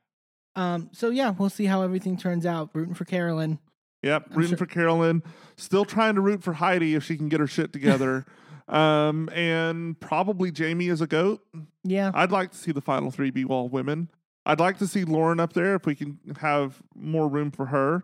[0.57, 2.71] Um, so yeah, we'll see how everything turns out.
[2.75, 3.59] Rooting for Carolyn.
[4.03, 5.23] Yep, I'm rooting sure- for Carolyn.
[5.57, 8.25] Still trying to root for Heidi if she can get her shit together.
[8.69, 11.41] um, and probably Jamie as a goat.
[11.85, 12.11] Yeah.
[12.15, 14.09] I'd like to see the final three be all women.
[14.47, 18.03] I'd like to see Lauren up there if we can have more room for her.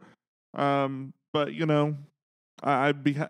[0.55, 1.97] Um, but you know,
[2.63, 3.29] I, I'd be ha-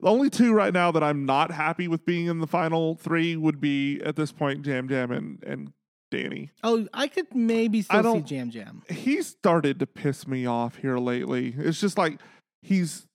[0.00, 3.34] the only two right now that I'm not happy with being in the final three
[3.34, 5.72] would be at this point Jam Jam and and
[6.12, 6.50] Danny.
[6.62, 8.82] Oh, I could maybe still see Jam Jam.
[8.88, 11.52] He started to piss me off here lately.
[11.58, 12.20] It's just like
[12.62, 13.07] he's.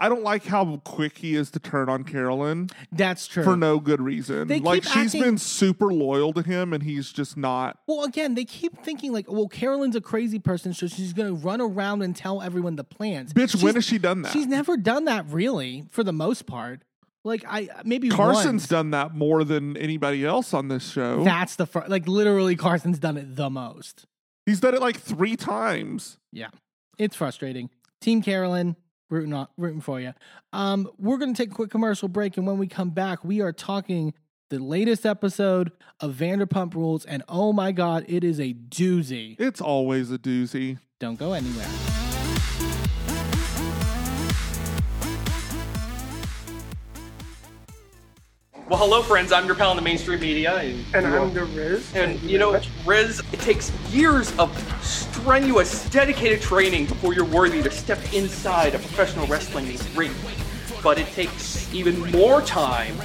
[0.00, 3.44] I don't like how quick he is to turn on Carolyn That's true.
[3.44, 4.48] for no good reason.
[4.48, 7.78] They like keep she's acting- been super loyal to him, and he's just not.
[7.86, 11.34] Well, again, they keep thinking like, well, Carolyn's a crazy person, so she's going to
[11.34, 13.32] run around and tell everyone the plans.
[13.34, 14.32] Bitch, She's- when has she done that?
[14.32, 16.82] She's never done that really, for the most part.
[17.22, 18.68] Like I maybe Carson's once.
[18.68, 21.22] done that more than anybody else on this show.
[21.22, 24.06] That's the fir- like literally Carson's done it the most.
[24.46, 26.16] He's done it like three times.
[26.32, 26.48] Yeah,
[26.96, 27.68] it's frustrating.
[28.00, 28.74] Team Carolyn,
[29.10, 30.14] rooting on, rooting for you.
[30.52, 33.40] Um, we're going to take a quick commercial break, and when we come back, we
[33.40, 34.14] are talking
[34.48, 35.70] the latest episode
[36.00, 39.36] of Vanderpump Rules, and oh my god, it is a doozy.
[39.38, 40.78] It's always a doozy.
[40.98, 41.68] Don't go anywhere.
[48.68, 49.32] Well, hello, friends.
[49.32, 51.92] I'm your pal in the mainstream media, and, And you I'm the Riz.
[51.92, 52.60] And Thank you know.
[52.86, 54.54] Riz, it takes years of
[55.20, 60.12] strenuous, dedicated training before you're worthy to step inside a professional wrestling ring.
[60.82, 62.96] But it takes even more time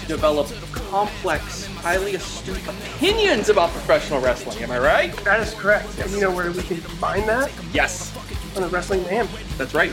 [0.00, 4.62] to develop complex, highly astute opinions about professional wrestling.
[4.62, 5.12] Am I right?
[5.24, 5.98] that is correct.
[5.98, 7.50] And you know where we can find that?
[7.72, 8.16] Yes,
[8.54, 9.28] On the Wrestling Mayhem.
[9.58, 9.92] that's right.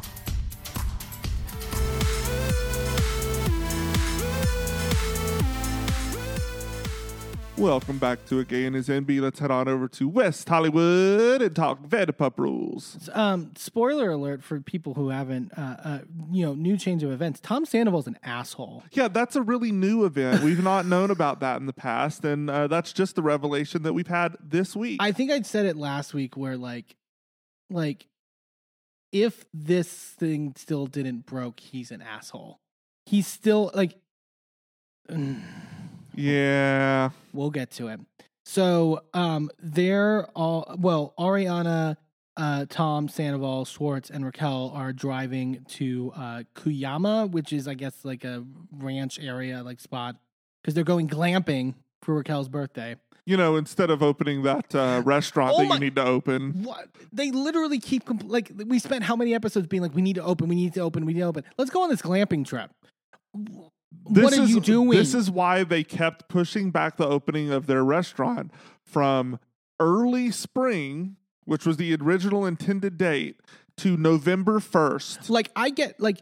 [7.61, 9.21] Welcome back to A Gay and His Enby.
[9.21, 13.07] Let's head on over to West Hollywood and talk Vanderpump Rules.
[13.13, 15.99] Um, spoiler alert for people who haven't, uh, uh,
[16.31, 17.39] you know, new change of events.
[17.39, 18.83] Tom Sandoval's an asshole.
[18.93, 20.41] Yeah, that's a really new event.
[20.41, 23.93] We've not known about that in the past, and uh, that's just the revelation that
[23.93, 24.97] we've had this week.
[24.99, 26.95] I think I'd said it last week where like,
[27.69, 28.07] like,
[29.11, 32.59] if this thing still didn't broke, he's an asshole.
[33.05, 33.99] He's still like.
[36.21, 37.09] yeah.
[37.33, 37.99] We'll get to it.
[38.45, 41.97] So um they're all well, Ariana,
[42.37, 47.93] uh, Tom, Sandoval, Schwartz, and Raquel are driving to uh Kuyama, which is I guess
[48.03, 50.15] like a ranch area like spot.
[50.61, 51.73] Because they're going glamping
[52.03, 52.95] for Raquel's birthday.
[53.25, 56.63] You know, instead of opening that uh, restaurant Oh that my- you need to open.
[56.63, 60.15] What they literally keep compl- like we spent how many episodes being like we need
[60.15, 61.43] to open, we need to open, we need to open.
[61.57, 62.71] Let's go on this glamping trip.
[64.09, 64.97] This what are is, you doing?
[64.97, 68.51] This is why they kept pushing back the opening of their restaurant
[68.83, 69.39] from
[69.79, 73.37] early spring, which was the original intended date,
[73.77, 75.29] to November 1st.
[75.29, 76.21] like I get like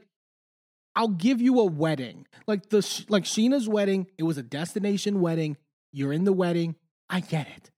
[0.95, 2.25] I'll give you a wedding.
[2.47, 2.77] Like the
[3.09, 5.57] like Scheana's wedding, it was a destination wedding.
[5.91, 6.75] You're in the wedding.
[7.09, 7.71] I get it.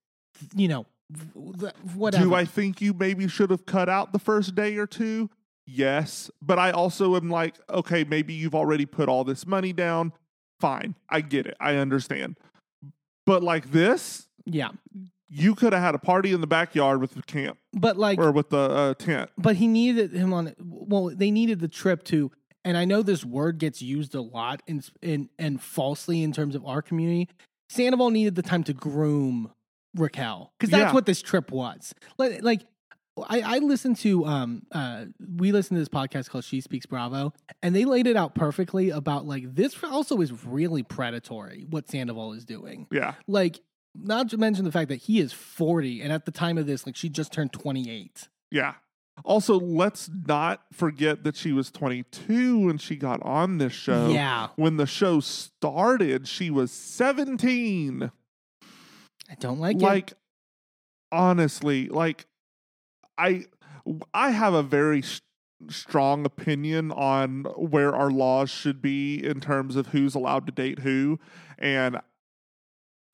[0.55, 0.85] You know,
[1.33, 2.23] whatever.
[2.23, 5.29] Do I think you maybe should have cut out the first day or two?
[5.73, 6.29] Yes.
[6.41, 10.13] But I also am like, okay, maybe you've already put all this money down.
[10.59, 10.95] Fine.
[11.09, 11.55] I get it.
[11.59, 12.37] I understand.
[13.25, 14.69] But like this, yeah,
[15.29, 18.31] you could have had a party in the backyard with the camp but like, or
[18.31, 19.29] with the uh, tent.
[19.37, 20.53] but he needed him on.
[20.59, 22.31] Well, they needed the trip to.
[22.63, 26.53] And I know this word gets used a lot in, in and falsely in terms
[26.53, 27.27] of our community.
[27.69, 29.51] Sandoval needed the time to groom
[29.95, 30.93] Raquel because that's Yeah.
[30.93, 31.93] what this trip was.
[32.17, 32.61] Like, like
[33.17, 35.05] I, I listened to um uh
[35.37, 38.89] we listened to this podcast called She Speaks Bravo, and they laid it out perfectly
[38.89, 42.87] about like this also is really predatory what Sandoval is doing.
[42.91, 43.15] Yeah.
[43.27, 43.59] Like,
[43.93, 46.85] not to mention the fact that he is forty, and at the time of this,
[46.85, 48.29] like she just turned twenty eight.
[48.49, 48.75] Yeah.
[49.25, 54.07] Also, let's not forget that she was 22 when she got on this show.
[54.07, 58.09] Yeah, When the show started, she was 17.
[59.29, 59.81] I don't like, it.
[59.81, 60.13] like
[61.11, 62.25] honestly like
[63.21, 63.45] i
[64.13, 65.21] i have a very sh-
[65.69, 70.79] strong opinion on where our laws should be in terms of who's allowed to date
[70.79, 71.19] who
[71.59, 71.99] and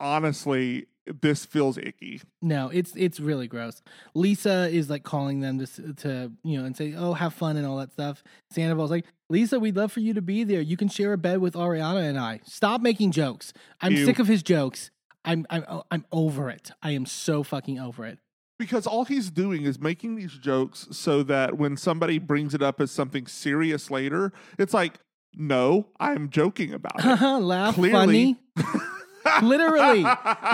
[0.00, 0.86] honestly
[1.22, 3.80] this feels icky No, it's it's really gross.
[4.14, 7.66] Lisa is like calling them to to you know and say, "Oh, have fun" and
[7.66, 8.22] all that stuff.
[8.50, 10.60] Sandoval's like, "Lisa, we'd love for you to be there.
[10.60, 12.40] You can share a bed with Ariana and I.
[12.44, 13.52] Stop making jokes.
[13.80, 14.04] I'm Ew.
[14.04, 14.90] sick of his jokes.
[15.24, 16.70] I'm I'm I'm over it.
[16.82, 18.18] I am so fucking over it.
[18.58, 22.80] Because all he's doing is making these jokes so that when somebody brings it up
[22.80, 24.94] as something serious later it's like
[25.34, 28.36] no i'm joking about it uh-huh, laugh Clearly.
[28.36, 28.36] funny.
[29.42, 30.04] literally,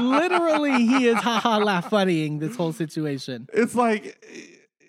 [0.02, 3.46] literally, he is haha laugh funnying this whole situation.
[3.52, 4.18] it's like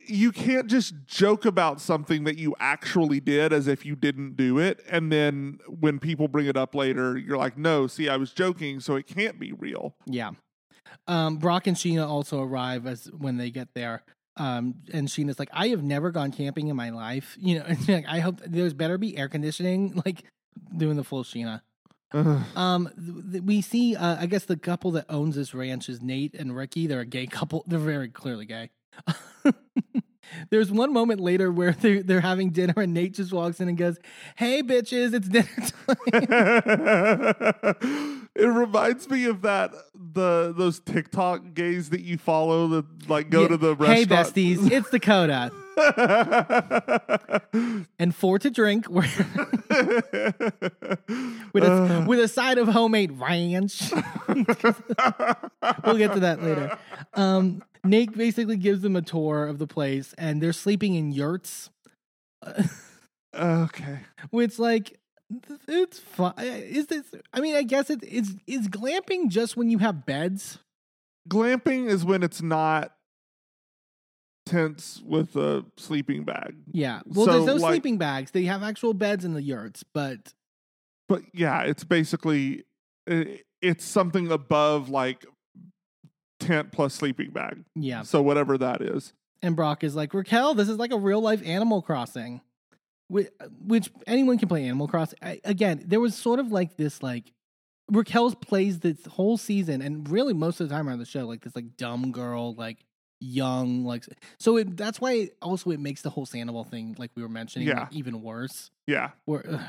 [0.07, 4.59] you can't just joke about something that you actually did as if you didn't do
[4.59, 8.31] it and then when people bring it up later you're like no see i was
[8.31, 10.31] joking so it can't be real Yeah.
[11.07, 14.03] Um, Brock and Scheana also arrive as when they get there.
[14.37, 17.37] Um, and Scheana's like, I have never gone camping in my life.
[17.39, 20.23] You know, and like, I hope there's better be air conditioning, like
[20.75, 21.61] doing the full Scheana.
[22.55, 26.01] Um, th- th- we see, uh, I guess the couple that owns this ranch is
[26.01, 26.87] Nate and Ricky.
[26.87, 27.63] They're a gay couple.
[27.67, 28.69] They're very clearly gay.
[30.49, 33.77] There's one moment later where they're, they're having dinner and Nate just walks in and
[33.77, 33.97] goes,
[34.35, 35.97] Hey, bitches, it's dinner time.
[38.35, 39.71] it reminds me of that
[40.13, 43.47] the those TikTok gays that you follow that like go Yeah.
[43.49, 43.99] to the restaurant.
[43.99, 44.05] Hey,
[44.55, 45.51] besties, it's Dakota.
[47.99, 49.05] And four to drink with
[51.53, 53.91] a, with a side of homemade ranch.
[54.27, 56.77] we'll get to that later.
[57.13, 61.69] Um, Nate basically gives them a tour of the place, and they're sleeping in yurts.
[63.35, 63.99] okay.
[64.31, 64.97] which like
[65.67, 66.33] it's fun.
[66.37, 67.03] Is this?
[67.33, 68.35] I mean, I guess it is.
[68.47, 70.59] Is glamping just when you have beds?
[71.29, 72.91] Glamping is when it's not
[74.45, 76.55] tents with a sleeping bag.
[76.71, 77.01] Yeah.
[77.05, 78.31] Well, So, there's no like- sleeping bags.
[78.31, 80.33] They have actual beds in the yurts, but
[81.07, 82.63] But yeah, it's basically
[83.61, 85.25] it's something above like
[86.39, 87.63] tent plus sleeping bag.
[87.75, 88.01] yeah.
[88.03, 89.13] So whatever that is.
[89.41, 92.41] And Brock is like, Raquel, this is like a real life Animal Crossing,
[93.07, 95.19] which, which anyone can play Animal Crossing.
[95.21, 97.31] I, again, there was sort of like this, like,
[97.91, 101.41] Raquel's plays this whole season, and really most of the time around the show, like
[101.43, 102.84] this, like, dumb girl, like,
[103.19, 104.05] young, like,
[104.39, 107.67] so it, that's why also it makes the whole Sandoval thing, like we were mentioning,
[107.67, 107.81] Yeah.
[107.81, 108.71] like, even worse.
[108.87, 109.11] Yeah.
[109.25, 109.61] Where, ugh.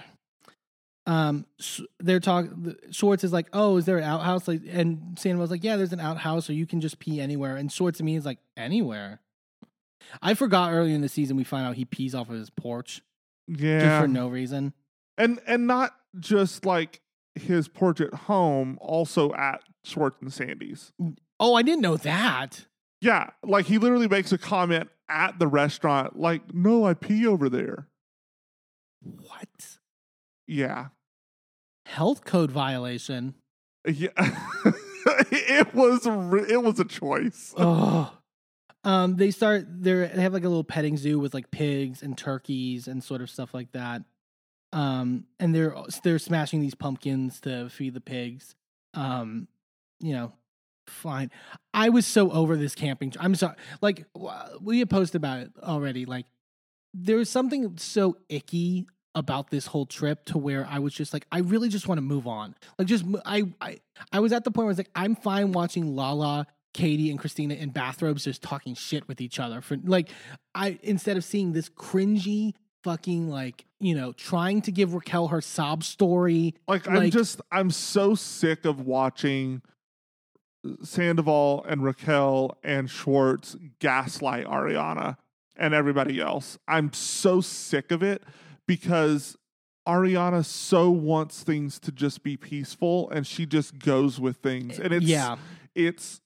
[1.07, 2.75] um, s- they're talking.
[2.91, 6.01] Schwartz is like, "Oh, is there an outhouse?" Like, and Sandoval's like, "Yeah, there's an
[6.01, 9.21] outhouse, or you can just pee anywhere." And Schwartz to me is like, "Anywhere."
[10.23, 13.03] I forgot earlier in the season we find out he pees off of his porch
[13.51, 14.01] just Yeah.
[14.01, 14.73] for no reason.
[15.19, 17.01] and and not just like
[17.35, 20.93] his porch at home, also at Schwartz and Sandy's.
[21.39, 22.67] Oh, I didn't know that.
[23.01, 27.49] Yeah, like he literally makes a comment at the restaurant, like, "No, I pee over
[27.49, 27.89] there."
[29.03, 29.79] What
[30.47, 30.89] Yeah,
[31.87, 33.35] health code violation?
[33.87, 34.09] yeah.
[35.31, 37.55] it was it was a choice.
[37.57, 38.13] oh.
[38.85, 39.65] Um, they start.
[39.69, 43.21] They're, they have like a little petting zoo with like pigs and turkeys and sort
[43.21, 44.03] of stuff like that.
[44.73, 45.75] Um, and they're
[46.05, 48.55] they're smashing these pumpkins to feed the pigs.
[48.95, 49.49] Um,
[49.99, 50.33] you know,
[50.89, 51.31] fine.
[51.75, 53.13] I was so over this camping.
[53.19, 53.57] I'm sorry.
[53.81, 54.07] Like
[54.61, 56.05] we had posted about it already.
[56.05, 56.27] Like
[56.95, 61.27] there was something so icky about this whole trip to where I was just like,
[61.33, 62.55] I really just want to move on.
[62.79, 63.79] Like just I I
[64.13, 66.47] I was at the point where I was like, I'm fine watching Lala.
[66.75, 70.11] Katie and Christina in bathrobes just talking shit with each other for like
[70.55, 72.53] I instead of seeing this cringy
[72.85, 77.71] fucking like you know trying to give Raquel her sob story Like, I'm just I'm
[77.71, 79.63] so sick of watching
[80.83, 85.17] Sandoval and Raquel and Schwartz gaslight Ariana
[85.57, 86.59] and everybody else.
[86.69, 88.23] I'm so sick of it
[88.67, 89.37] because
[89.87, 94.79] Ariana so wants things to just be peaceful and she just goes with things.
[94.79, 95.37] And it's yeah
[95.75, 96.21] it's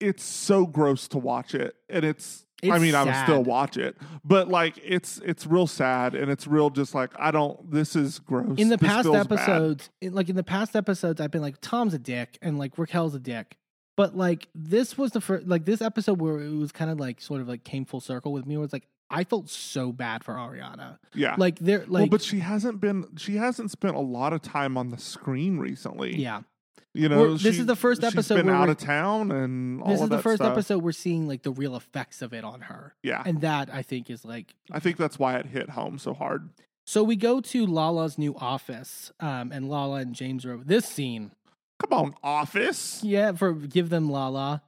[0.00, 1.76] it's so gross to watch it.
[1.88, 5.66] And it's I It's mean, I would still watch it, but like it's it's real
[5.66, 7.70] sad, and it's real just like I don't.
[7.70, 8.58] This is gross.
[8.58, 11.94] in the This past episodes in, like in the past episodes I've been like Tom's
[11.94, 13.56] a dick and like Raquel's a dick
[14.00, 17.20] but like this was the first like this episode where it was kind of like
[17.20, 20.22] sort of like came full circle with me where it's like I felt so bad
[20.24, 21.34] for Ariana Yeah.
[21.36, 23.06] like they're like well, but she hasn't been.
[23.16, 26.14] She hasn't spent a lot of time on the screen recently.
[26.16, 26.42] yeah
[26.94, 29.30] You know, We're- this she- is the first she's episode been where out of town,
[29.32, 30.52] and all this is the first stuff.
[30.52, 33.82] episode we're seeing like the real effects of it on her Yeah, and that I
[33.82, 36.50] think is like I think that's why it hit home so hard.
[36.86, 40.84] So we go to Lala's new office, um, and Lala and James are over this
[40.86, 41.30] scene.
[41.80, 43.02] Come on, Office.
[43.02, 44.62] Yeah, for give them Lala,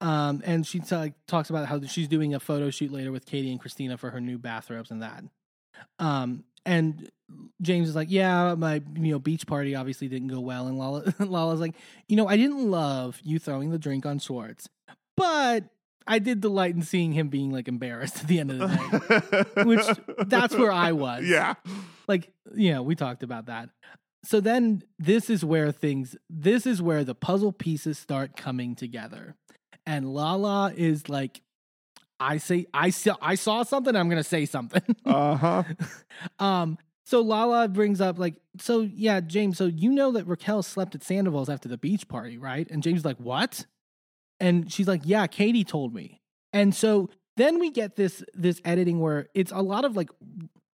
[0.00, 3.50] um, and she t- talks about how she's doing a photo shoot later with Katie
[3.50, 5.22] and Christina for her new bathrobes and that.
[5.98, 7.08] Um, and
[7.62, 11.14] James is like, "Yeah, my you know beach party obviously didn't go well," and Lala
[11.20, 11.74] Lala's like,
[12.08, 14.68] "You know, I didn't love you throwing the drink on Schwartz,
[15.16, 15.64] but."
[16.08, 19.64] I did delight in seeing him being like embarrassed at the end of the day.
[19.64, 21.24] Which, that's where I was.
[21.26, 21.54] Yeah,
[22.06, 23.70] like yeah, we talked about that
[24.26, 29.36] so then this is where things this is where the puzzle pieces start coming together.
[29.86, 31.40] And lala is like
[32.18, 34.82] i say i saw i saw something i'm gonna say something.
[35.06, 35.62] Uh huh.
[36.40, 40.94] um so lala brings up like so yeah james so you know that raquel slept
[40.96, 42.68] at sandoval's after the beach party right?
[42.70, 43.66] And james is like what?
[44.40, 46.20] And she's like yeah katie told me.
[46.52, 50.10] And so then we get this this editing where it's a lot of like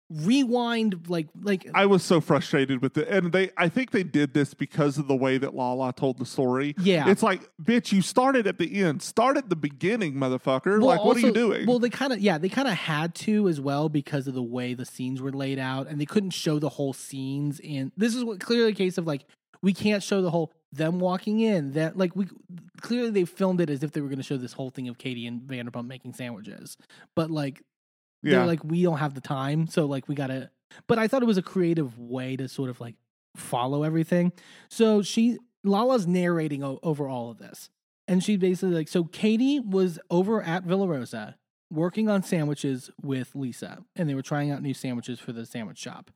[0.10, 3.52] rewind like like I was so frustrated with it, and they.
[3.58, 6.76] I think they did this because of the way that Lala told the story.
[6.80, 7.10] Yeah.
[7.10, 9.02] it's like, bitch, you started at the end.
[9.02, 10.80] Start at the beginning, motherfucker.
[10.80, 11.68] Well, like, what are you doing?
[11.68, 14.44] Well, they kind of yeah, they kind of had to as well because of the
[14.44, 17.60] way the scenes were laid out, and they couldn't show the whole scenes.
[17.60, 19.26] In this is what clearly a case of like
[19.62, 21.74] we can't show the whole them walking in.
[21.74, 22.28] That like we
[22.82, 24.98] clearly they filmed it as if they were going to show this whole thing of
[24.98, 26.78] Katie and Vanderpump making sandwiches,
[27.16, 27.62] but like
[28.24, 30.50] yeah, they're like we don't have the time, so like we gotta.
[30.88, 32.96] But I thought it was a creative way to sort of like
[33.36, 34.32] follow everything.
[34.70, 37.70] So she Lala's narrating o- over all of this,
[38.08, 41.38] and she basically like so Katie was over at Villa Rosa
[41.72, 45.78] working on sandwiches with Lisa, and they were trying out new sandwiches for the sandwich
[45.78, 46.10] shop.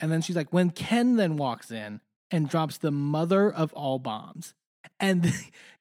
[0.00, 2.00] And then she's like, when Ken then walks in
[2.30, 4.54] and drops the mother of all bombs,
[5.00, 5.30] and uh,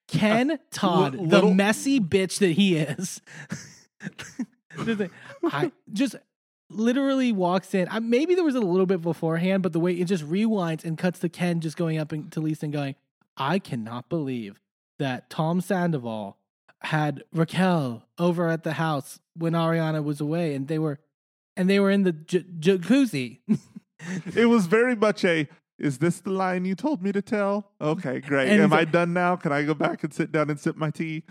[0.07, 3.21] Ken Todd, Li- the messy bitch that he is,
[4.83, 5.11] just, like,
[5.43, 6.15] I just
[6.69, 7.87] literally walks in.
[7.89, 10.97] I, maybe there was a little bit beforehand, but the way it just rewinds and
[10.97, 12.95] cuts to Ken just going up and, to Lisa and going,
[13.37, 14.59] "I cannot believe
[14.99, 16.37] that Tom Sandoval
[16.81, 20.99] had Raquel over at the house when Ariana was away, and they were."
[21.57, 23.39] And they were in the j- jacuzzi.
[24.35, 25.47] It was very much a.
[25.79, 27.71] Is this the line you told me to tell?
[27.81, 28.49] Okay, great.
[28.49, 29.35] And Am I like- done now?
[29.37, 31.23] Can I go back and sit down and sip my tea?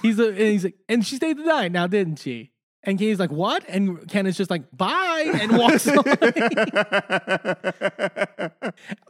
[0.00, 2.52] He's a, and he's like, and she stayed the night now, didn't she?
[2.84, 3.64] And Katie's like, what?
[3.66, 6.02] And Ken is just like, bye, and walks away.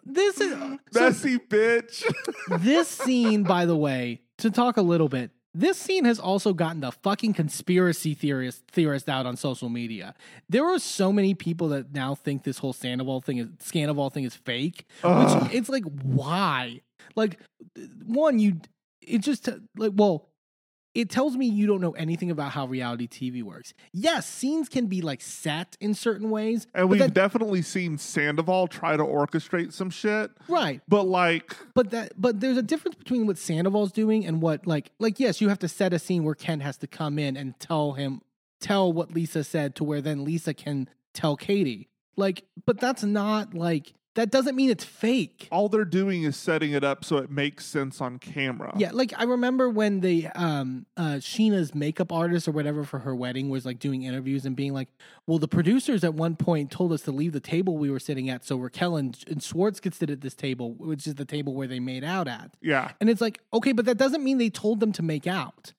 [0.06, 2.04] this is so Messy bitch.
[2.60, 5.32] this scene, by the way, to talk a little bit.
[5.56, 10.14] This scene has also gotten the fucking conspiracy theorist theorist out on social media.
[10.48, 14.24] There are so many people that now think this whole Sandoval thing is Scandoval thing
[14.24, 14.86] is fake.
[15.04, 15.42] Ugh.
[15.42, 16.80] Which it's like, why?
[17.14, 17.38] Like,
[18.04, 18.60] one, you
[19.00, 20.28] it just like, well,
[20.94, 23.74] it tells me you don't know anything about how reality TV works.
[23.92, 28.68] Yes, scenes can be like set in certain ways, and we've that- definitely seen Sandoval
[28.68, 30.30] try to orchestrate some shit.
[30.48, 30.80] right.
[30.88, 34.90] But like, But that but there's a difference between what Sandoval's doing and what like
[34.98, 37.58] like yes, you have to set a scene where Ken has to come in and
[37.58, 38.20] tell him
[38.60, 41.88] tell what Lisa said to where then Lisa can tell Katie.
[42.16, 45.48] Like but that's not like that doesn't mean it's fake.
[45.50, 48.72] all they're doing is setting it up so it makes sense on camera.
[48.76, 53.14] Yeah, like I remember when the um uh Scheana's makeup artist or whatever for her
[53.14, 54.88] wedding was like doing interviews and being like,
[55.26, 58.30] "Well, the producers at one point told us to leave the table we were sitting
[58.30, 61.54] at so Raquel and, and Schwartz could sit at this table, which is the table
[61.54, 62.92] where they made out at." Yeah.
[63.00, 65.72] And it's like, okay, but that doesn't mean they told them to make out.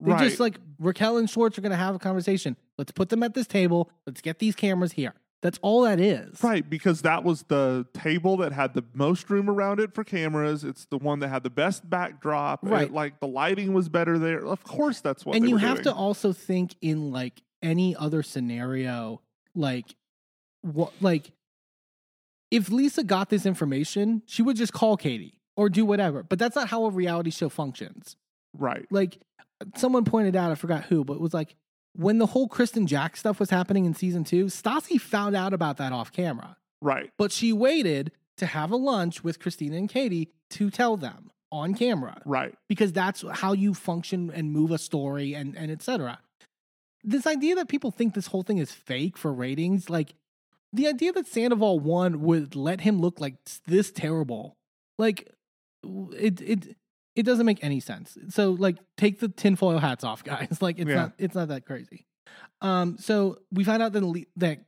[0.00, 0.28] They Right.
[0.28, 2.56] just like Raquel and Schwartz are going to have a conversation.
[2.76, 3.88] Let's put them at this table.
[4.04, 5.14] Let's get these cameras here.
[5.42, 6.42] That's all that is.
[6.42, 10.62] Right, because that was the table that had the most room around it for cameras.
[10.62, 12.60] It's the one that had the best backdrop.
[12.62, 12.84] Right.
[12.84, 14.46] It, like the lighting was better there.
[14.46, 15.36] Of course, that's what.
[15.36, 19.20] and you have to also think in like any other scenario,
[19.54, 19.96] like
[20.62, 21.32] what, like
[22.52, 26.22] if Lisa got this information, she would just call Katie or do whatever.
[26.22, 28.16] But that's not how a reality show functions.
[28.56, 28.86] Right.
[28.90, 29.18] like
[29.76, 31.56] someone pointed out, I forgot who, but it was like
[31.94, 35.76] when the whole Kristen Jack stuff was happening in season two, Stassi found out about
[35.76, 37.10] that off camera, Right.
[37.18, 41.74] but she waited to have a lunch with Christina and Katie to tell them on
[41.74, 42.54] camera Right.
[42.68, 46.18] because that's how you function and move a story and and etc.
[47.04, 50.14] This idea that people think this whole thing is fake for ratings, like
[50.72, 53.34] the idea that Sandoval one would let him look like
[53.66, 54.56] this terrible,
[54.98, 55.30] like
[55.84, 56.76] it it
[57.14, 58.16] it doesn't make any sense.
[58.30, 60.58] So like take the tinfoil hats off, guys.
[60.60, 60.94] Like it's Yeah.
[60.96, 62.06] not it's not that crazy.
[62.60, 64.58] Um, so we find out that that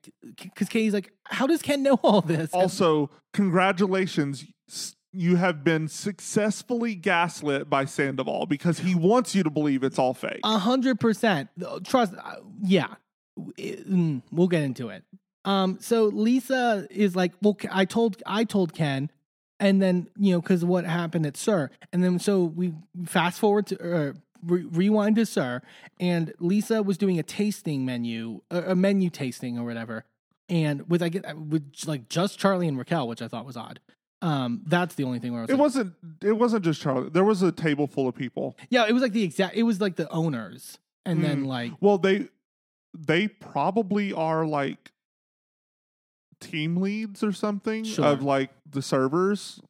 [0.43, 2.51] because Katie's like, how does Ken know all this?
[2.53, 4.45] Also, congratulations.
[5.13, 10.13] You have been successfully gaslit by Sandoval because he wants you to believe it's all
[10.13, 10.41] fake.
[10.43, 11.51] A hundred percent.
[11.85, 12.15] Trust.
[12.15, 12.95] uh, Yeah,
[13.57, 15.05] It- mm, we'll get into it.
[15.45, 15.79] Um.
[15.81, 19.09] So Lisa is like, well, I told I told Ken,
[19.61, 22.75] and then you know because what happened at SUR, and then so we
[23.07, 24.13] fast forward to uh,
[24.45, 25.63] re- rewind to SUR,
[26.01, 30.05] and Lisa was doing a tasting menu, a, a menu tasting or whatever,
[30.49, 33.81] and with I get with like just Charli and Raquel, which I thought was odd.
[34.23, 35.93] Um, that's the only thing where I was it like, wasn't.
[36.23, 37.13] It wasn't just Charli.
[37.13, 38.57] There was a table full of people.
[38.71, 41.47] yeah, it was like the exact, it was like the owners, and then Mm.
[41.47, 42.29] like Well, they
[42.97, 44.93] they probably are like
[46.45, 48.05] team leads or something Sure.
[48.07, 49.61] of like the servers.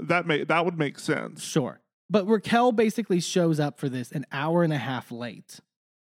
[0.00, 1.42] That may that would make sense.
[1.42, 1.80] Sure.
[2.10, 5.58] But Raquel basically shows up for this an hour and a half late.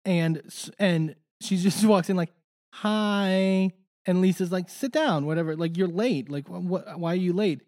[0.04, 0.40] And
[0.78, 2.30] and she just walks in like,
[2.74, 3.72] "Hi."
[4.06, 5.56] And Lisa's like, "Sit down, whatever.
[5.56, 6.30] Like you're late.
[6.30, 7.62] Like wh- what why are you late?"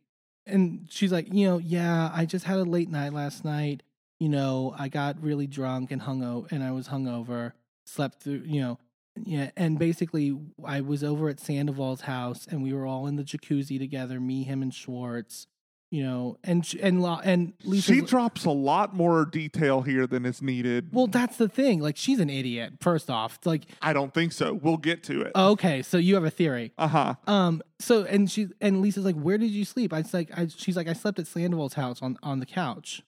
[0.46, 3.82] And she's like, "You know, yeah, I just had a late night last night.
[4.18, 7.52] You know, I got really drunk and hung out and I was hungover,
[7.86, 8.78] slept through, you know,
[9.16, 13.24] yeah, and basically I was over at Sandoval's house and we were all in the
[13.24, 15.46] jacuzzi together, me, him and Schwartz."
[15.90, 20.24] You know, and and La- and Lisa she drops a lot more detail here than
[20.24, 20.88] is needed.
[20.90, 21.80] Well, that's the thing.
[21.80, 22.76] Like, she's an idiot.
[22.80, 24.54] First off, it's like, I don't think so.
[24.54, 25.32] We'll get to it.
[25.36, 26.72] okay, so you have a theory.
[26.78, 27.14] Uh huh.
[27.26, 29.92] Um, so and she and Lisa's like, where did you sleep?
[29.92, 33.02] I was like, I, she's like, I slept at Sandoval's house on on the couch.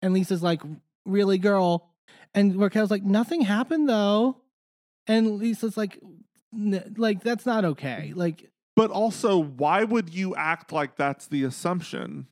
[0.00, 0.62] And Lisa's like,
[1.04, 1.90] really, girl?
[2.34, 4.38] And Raquel's like, nothing happened though.
[5.06, 5.98] And Lisa's like,
[6.54, 8.10] "N- like that's not okay.
[8.12, 8.16] Mm.
[8.16, 12.26] Like, But also, why would you act like that's the assumption?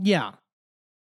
[0.00, 0.32] yeah,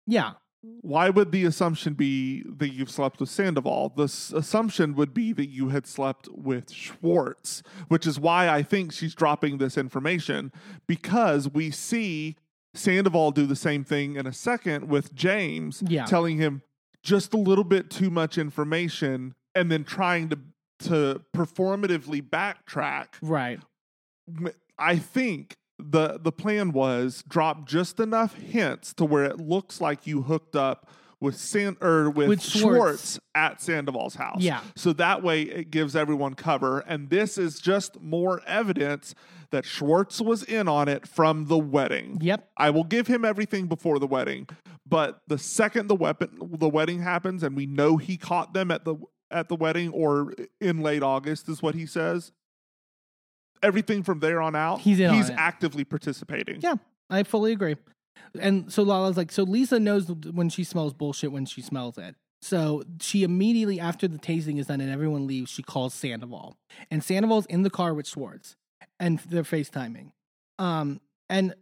[0.06, 3.94] yeah, Why would the assumption be that you've slept with Sandoval?
[3.96, 8.62] The s- assumption would be that you had slept with Schwartz, which is why I
[8.62, 10.52] think she's dropping this information
[10.86, 12.36] because we see
[12.74, 16.04] Sandoval do the same thing in a second with James, Yeah.
[16.04, 16.60] telling him
[17.02, 20.38] just a little bit too much information and then trying to
[20.81, 23.07] to performatively backtrack.
[23.23, 23.61] Right.
[24.78, 30.07] I think the the plan was drop just enough hints to where it looks like
[30.07, 30.90] you hooked up
[31.20, 32.62] with San or with, With Schwartz.
[32.62, 33.20] Schwartz.
[33.35, 34.40] at Sandoval's house.
[34.40, 34.61] Yeah.
[34.74, 36.81] So that way it gives everyone cover.
[36.81, 39.15] And this is just more evidence
[39.51, 42.19] that Schwartz was in on it from the wedding.
[42.23, 42.48] Yep.
[42.57, 44.48] I will give him everything before the wedding,
[44.89, 48.85] but the second the weapon the wedding happens and we know he caught them at
[48.86, 48.97] the
[49.31, 52.32] at the wedding or in late August is what he says.
[53.62, 56.61] Everything from there on out, He's in he's actively participating.
[56.61, 56.77] Yeah,
[57.11, 57.77] I fully agree.
[58.39, 62.15] And so Lala's like, so Lisa knows when she smells bullshit when she smells it.
[62.43, 66.57] So she immediately, after the tasting is done and everyone leaves, she calls Sandoval.
[66.90, 68.57] And Sandoval's in the car with Schwartz
[68.98, 70.12] and they're FaceTiming.
[70.59, 71.55] Um, and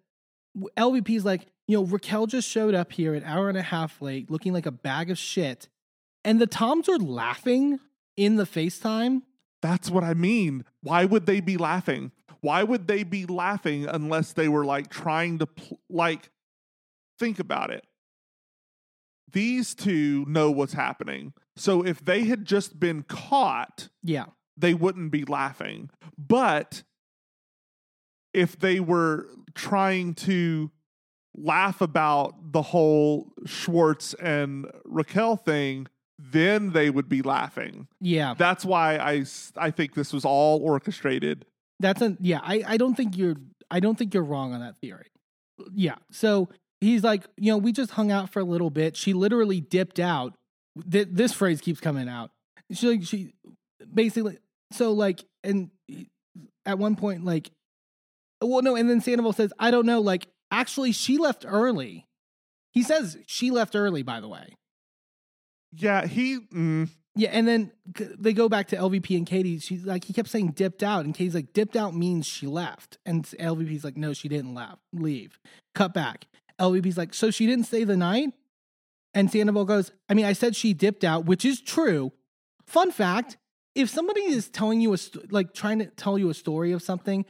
[0.77, 4.31] LVP's like, you know, Raquel just showed up here an hour and a half late
[4.31, 5.69] looking like a bag of shit.
[6.28, 7.78] And the Toms are laughing
[8.14, 9.22] in the FaceTime.
[9.62, 10.62] That's what I mean.
[10.82, 12.12] Why would they be laughing?
[12.42, 16.28] Why would they be laughing unless they were like trying to pl- like
[17.18, 17.82] think about it.
[19.32, 21.32] These two know what's happening.
[21.56, 24.26] So if they had just been caught, Yeah.
[24.55, 25.88] they wouldn't be laughing.
[26.18, 26.82] But
[28.34, 30.70] if they were trying to
[31.34, 35.86] laugh about the whole Schwartz and Raquel thing,
[36.19, 37.86] then they would be laughing.
[38.01, 38.35] Yeah.
[38.36, 39.24] That's why I,
[39.57, 41.45] I think this was all orchestrated.
[41.81, 42.40] That's a yeah.
[42.43, 43.36] I, I don't think you're
[43.70, 45.07] I don't think you're wrong on that theory.
[45.73, 45.97] Yeah.
[46.11, 46.49] So
[46.81, 48.97] he's like, you know, we just hung out for a little bit.
[48.97, 50.35] She literally dipped out.
[50.90, 52.31] Th- this phrase keeps coming out.
[52.73, 53.32] She like she
[53.93, 54.39] basically
[54.73, 55.70] so like and
[56.66, 57.51] at one point like
[58.43, 62.07] well no and then Sandoval says I don't know like actually she left early.
[62.73, 64.57] He says she left early by the way.
[65.73, 66.39] Yeah, he.
[66.39, 67.73] Mm, Yeah, and then
[68.19, 69.59] they go back to LVP and Katie.
[69.59, 72.99] She's like, he kept saying dipped out, and Katie's like, dipped out means she left,
[73.05, 75.39] and LVP's like, no, she didn't laugh, leave.
[75.74, 76.27] Cut back.
[76.61, 78.32] LVP's like, so she didn't stay the night,
[79.15, 82.12] and Sandoval goes, I mean, I said she dipped out, which is true.
[82.66, 83.36] Fun fact:
[83.74, 86.82] if somebody is telling you a st- like trying to tell you a story of
[86.82, 87.24] something,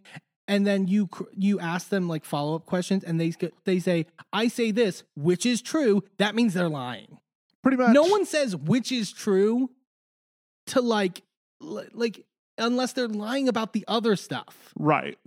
[0.48, 3.32] and then you you ask them like follow up questions, and they
[3.64, 7.18] they say, I say this, which is true, that means they're lying
[7.68, 7.94] pretty much.
[7.94, 9.70] no one says which is true
[10.66, 11.22] to like
[11.60, 12.24] like
[12.56, 15.18] unless they're lying about the other stuff Right.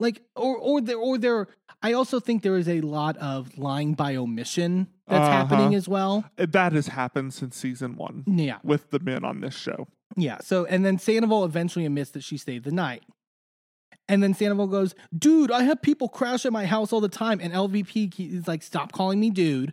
[0.00, 1.48] like or or there or there
[1.82, 5.30] i also think there is a lot of lying by omission that's Uh-huh.
[5.46, 9.54] happening as well That has happened since season one yeah with the men on this
[9.54, 9.86] show.
[10.16, 13.02] yeah so and then sandoval eventually admits that she stayed the night
[14.08, 17.40] and then Sandoval goes, dude, I have people crash at my house all the time.
[17.42, 19.72] And LVP is like, stop calling me dude.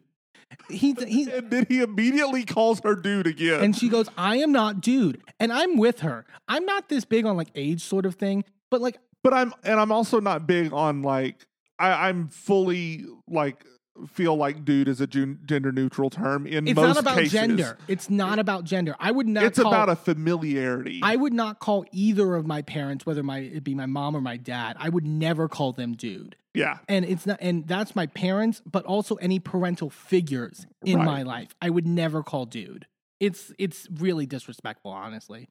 [0.69, 3.63] He, he, And then he immediately calls her dude again.
[3.63, 5.21] And she goes, I am not dude.
[5.39, 6.25] And I'm with her.
[6.47, 9.79] I'm not this big on like age sort of thing, but like, but I'm and
[9.79, 11.47] I'm also not big on like
[11.79, 13.65] I, I'm fully like
[14.07, 16.71] feel like dude is a gender neutral term in most cases.
[16.71, 17.31] it's most not about cases.
[17.31, 17.77] gender.
[17.87, 18.95] It's not about gender.
[18.99, 20.99] I would not It's call, about a familiarity.
[21.03, 24.21] I would not call either of my parents, whether my it be my mom or
[24.21, 26.35] my dad, I would never call them dude.
[26.53, 26.79] Yeah.
[26.87, 31.05] And it's not and that's my parents, but also any parental figures in Right.
[31.05, 31.55] my life.
[31.61, 32.85] I would never call dude.
[33.19, 35.49] It's it's really disrespectful, honestly.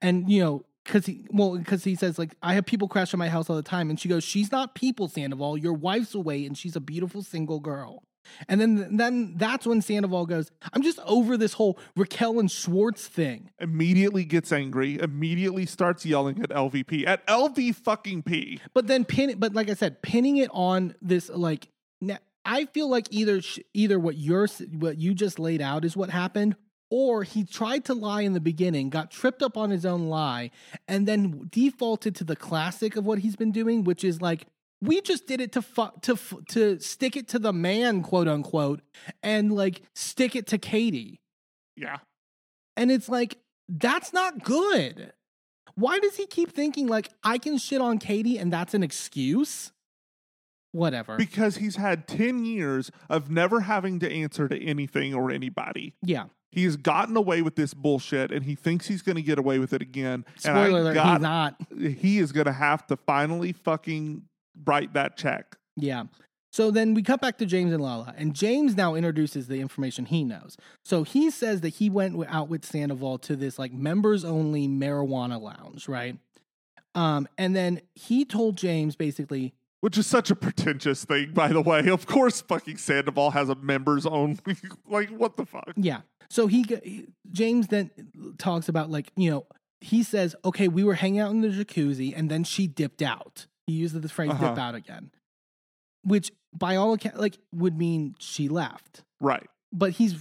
[0.00, 3.18] And you know, because he well, because he says like I have people crash at
[3.18, 5.56] my house all the time, and she goes, "She's not people, Sandoval.
[5.58, 8.04] Your wife's away, and she's a beautiful single girl."
[8.48, 13.06] And then then that's when Sandoval goes, "I'm just over this whole Raquel and Schwartz
[13.06, 14.98] thing." Immediately gets angry.
[14.98, 18.60] Immediately starts yelling at LVP at LV fucking P.
[18.74, 21.68] But then pin it, but like I said, pinning it on this like
[22.44, 26.10] I feel like either sh- either what you're what you just laid out is what
[26.10, 26.56] happened,
[26.90, 30.50] or he tried to lie in the beginning, got tripped up on his own lie,
[30.88, 34.46] and then defaulted to the classic of what he's been doing, which is like
[34.82, 38.28] we just did it to fu- to f- to stick it to the man, quote
[38.28, 38.80] unquote,
[39.22, 41.20] and like stick it to Katie.
[41.76, 41.98] Yeah.
[42.76, 43.38] And it's like,
[43.68, 45.12] that's not good.
[45.74, 49.72] Why does he keep thinking like I can shit on Katie and that's an excuse?
[50.72, 51.16] Whatever.
[51.16, 55.94] Because he's had 10 years of never having to answer to anything or anybody.
[56.02, 56.24] yeah.
[56.54, 59.72] He's gotten away with this bullshit and he thinks he's going to get away with
[59.72, 60.26] it again.
[60.36, 61.56] Spoiler alert, got- he's not.
[61.98, 64.24] He is going to have to finally fucking
[64.64, 65.56] write that check.
[65.76, 66.04] Yeah.
[66.50, 70.04] So then we cut back to James and Lala, and James now introduces the information
[70.04, 70.58] he knows.
[70.84, 75.40] So he says that he went out with Sandoval to this like members only marijuana
[75.40, 76.18] lounge, right?
[76.94, 81.62] Um, and then he told James basically, Which is such a pretentious thing, by the
[81.62, 81.88] way.
[81.88, 84.38] Of course, fucking Sandoval has a members only.
[84.86, 85.72] like, what the fuck?
[85.76, 86.02] Yeah.
[86.28, 87.90] So he- James then
[88.36, 89.46] talks about like you know
[89.80, 93.46] he says okay we were hanging out in the jacuzzi and then she dipped out.
[93.66, 94.50] He uses the phrase Uh-huh.
[94.50, 95.10] dip out again,
[96.04, 99.02] which by all accounts like would mean she left.
[99.20, 99.48] Right.
[99.72, 100.16] But he's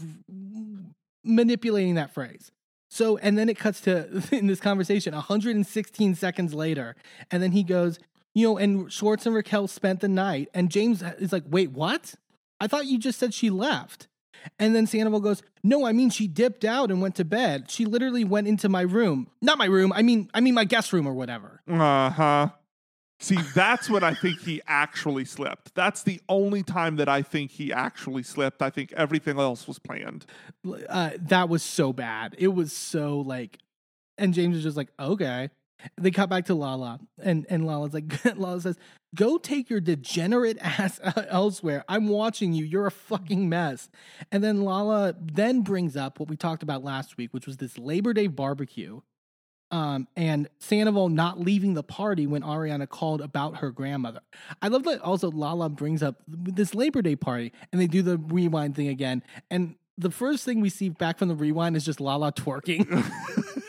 [1.24, 2.52] manipulating that phrase.
[2.90, 6.96] So and then it cuts to in this conversation 116 seconds later,
[7.30, 8.00] and then he goes
[8.34, 12.16] you know and Schwartz and Raquel spent the night, and James is like wait what?
[12.60, 14.08] I thought you just said she left.
[14.58, 17.70] And then Sandoval goes, "No, I mean she dipped out and went to bed.
[17.70, 19.28] She literally went into my room.
[19.40, 19.94] Not my room.
[19.94, 22.50] I mean, I mean my guest room or whatever." Uh huh.
[23.22, 25.76] See, that's when I think he actually slipped.
[25.76, 28.64] That's the only time that I think he actually slipped.
[28.64, 30.26] I think everything else was planned.
[30.90, 32.36] Uh, that was so bad.
[32.40, 33.60] It was so like,
[34.18, 35.50] and James is just like, "Okay."
[36.00, 38.78] They cut back to Lala, and and Lala's like, Lala says,
[39.16, 41.84] "Go take your degenerate ass elsewhere.
[41.88, 42.66] I'm watching you.
[42.66, 43.90] You're a fucking mess."
[44.32, 47.78] And then Lala then brings up what we talked about last week, which was this
[47.78, 49.02] Labor Day barbecue.
[49.72, 54.20] Um, and Sandoval not leaving the party when Ariana called about her grandmother.
[54.62, 58.18] I love that also Lala brings up this Labor Day party and they do the
[58.18, 59.24] rewind thing again.
[59.50, 62.88] And the first thing we see back from the rewind is just Lala twerking.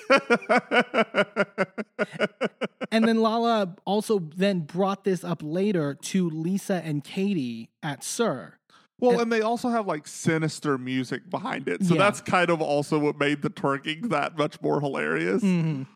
[2.91, 8.59] and then Lala also then brought this up later to Lisa and Katie at SUR.
[9.03, 11.85] Well, and they also have like sinister music behind it.
[11.85, 11.99] So Yeah.
[11.99, 15.43] that's kind of also what made the twerking that much more hilarious.
[15.43, 15.87] Mhm.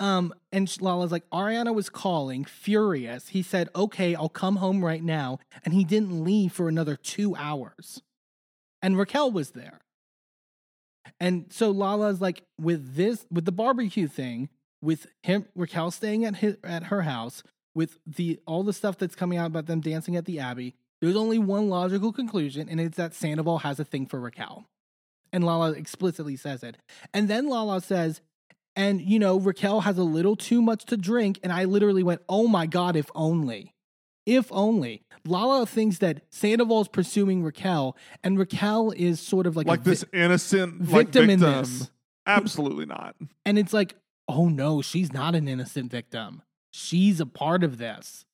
[0.00, 3.28] Um, and Lala's like, Ariana was calling, furious.
[3.28, 5.38] He said, okay, I'll come home right now.
[5.64, 8.02] And he didn't leave for another two hours.
[8.82, 9.80] And Raquel was there.
[11.20, 14.48] And so Lala's like, with this, with the barbecue thing,
[14.82, 17.42] with him, Raquel staying at his, at her house,
[17.74, 21.16] with the all the stuff that's coming out about them dancing at the Abbey, there's
[21.16, 24.66] only one logical conclusion, and it's that Sandoval has a thing for Raquel.
[25.32, 26.78] And Lala explicitly says it.
[27.12, 28.22] And then Lala says,
[28.74, 31.38] and you know, Raquel has a little too much to drink.
[31.42, 33.74] And I literally went, oh my God, if only.
[34.24, 35.02] If only.
[35.26, 39.90] Lala thinks that Sandoval's pursuing Raquel, and Raquel is sort of like, Like a vi-
[39.90, 41.90] this innocent victim like, in this.
[42.26, 43.16] Absolutely not.
[43.44, 43.94] And it's like,
[44.28, 46.42] oh no, she's not an innocent victim.
[46.70, 48.26] She's a part of this.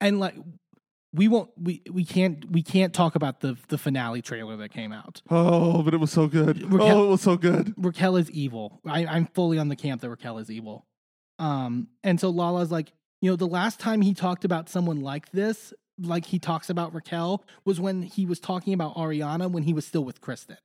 [0.00, 0.34] And like
[1.12, 4.92] we won't we we can't we can't talk about the the finale trailer that came
[4.92, 5.22] out.
[5.30, 6.62] Oh, but it was so good.
[6.70, 7.74] Raquel- oh, it was so good.
[7.76, 8.80] Raquel is evil.
[8.86, 10.86] I, I'm fully on the camp that Raquel is evil.
[11.38, 15.30] Um, and so Lala's like, you know, the last time he talked about someone like
[15.30, 19.72] this, like he talks about Raquel, was when he was talking about Ariana when he
[19.72, 20.56] was still with Kristen.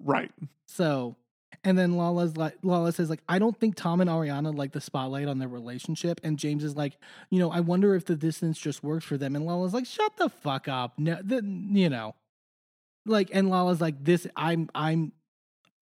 [0.00, 0.32] Right.
[0.66, 1.16] So,
[1.64, 4.80] and then Lala's like, Lala says like, I don't think Tom and Ariana like the
[4.80, 6.20] spotlight on their relationship.
[6.24, 6.98] And James is like,
[7.30, 9.36] you know, I wonder if the distance just works for them.
[9.36, 10.98] And Lala's like, shut the fuck up.
[10.98, 12.14] No, the, you know,
[13.06, 15.12] like, and Lala's like, this, I'm, I'm,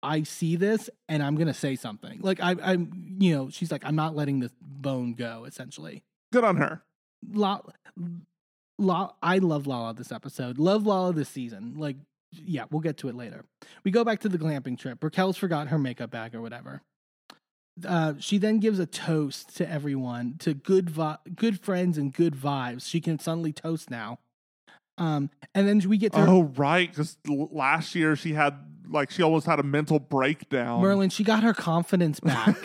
[0.03, 2.19] I see this and I'm gonna say something.
[2.21, 5.45] Like, I, I'm, you know, she's like, I'm not letting this bone go.
[5.45, 6.81] Essentially, Good on her.
[7.33, 7.59] La,
[8.79, 10.57] La, I love Lala this episode.
[10.57, 11.75] Love Lala this season.
[11.77, 11.97] Like,
[12.32, 13.45] yeah, we'll get to it later.
[13.84, 15.03] We go back to the glamping trip.
[15.03, 16.82] Raquel's forgot her makeup bag or whatever.
[17.88, 22.36] Uh, she then gives a toast to everyone to good vi- good friends and good
[22.36, 22.86] vibes.
[22.88, 24.20] She can suddenly toast now.
[24.98, 26.90] Um, and then we get to her- Oh, right.
[26.90, 28.56] Because last year she had
[28.88, 30.82] like she almost had a mental breakdown.
[30.82, 31.10] Merlin.
[31.10, 32.56] She got her confidence back.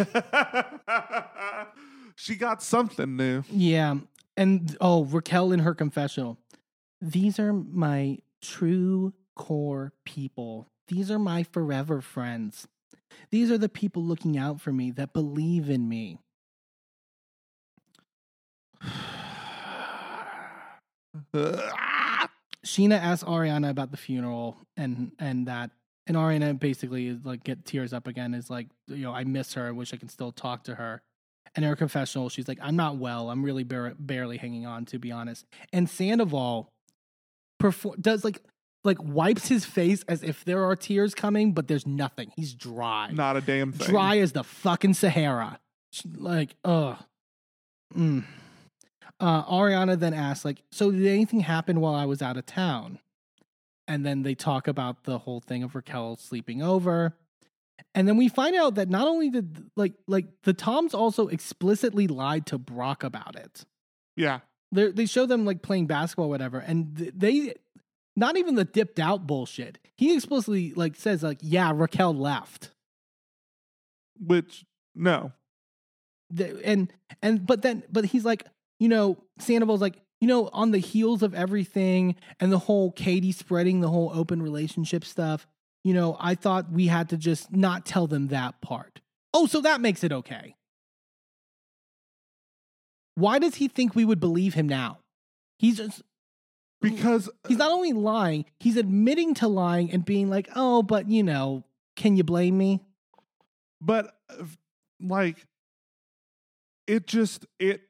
[2.17, 3.45] she got something new.
[3.51, 3.97] Yeah.
[4.37, 6.37] And oh, Raquel in her confessional.
[7.01, 10.67] These are my true core people.
[10.89, 12.67] These are my forever friends.
[13.31, 16.19] These are the people looking out for me that believe in me.
[22.65, 25.71] Scheana asks Ariana about the funeral and and that
[26.07, 29.55] and Ariana basically is like get tears up again is like you know I miss
[29.55, 31.01] her I wish I can still talk to her
[31.55, 34.99] and her confessional she's like I'm not well I'm really bar- barely hanging on to
[34.99, 36.69] be honest and Sandoval
[37.59, 38.43] perform does like
[38.87, 43.11] like wipes his face as if there are tears coming but there's nothing he's dry
[43.13, 43.89] Not a damn thing.
[43.89, 45.59] dry as the fucking Sahara.
[46.17, 46.97] Like, ugh.
[47.95, 48.25] Mm.
[49.19, 52.99] Uh, Ariana then asks, like, so did anything happen while I was out of town?
[53.89, 57.17] And then they talk about the whole thing of Raquel sleeping over.
[57.95, 62.07] And then we find out that not only did like like the Toms also explicitly
[62.09, 63.65] lied to Brock about it.
[64.17, 64.41] Yeah.
[64.73, 67.55] They they show them like playing basketball, whatever, and th- they
[68.17, 69.79] not even the dipped out bullshit.
[69.97, 72.71] He explicitly like says like, yeah, Raquel left.
[74.19, 74.65] Which
[74.95, 75.33] no.
[76.31, 78.45] the, and and but then but he's like
[78.81, 83.33] you know sandoval's like you know, on the heels of everything and the whole Katie
[83.33, 85.47] spreading the whole open relationship stuff,
[85.85, 89.01] you know, I thought we had to just not tell them that part.
[89.35, 90.57] Oh, so that makes it okay.
[93.15, 94.99] Why does he think we would believe him now?
[95.59, 96.03] He's just
[96.81, 101.23] because he's not only lying, he's admitting to lying and being like, "Oh, but you
[101.23, 101.65] know,
[101.97, 102.81] can you blame me?"
[103.81, 104.45] but uh,
[105.01, 105.47] like
[106.87, 107.83] it just it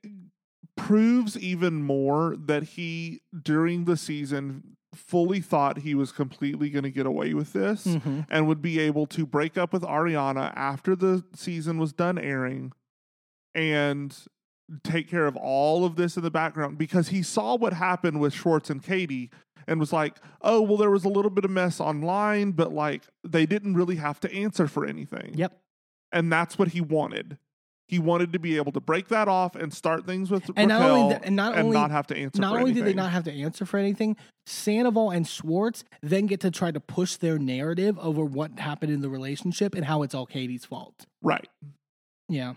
[0.77, 6.91] proves even more that he during the season fully thought he was completely going to
[6.91, 8.27] get away with this Mhm.
[8.31, 12.73] and would be able to break up with Ariana after the season was done airing
[13.55, 14.17] and
[14.85, 18.33] take care of all of this in the background because he saw what happened with
[18.35, 19.31] Schwartz and Katie
[19.69, 23.03] and was like, "Oh, well there was a little bit of mess online, but like
[23.25, 25.59] they didn't really have to answer for anything." Yep.
[26.13, 27.37] and that's what he wanted.
[27.89, 30.83] He wanted to be able to break that off and start things with And not
[30.83, 32.41] only that- and not only- have to answer.
[32.41, 34.17] Not only did they not have to answer for anything,
[34.47, 39.03] Sandoval and Schwartz then get to try to push their narrative over what happened in
[39.03, 41.07] the relationship and how it's all Katie's fault.
[41.23, 41.49] right,
[42.29, 42.55] Yeah.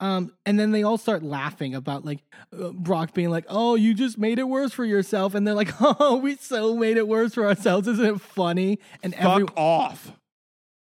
[0.00, 2.20] Um, and then they all start laughing about like
[2.58, 5.72] uh, Brock being like, "Oh, you just made it worse for yourself," and they're like,
[5.80, 8.78] "Oh, we so made it worse for ourselves." Isn't it funny?
[9.02, 10.12] And fuck every off.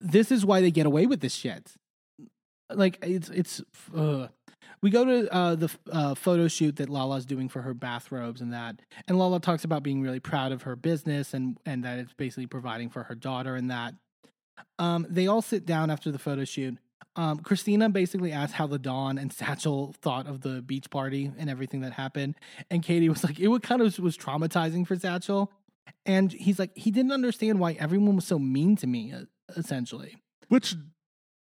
[0.00, 1.72] this is why they get away with this shit.
[2.72, 3.62] Like it's it's.
[3.94, 4.28] Uh.
[4.82, 8.54] We go to uh, the uh, photo shoot that Lala's doing for her bathrobes and
[8.54, 12.14] that, and Lala talks about being really proud of her business and and that it's
[12.14, 13.92] basically providing for her daughter and that.
[14.78, 16.78] Um, they all sit down after the photo shoot.
[17.16, 21.50] Um, Christina basically asked how the Dawn and Satchel thought of the beach party and
[21.50, 22.36] everything that happened,
[22.70, 25.52] and Katie was like, it would kind of was traumatizing for Satchel,
[26.06, 29.24] and he's like, he didn't understand why everyone was so mean to me, uh,
[29.56, 30.16] essentially.
[30.48, 30.76] which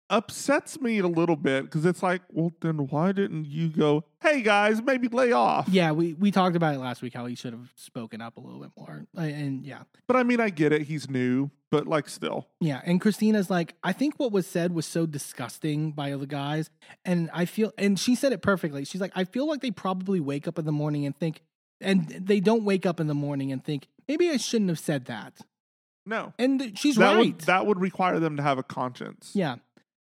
[0.09, 4.03] upsets me a little bit because it's like, well, then why didn't you go?
[4.21, 5.67] Hey guys, maybe lay off.
[5.69, 8.39] Yeah, we we talked about it last week how he should have spoken up a
[8.39, 10.83] little bit more, and yeah, But I mean, I get it.
[10.83, 12.81] He's new, but like, still, yeah.
[12.85, 16.69] And Christina's like, I think what was said was so disgusting by the guys,
[17.03, 18.85] and I feel, and she said it perfectly.
[18.85, 21.41] She's like, I feel like they probably wake up in the morning and think,
[21.81, 25.05] and they don't wake up in the morning and think maybe I shouldn't have said
[25.05, 25.39] that,
[26.05, 26.33] no.
[26.37, 27.17] and she's that right.
[27.17, 29.31] would that would require them to have a conscience.
[29.33, 29.57] Yeah.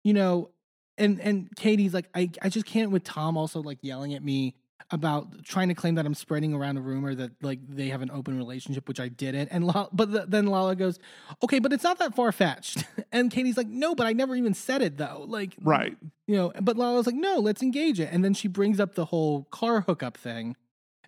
[0.06, 0.50] You know,
[0.96, 4.54] and and Katie's like, I, I just can't with Tom also like yelling at me
[4.92, 8.12] about trying to claim that I'm spreading around a rumor that like they have an
[8.12, 9.48] open relationship, which I didn't.
[9.48, 11.00] And La- but the, then Lala goes,
[11.42, 12.84] okay, but it's not that far fetched.
[13.10, 15.24] And Katie's like, no, but I never even said it though.
[15.26, 15.96] Like, Right.
[16.28, 18.10] you know, but Lala's like, no, let's engage it.
[18.12, 20.54] And then she brings up the whole car hookup thing.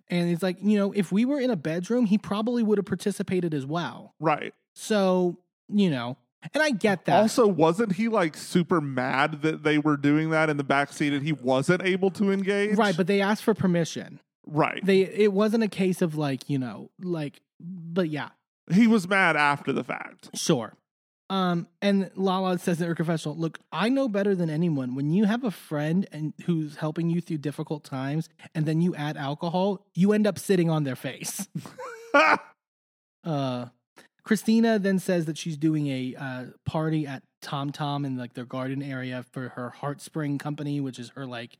[0.09, 2.85] And he's like, you know, if we were in a bedroom, he probably would have
[2.85, 4.13] participated as well.
[4.19, 4.53] Right.
[4.73, 5.37] So,
[5.69, 6.17] you know,
[6.53, 7.19] and I get that.
[7.21, 11.23] Also, wasn't he like super mad that they were doing that in the backseat and
[11.25, 12.77] he wasn't able to engage?
[12.77, 14.19] Right, but they asked for permission.
[14.47, 14.79] right.
[14.85, 18.29] They it wasn't a case of like, you know, like but yeah,
[18.71, 20.29] he was mad after the fact.
[20.35, 20.73] sure.
[21.29, 25.25] Um and Lala says in her confessional, look, I know better than anyone when you
[25.25, 29.85] have a friend and who's helping you through difficult times and then you add alcohol,
[29.93, 31.47] you end up sitting on their face.
[33.23, 33.65] Uh
[34.29, 38.45] Christina then says that she's doing a uh, party at Tom Tom in like their
[38.45, 41.57] garden area for her Heart Spring company, which is her like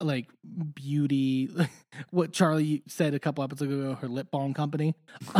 [0.00, 0.30] like
[0.74, 1.50] beauty
[2.10, 4.94] what Charli said a couple episodes ago, her lip balm company.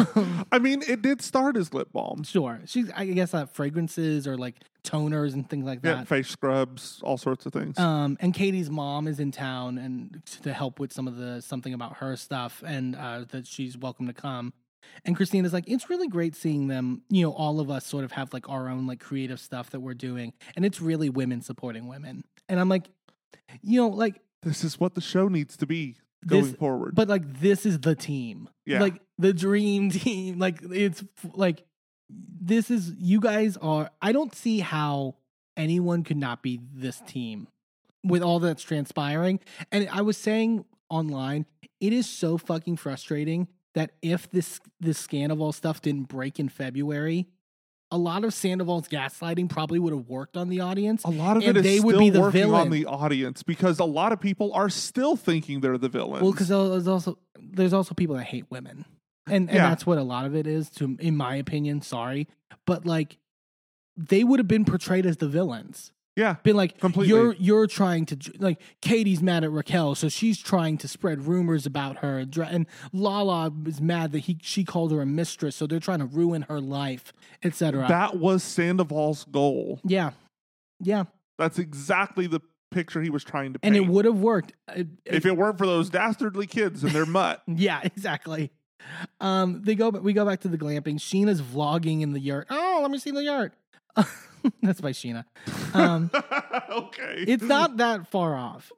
[0.53, 2.23] I mean, it did start as lip balm.
[2.23, 2.61] sure.
[2.67, 6.09] She's I guess uh, fragrances or like toners and things like Yeah, that.
[6.09, 7.79] face scrubs, all sorts of things.
[7.79, 11.73] Um, and Katie's mom is in town and to help with some of the something
[11.73, 14.53] about her stuff, and uh, that she's welcome to come.
[15.05, 17.03] And Christina's like, it's really great seeing them.
[17.11, 19.81] You know, all of us sort of have like our own like creative stuff that
[19.81, 22.25] we're doing, and it's really women supporting women.
[22.49, 22.89] And I'm like,
[23.63, 25.97] you know, like, this is what the show needs to be
[26.27, 26.95] going This- forward.
[26.95, 28.81] but like this is the team, Yeah.
[28.81, 30.39] like the dream team.
[30.39, 31.03] Like it's
[31.35, 31.65] like
[32.11, 33.91] this is you guys are.
[34.01, 35.17] I don't see how
[35.57, 37.49] anyone could not be this team
[38.05, 39.39] with all that's transpiring.
[39.71, 41.47] And I was saying online,
[41.81, 47.27] it is so fucking frustrating that if this this Sandoval stuff didn't break in February,
[47.91, 51.05] a lot of Sandoval's gaslighting probably would have worked on the audience.
[51.05, 52.61] a lot of and it is they still would be the working villain.
[52.63, 56.23] on the audience because a lot of people are still thinking they're the villain.
[56.23, 58.85] Well, because there's also there's also people that hate women,
[59.27, 59.69] and and Yeah.
[59.69, 60.71] that's what a lot of it is.
[60.71, 62.29] To in my opinion, sorry,
[62.67, 63.19] but like
[63.97, 65.93] they would have been portrayed as the villains.
[66.15, 67.09] Yeah, Been like Completely.
[67.09, 71.65] you're you're trying to like Katie's mad at Raquel, so she's trying to spread rumors
[71.65, 75.81] about her, and Lala is mad that he she called her a mistress, so they're
[75.81, 77.87] trying to ruin her life, etc.
[77.89, 79.81] that was Sandoval's goal.
[79.85, 80.11] Yeah,
[80.81, 81.05] yeah,
[81.39, 82.41] That's exactly the
[82.71, 83.75] picture he was trying to Paint.
[83.77, 84.53] and it would have worked.
[84.77, 87.43] It- if it weren't for those dastardly kids and their mutt.
[87.47, 88.51] Yeah, exactly.
[89.21, 89.89] Um, they go.
[89.91, 90.97] We go back to the glamping.
[90.99, 92.49] Scheana's vlogging in the yurt.
[92.51, 93.55] Oh, let me see the yurt.
[94.63, 95.25] That's by Scheana.
[95.73, 96.11] Um,
[96.71, 97.25] okay.
[97.29, 98.73] it's not that far off.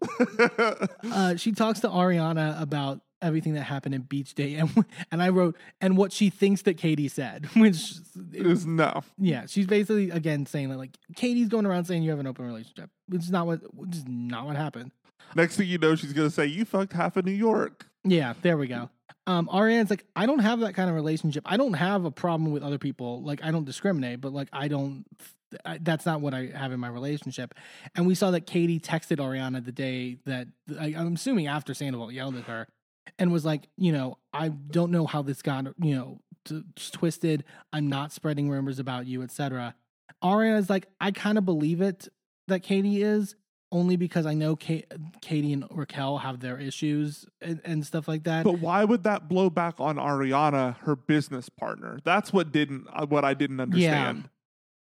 [1.04, 5.30] Uh, she talks to Ariana about everything that happened in Beach Day, and and I
[5.30, 7.94] wrote and what she thinks that Katie said, which
[8.32, 9.02] is no.
[9.18, 12.44] yeah, she's basically again saying that like Katie's going around saying you have an open
[12.44, 14.92] relationship, which is not what which is not what happened.
[15.34, 17.86] Next thing you know, she's gonna say, You fucked half of New York.
[18.04, 18.90] Yeah, there we go.
[19.26, 21.44] Um, Ariana's like, I don't have that kind of relationship.
[21.46, 23.22] I don't have a problem with other people.
[23.22, 25.04] Like, I don't discriminate, but like, I don't.
[25.64, 27.54] I, that's not what I have in my relationship.
[27.94, 30.48] And we saw that Katie texted Ariana the day that
[30.78, 32.66] I, I'm assuming after Sandoval yelled at her,
[33.18, 37.44] and was like, you know, I don't know how this got, you know, t- twisted.
[37.72, 39.74] I'm not spreading rumors about you, etc.
[40.22, 42.08] Ariana's like, I kind of believe it
[42.48, 43.36] that Katie is
[43.74, 44.86] only because I know Ka-
[45.20, 48.44] Katie and Raquel have their issues and, and stuff like that.
[48.44, 51.98] But why would that blow back on Ariana, her business partner?
[52.04, 54.30] That's what didn't uh, what I didn't understand.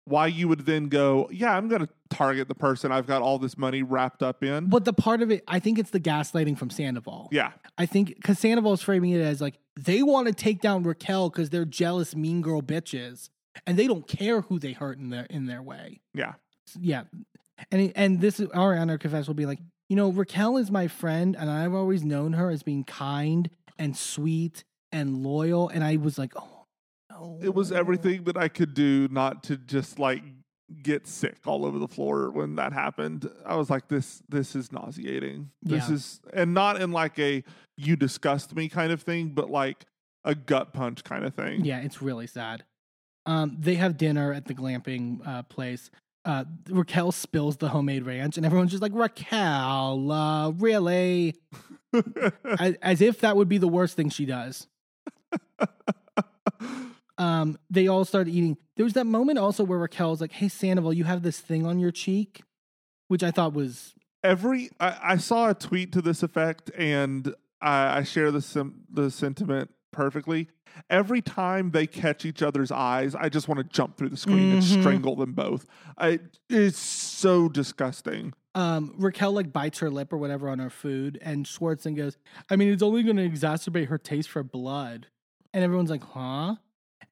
[0.06, 3.38] Why you would then go, yeah, I'm going to target the person I've got all
[3.38, 4.66] this money wrapped up in.
[4.68, 7.30] But the part of it, I think it's the gaslighting from Sandoval.
[7.32, 11.30] yeah, I think because Sandoval's framing it as like they want to take down Raquel
[11.30, 13.30] because they're jealous, mean girl bitches,
[13.68, 16.02] and they don't care who they hurt in their in their way.
[16.16, 16.34] yeah,
[16.80, 17.04] Yeah,
[17.72, 19.60] and and this is Ariana Confess will be like,
[19.90, 23.96] you know, Raquel is my friend, and I've always known her as being kind and
[23.96, 26.66] sweet and loyal, and I was like, oh,
[27.10, 27.40] no.
[27.42, 30.24] it was everything that I could do not to just like
[30.84, 33.30] get sick all over the floor when that happened.
[33.46, 35.52] I was like, this this is nauseating.
[35.62, 35.96] This Yeah.
[35.96, 37.44] is and not in like a
[37.78, 39.86] you disgust me kind of thing, but like
[40.24, 41.66] a gut punch kind of thing.
[41.66, 42.64] Yeah, it's really sad.
[43.26, 45.92] Um, they have dinner at the glamping uh, place.
[46.24, 51.36] Uh, Raquel spills the homemade ranch, and everyone's just like, Raquel, uh, really?
[52.60, 54.68] as, as if that would be the worst thing she does.
[57.18, 58.58] Um, they all start eating.
[58.78, 61.78] There was that moment also where Raquel's like, "Hey, Sandoval, you have this thing on
[61.78, 62.42] your cheek,"
[63.10, 63.94] which I thought was
[64.24, 68.82] every I, I saw a tweet to this effect and I, I share the sim,
[68.90, 70.50] the sentiment perfectly.
[70.90, 74.52] Every time they catch each other's eyes, I just want to jump through the screen
[74.52, 74.80] and Mhm.
[74.80, 75.66] strangle them both.
[75.98, 76.20] I,
[76.50, 78.34] it's so disgusting.
[78.54, 82.18] um, Raquel like bites her lip or whatever on her food, and Schwartzen goes,
[82.50, 85.08] "I mean, it's only going to exacerbate her taste for blood."
[85.54, 86.56] And everyone's like, "Huh?"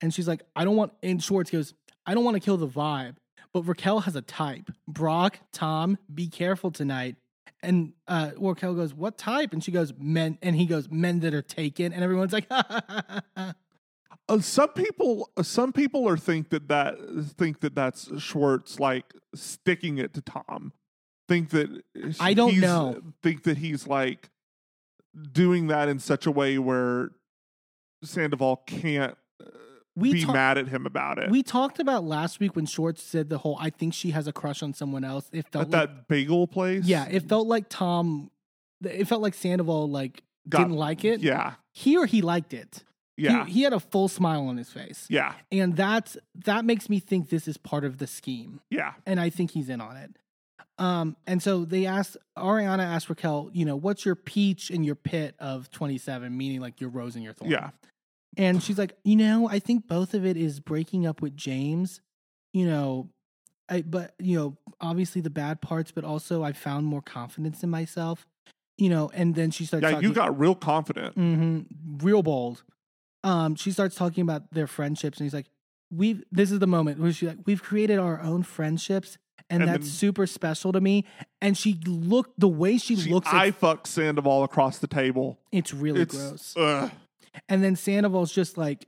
[0.02, 1.73] And she's like, "I don't want." And Schwartz goes,
[2.06, 3.15] "I don't want to kill the vibe,
[3.53, 4.69] but Raquel has a type.
[4.86, 7.15] Brock, Tom, be careful tonight."
[7.61, 11.34] And uh, Raquel goes, "What type?" And she goes, "Men." And he goes, "Men that
[11.34, 12.48] are taken." And everyone's like,
[14.30, 16.95] Uh, some people, uh, some people are think that that
[17.36, 20.72] think that that's Schwartz like sticking it to Tom.
[21.27, 21.84] Think that
[22.19, 23.02] I don't know.
[23.23, 24.30] Think that he's like
[25.31, 27.10] doing that in such a way where
[28.03, 29.15] Sandoval can't uh,
[29.99, 31.30] We be ta- mad at him about it.
[31.30, 34.34] We talked about last week when Schwartz said the whole "I think she has a
[34.34, 36.85] crush on someone else." It felt at like that bagel place.
[36.85, 38.31] Yeah, it felt like Tom.
[38.84, 41.19] It felt like Sandoval like Got- didn't like it.
[41.21, 42.84] Yeah, Here he liked it.
[43.17, 46.89] He- yeah, He, had a full smile on his face, yeah, and that's that makes
[46.89, 48.93] me think this is part of the scheme, yeah.
[49.05, 50.15] and I think he's in on it.
[50.77, 54.95] Um, and so they asked Ariana asked Raquel, you know, what's your peach and your
[54.95, 57.51] pit of twenty seven, meaning like your rose and your thorn.
[57.51, 57.71] Yeah.
[58.40, 61.99] And she's like, you know, I think both of it is breaking up with James.
[62.53, 63.10] You know,
[63.68, 67.70] I but you know, obviously the bad parts, but also I found more confidence in
[67.70, 68.26] myself.
[68.78, 69.84] You know, and then she starts.
[69.84, 71.18] Yeah, talking, you got real confident.
[71.18, 72.64] mm-hmm, real bold.
[73.26, 75.48] Um, she starts talking about their friendships, and he's like,
[75.91, 79.18] "We've." This is the moment where she's like, "We've created our own friendships,
[79.49, 81.03] and, And that's then- super special to me."
[81.41, 83.28] And she looked the way she, She looks.
[83.30, 85.38] I fuck Sandoval across the table.
[85.52, 86.53] it's really it's gross.
[86.56, 86.90] ugh.
[87.47, 88.88] And then Sandoval's just like,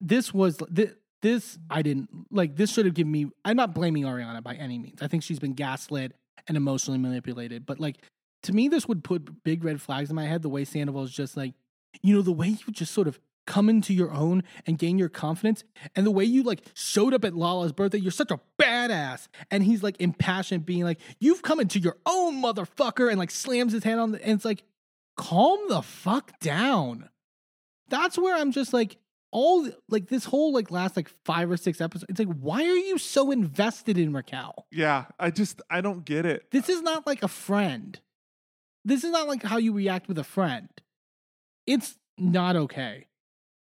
[0.00, 2.56] this was this, this I didn't like.
[2.56, 3.26] This should have given me.
[3.44, 5.00] I'm not blaming Ariana by any means.
[5.02, 6.12] I think she's been gaslit
[6.48, 7.64] and emotionally manipulated.
[7.64, 7.98] But like
[8.42, 10.42] to me, this would put big red flags in my head.
[10.42, 11.54] The way Sandoval's just like,
[12.02, 15.08] you know, the way you just sort of come into your own and gain your
[15.08, 15.64] confidence,
[15.96, 17.98] and the way you like showed up at Lala's birthday.
[17.98, 19.28] You're such a badass.
[19.50, 23.72] And he's like impassioned, being like, you've come into your own motherfucker, and like slams
[23.72, 24.22] his hand on the.
[24.22, 24.64] And it's like,
[25.16, 27.08] calm the fuck down
[27.92, 28.96] that's where I'm just like
[29.30, 32.06] all like this whole like last like five or six episodes.
[32.08, 34.66] It's like why are you so invested in Raquel?
[34.72, 36.50] Yeah, I just I don't get it.
[36.50, 38.00] This is not like a friend.
[38.84, 40.68] This is not like how you react with a friend.
[41.66, 43.06] It's not okay.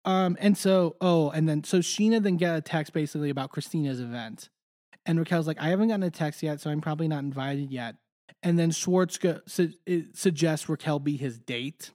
[0.06, 4.00] Um and so oh and then so Scheana then get a text basically about Christina's
[4.00, 4.50] event.
[5.06, 7.96] And Raquel's like, I haven't gotten a text yet, so I'm probably not invited yet.
[8.42, 9.74] and then Schwartz go, su-
[10.14, 11.92] suggests Raquel be his date.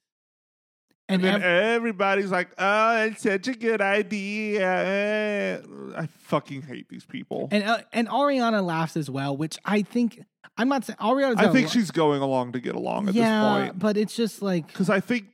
[1.11, 5.63] And And, then ev- everybody's like, "Oh, it's such a good idea."
[5.97, 7.49] I fucking hate these people.
[7.51, 10.23] and uh, and Ariana laughs as well, which I think
[10.59, 11.39] I'm not saying Ariana's.
[11.39, 14.43] I think she's going along to get along at yeah, this point but it's just
[14.43, 15.27] like because I think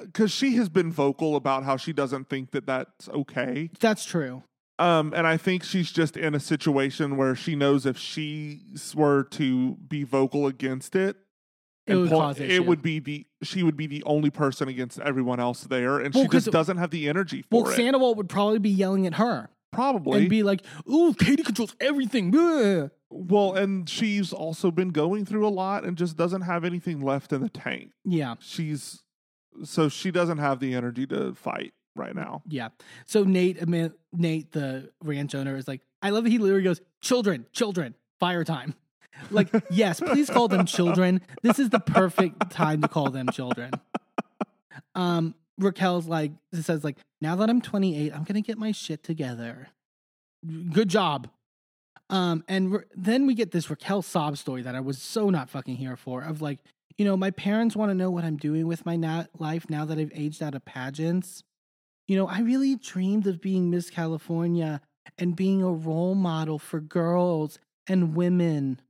[0.00, 3.70] because she has been vocal about how she doesn't think that that's okay.
[3.80, 4.44] that's true.
[4.78, 8.62] Um, and I think she's just in a situation where she knows if she
[8.94, 11.16] were to be vocal against it,
[11.90, 12.52] It would point- cause issue.
[12.52, 16.14] it would be the she would be the only person against everyone else there, and
[16.14, 17.76] Well, she just doesn't have the energy for Well, it.
[17.76, 20.20] Sandoval would probably be yelling at her Probably.
[20.20, 25.46] and be like, "Ooh, Katie controls everything." Ugh." well, and she's also been going through
[25.46, 27.90] a lot and just doesn't have anything left in the tank.
[28.04, 29.02] Yeah, She's
[29.64, 32.42] so she doesn't have the energy to fight right now.
[32.48, 32.68] yeah.
[33.06, 33.66] So Nate,
[34.12, 38.44] Nate, the ranch owner, is like, I love that he literally goes, "Children, children, fire
[38.44, 38.74] time."
[39.30, 41.20] Like, yes, please call them children.
[41.42, 43.72] This is the perfect time to call them children.
[44.94, 49.68] Um, Raquel's like says like, now that I'm 28, I'm gonna get my shit together.
[50.72, 51.28] Good job.
[52.08, 55.76] Um, and then we get this Raquel sob story that I was so not fucking
[55.76, 56.22] here for.
[56.22, 56.58] Of like,
[56.98, 59.98] you know, my parents want to know what I'm doing with my life now that
[59.98, 61.44] I've aged out of pageants.
[62.08, 64.80] You know, I really dreamed of being Miss California
[65.16, 68.80] and being a role model for girls and women.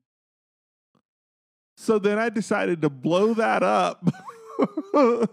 [1.80, 4.06] So then I decided to blow that up.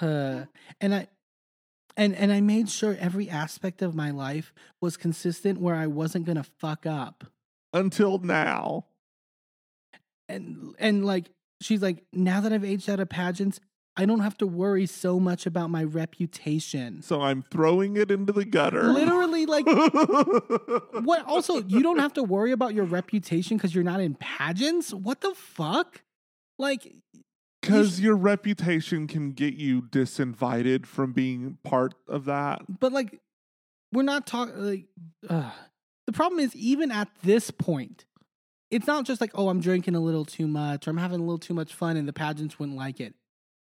[0.00, 0.46] Uh,
[0.80, 1.08] and I
[1.94, 6.24] and and I made sure every aspect of my life was consistent where I wasn't
[6.24, 7.24] gonna fuck up.
[7.74, 8.86] Until now.
[10.26, 11.28] And and like
[11.60, 13.60] she's like, now that I've aged out of pageants,
[13.96, 17.00] I don't have to worry so much about my reputation.
[17.02, 18.82] So I'm throwing it into the gutter.
[18.84, 19.66] Literally, like
[21.04, 24.92] what also you don't have to worry about your reputation because you're not in pageants?
[24.92, 26.02] What the fuck?
[26.58, 26.92] Like
[27.62, 32.62] Because your reputation can get you disinvited from being part of that.
[32.80, 33.20] but like
[33.92, 34.84] we're not talking like
[35.28, 35.50] uh,
[36.06, 38.06] the problem is even at this point
[38.72, 41.22] it's not just like oh i'm drinking a little too much or i'm having a
[41.22, 43.14] little too much fun and the pageants wouldn't like it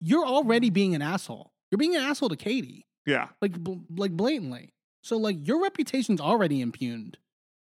[0.02, 3.28] you're already being an asshole you're being an asshole to katie Yeah.
[3.42, 7.18] like bl- like blatantly so like your reputation's already impugned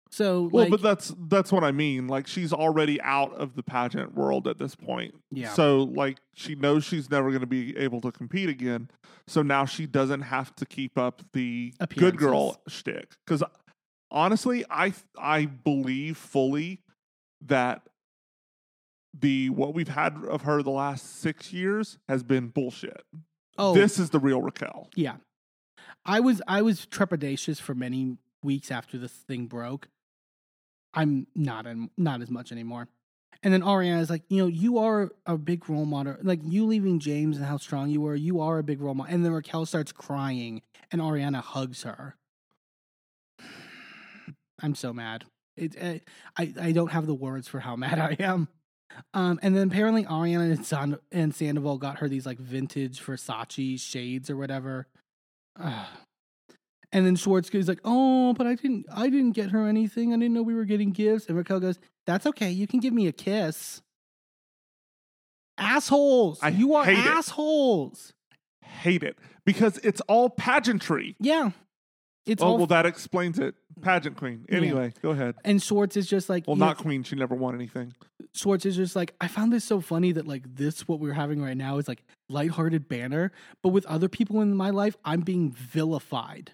[0.09, 2.07] so Well, like but that's that's what I mean.
[2.07, 5.13] Like she's already out of the pageant world at this point.
[5.31, 5.51] Yeah.
[5.53, 8.89] So like she knows she's never going to be able to compete again.
[9.27, 13.11] So now she doesn't have to keep up the good girl shtick.
[13.25, 13.43] Because
[14.09, 16.79] honestly, I I believe fully
[17.45, 17.81] that
[19.19, 23.03] the what we've had of her the last six years has been bullshit.
[23.57, 24.89] oh This is the real Raquel.
[24.95, 25.17] Yeah.
[26.05, 29.89] I was I was trepidatious for many weeks after this thing broke.
[30.93, 32.87] I'm not an, not as much anymore.
[33.43, 36.15] And then Ariana is like, you know, you are a big role model.
[36.23, 39.13] Like you leaving James and how strong you were, you are a big role model.
[39.13, 42.15] And then Raquel starts crying and Ariana hugs her.
[44.61, 45.25] I'm so mad.
[45.55, 45.99] It, eh,
[46.37, 48.47] I I don't have the words for how mad I am.
[49.13, 53.79] Um, and then apparently Ariana and, San- and Sandoval got her these like vintage Versace
[53.79, 54.87] shades or whatever.
[55.59, 55.85] Ugh.
[56.93, 60.13] And then Schwartz goes like, "Oh, but I didn't, I didn't get her anything.
[60.13, 62.49] I didn't know we were getting gifts." And Raquel goes, "That's okay.
[62.49, 63.81] You can give me a kiss."
[65.57, 66.39] Assholes!
[66.41, 67.05] I you are hate it.
[67.05, 68.13] assholes.
[68.61, 71.17] Hate it because it's all pageantry.
[71.19, 71.51] Yeah,
[72.25, 72.57] it's oh all.
[72.57, 73.55] well, that explains it.
[73.81, 74.45] Pageant queen.
[74.49, 75.35] Anyway, go ahead.
[75.43, 77.03] and Schwartz is just like, Well, you know, not queen.
[77.03, 77.93] She never won anything.
[78.33, 81.41] Schwartz is just like, I found this so funny that like this what we're having
[81.41, 83.31] right now is like lighthearted banner,
[83.63, 86.51] but with other people in my life, I'm being vilified.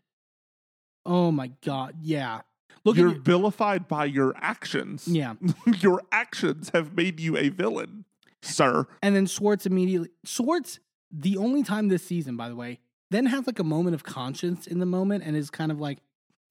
[1.06, 2.42] Oh my god, yeah.
[2.86, 5.08] Look You're at vilified by your actions.
[5.08, 5.36] Yeah.
[5.80, 8.06] your actions have made you a villain,
[8.42, 8.88] sir.
[9.02, 10.80] And then Schwartz immediately Schwartz,
[11.12, 12.80] the only time this season, by the way,
[13.12, 16.00] then has like a moment of conscience in the moment and is kind of like,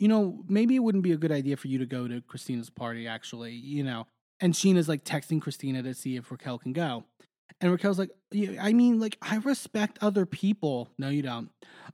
[0.02, 2.70] you know, maybe it wouldn't be a good idea for you to go to Christina's
[2.70, 4.08] party, actually, you know.
[4.40, 7.04] And Scheana's like texting Christina to see if Raquel can go.
[7.60, 10.88] And Raquel's like, "Yeah, I mean, like, I respect other people.
[10.98, 11.50] No, you don't.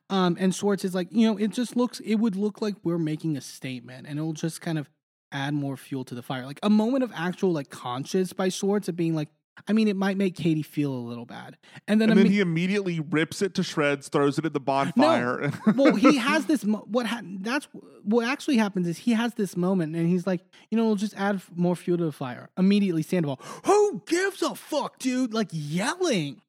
[0.08, 2.96] Um, and Schwartz is like, you know, it just looks, it would look like we're
[2.96, 4.88] making a statement and it'll just kind of
[5.30, 6.46] add more fuel to the fire.
[6.46, 9.28] Like a moment of actual like conscience by Schwartz of being like,
[9.66, 11.56] I mean, it might make Katie feel a little bad.
[11.86, 15.50] And then, And then he immediately rips it to shreds, throws it at the bonfire.
[15.74, 16.64] well, he has this.
[16.64, 17.68] Mo- what ha- that's
[18.04, 20.40] what actually happens is he has this moment, and he's like,
[20.70, 22.50] you know, we'll just add f- more fuel to the fire.
[22.56, 25.34] Immediately, Sandoval, who gives a fuck, dude?
[25.34, 26.40] Like yelling,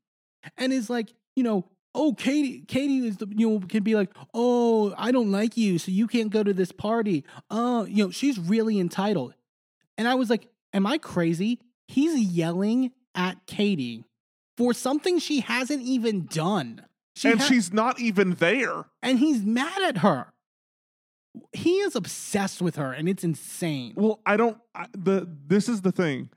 [0.58, 1.66] and is like, you know,
[1.96, 5.80] oh, Katie, Katie is the, you know, can be like, oh, I don't like you,
[5.80, 7.26] so you can't go to this party.
[7.50, 9.34] Oh, you know, she's really entitled.
[9.98, 11.60] And I was like, am I crazy?
[11.90, 14.06] he's yelling at Katie
[14.58, 16.86] for something she hasn't even done.
[17.16, 18.86] She and ha- she's not even there.
[19.02, 20.32] and he's mad at her.
[21.54, 23.94] He is obsessed with her, and it's insane.
[23.96, 24.58] Well, I don't.
[24.74, 26.30] I, the this is the thing.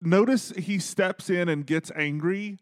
[0.00, 2.58] Notice he steps in and gets angry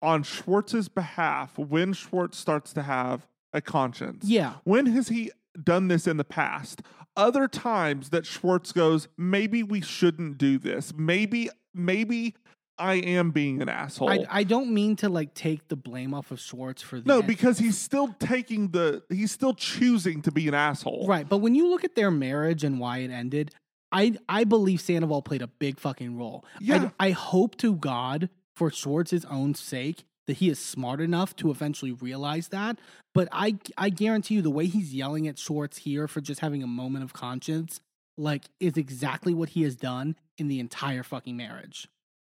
[0.00, 4.24] on Schwartz's behalf when Schwartz starts to have a conscience.
[4.24, 6.82] Yeah, When has he done this in the past?
[7.18, 10.94] Other times that Schwartz goes, maybe we shouldn't do this.
[10.96, 12.36] Maybe, maybe
[12.78, 14.08] I am being an asshole.
[14.08, 17.18] I, I don't mean to like take the blame off of Schwartz for the no,
[17.18, 21.06] end- because he's still taking the, he's still choosing to be an asshole.
[21.08, 21.28] right.
[21.28, 23.52] But when you look at their marriage and why it ended,
[23.90, 26.44] I I believe Sandoval played a big fucking role.
[26.60, 26.90] Yeah.
[27.00, 31.50] I, I hope to God for Schwartz's own sake that he is smart enough to
[31.50, 32.78] eventually realize that.
[33.14, 36.62] But I I guarantee you the way he's yelling at Schwartz here for just having
[36.62, 37.80] a moment of conscience,
[38.16, 41.88] like, is exactly what he has done in the entire fucking marriage.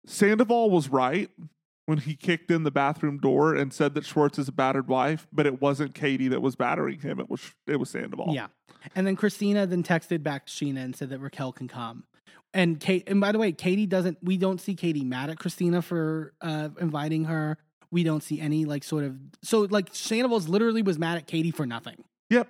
[0.06, 1.30] Sandoval was right
[1.86, 5.26] when he kicked in the bathroom door and said that Schwartz is a battered wife,
[5.32, 7.20] but it wasn't Katie that was battering him.
[7.20, 8.32] It was it was Sandoval.
[8.34, 8.48] Yeah.
[8.96, 12.04] And then Christina then texted back to Scheana and said that Raquel can come.
[12.54, 15.82] And Kate and by the way, Katie doesn't we don't see Katie mad at Christina
[15.82, 17.58] for uh inviting her.
[17.92, 21.50] We don't see any like sort of so like Sandoval's literally was mad at Katie
[21.50, 22.02] for nothing.
[22.30, 22.48] Yep.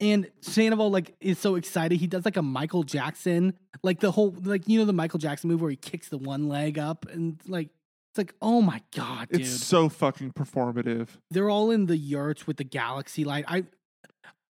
[0.00, 1.98] And Sandoval like is so excited.
[1.98, 5.48] He does like a Michael Jackson, like the whole like you know the Michael Jackson
[5.48, 7.70] move where he kicks the one leg up and like
[8.12, 9.40] it's like oh my god, dude.
[9.40, 11.08] It's so fucking performative.
[11.30, 13.46] They're all in the yurts with the galaxy light.
[13.48, 13.64] I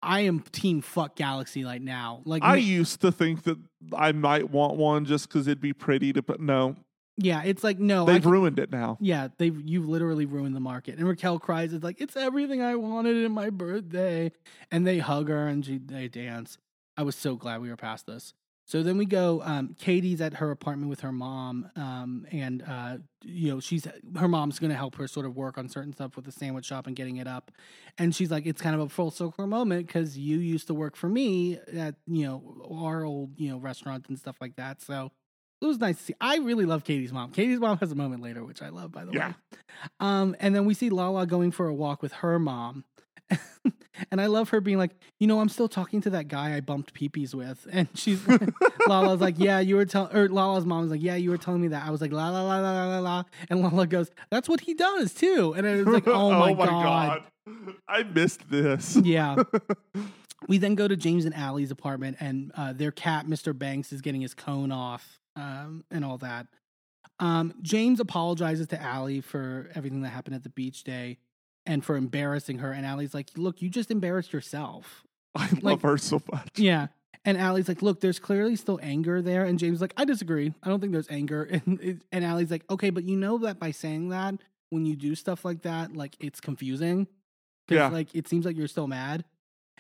[0.02, 2.22] I am team fuck galaxy light now.
[2.26, 3.58] Like I used to think that
[3.96, 6.40] I might want one just because it'd be pretty to put.
[6.40, 6.76] No,
[7.18, 8.06] Yeah, it's like no.
[8.06, 8.98] They've can- ruined it now.
[9.02, 10.98] yeah, they've you literally ruined the market.
[11.00, 14.32] And Raquel cries, "It's like it's everything I wanted in my birthday."
[14.72, 16.58] And they hug her and she they dance.
[16.96, 18.34] I was so glad we were past this.
[18.66, 19.42] So then we go.
[19.46, 23.88] Um, Katie's at her apartment with her mom, um, and uh, you know she's
[24.18, 26.66] her mom's going to help her sort of work on certain stuff with the sandwich
[26.66, 27.50] shop and getting it up.
[27.98, 30.96] And she's like, it's kind of a full circle moment because you used to work
[30.98, 34.82] for me at you know our old you know restaurant and stuff like that.
[34.82, 35.12] So
[35.62, 36.14] it was nice to see.
[36.22, 37.32] I really love Katie's mom.
[37.32, 39.28] Katie's mom has a moment later, which I love, by the Yeah.
[39.30, 39.34] way.
[40.00, 42.84] Um, and then we see Lala going for a walk with her mom.
[44.12, 46.62] and I love her being like, you know, I'm still talking to that guy I
[46.62, 47.68] bumped peepees with.
[47.74, 48.22] And she's
[48.88, 51.62] Lala's like, yeah, you were telling, or Lala's mom was like, yeah, you were telling
[51.62, 51.86] me that.
[51.86, 53.24] I was like, la la la la la la.
[53.50, 55.54] And Lala goes, that's what he does too.
[55.58, 57.24] And I was like, oh my, god.
[57.88, 58.96] I missed this.
[58.98, 59.38] Yeah.
[60.48, 63.58] we then go to James and Allie's apartment, and uh, their cat, Mr.
[63.58, 66.48] Banks, is getting his cone off um, and all that.
[67.20, 71.18] Um, James apologizes to Allie for everything that happened at the beach day
[71.66, 72.72] and for embarrassing her.
[72.72, 75.04] And Allie's like, Look, you just embarrassed yourself.
[75.36, 76.50] I Like- love her so much.
[76.58, 76.88] Yeah.
[77.26, 79.46] And Allie's like, Look, there's clearly still anger there.
[79.46, 80.54] And James is like, I disagree.
[80.64, 81.44] I don't think there's anger.
[81.66, 84.36] And, and Allie's like, Okay, but you know that by saying that,
[84.70, 87.08] when you do stuff like that, like it's confusing.
[87.70, 87.88] Yeah.
[87.88, 89.24] Like it seems like you're still mad.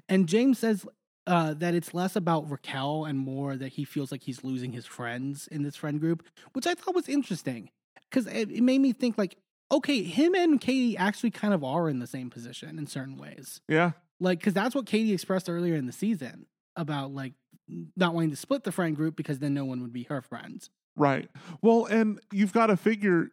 [0.09, 0.85] And James says
[1.27, 4.85] uh, that it's less about Raquel and more that he feels like he's losing his
[4.85, 6.23] friends in this friend group,
[6.53, 7.69] which I thought was interesting
[8.09, 9.37] because it, it made me think like,
[9.69, 13.59] okay, him and Katie actually kind of are in the same position in certain ways.
[13.67, 13.91] Yeah.
[14.21, 16.45] Like, because that's what Katie expressed earlier in the season
[16.77, 17.33] about like
[17.97, 20.69] not wanting to split the friend group because then no one would be her friends.
[20.95, 21.29] Right.
[21.61, 23.31] Well, and you've got to figure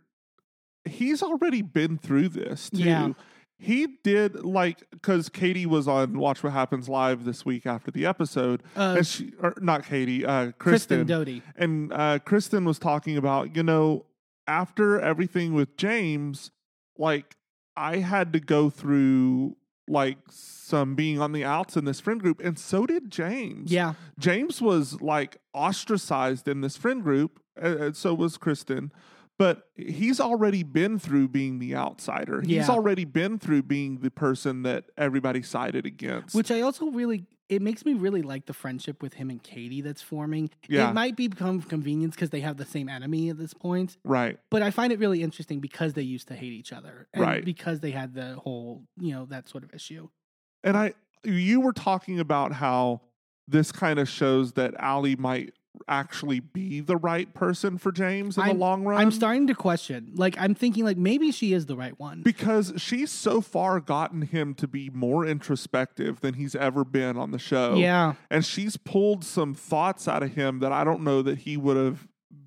[0.85, 2.83] he's already been through this too.
[2.83, 3.13] Yeah.
[3.59, 8.05] He did like because Katie was on Watch What Happens Live this week after the
[8.05, 11.43] episode, Uh, and she or not Katie, uh, Kristen Kristen, Doute.
[11.57, 14.07] and uh, Kristen was talking about you know
[14.47, 16.51] after everything with James,
[16.99, 17.37] like
[17.77, 19.57] I had to go through
[19.87, 23.71] like some being on the outs in this friend group, and so did James.
[23.71, 23.95] Yeah.
[24.19, 28.93] James was like ostracized in this friend group, and so was Kristen.
[29.39, 32.41] But he's already been through being the outsider.
[32.41, 32.69] He's Yeah.
[32.69, 36.35] already been through being the person that everybody sided against.
[36.37, 39.81] Which I also really, it makes me really like the friendship with him and Katie
[39.81, 40.51] that's forming.
[40.69, 40.91] Yeah.
[40.91, 44.39] It might be become convenience because they have the same enemy at this point, right.
[44.51, 47.45] but I find it really interesting because they used to hate each other, and Right.
[47.45, 50.09] Because they had the whole, you know, that sort of issue.
[50.63, 50.95] And I,
[51.25, 53.01] you were talking about how
[53.49, 55.53] this kind of shows that Allie might
[55.89, 59.01] actually be the right person for James in the long run.
[59.01, 60.13] I'm starting to question.
[60.15, 62.23] Like, I'm thinking, like maybe she is the right one.
[62.23, 67.31] because she's so far gotten him to be more introspective than he's ever been on
[67.33, 67.75] the show.
[67.75, 71.57] yeah, and she's pulled some thoughts out of him that I don't know that he
[71.57, 72.07] would have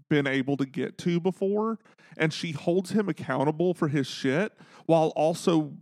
[0.09, 1.79] been able to get to before.
[2.19, 4.53] And she holds him accountable for his shit
[4.85, 5.73] while also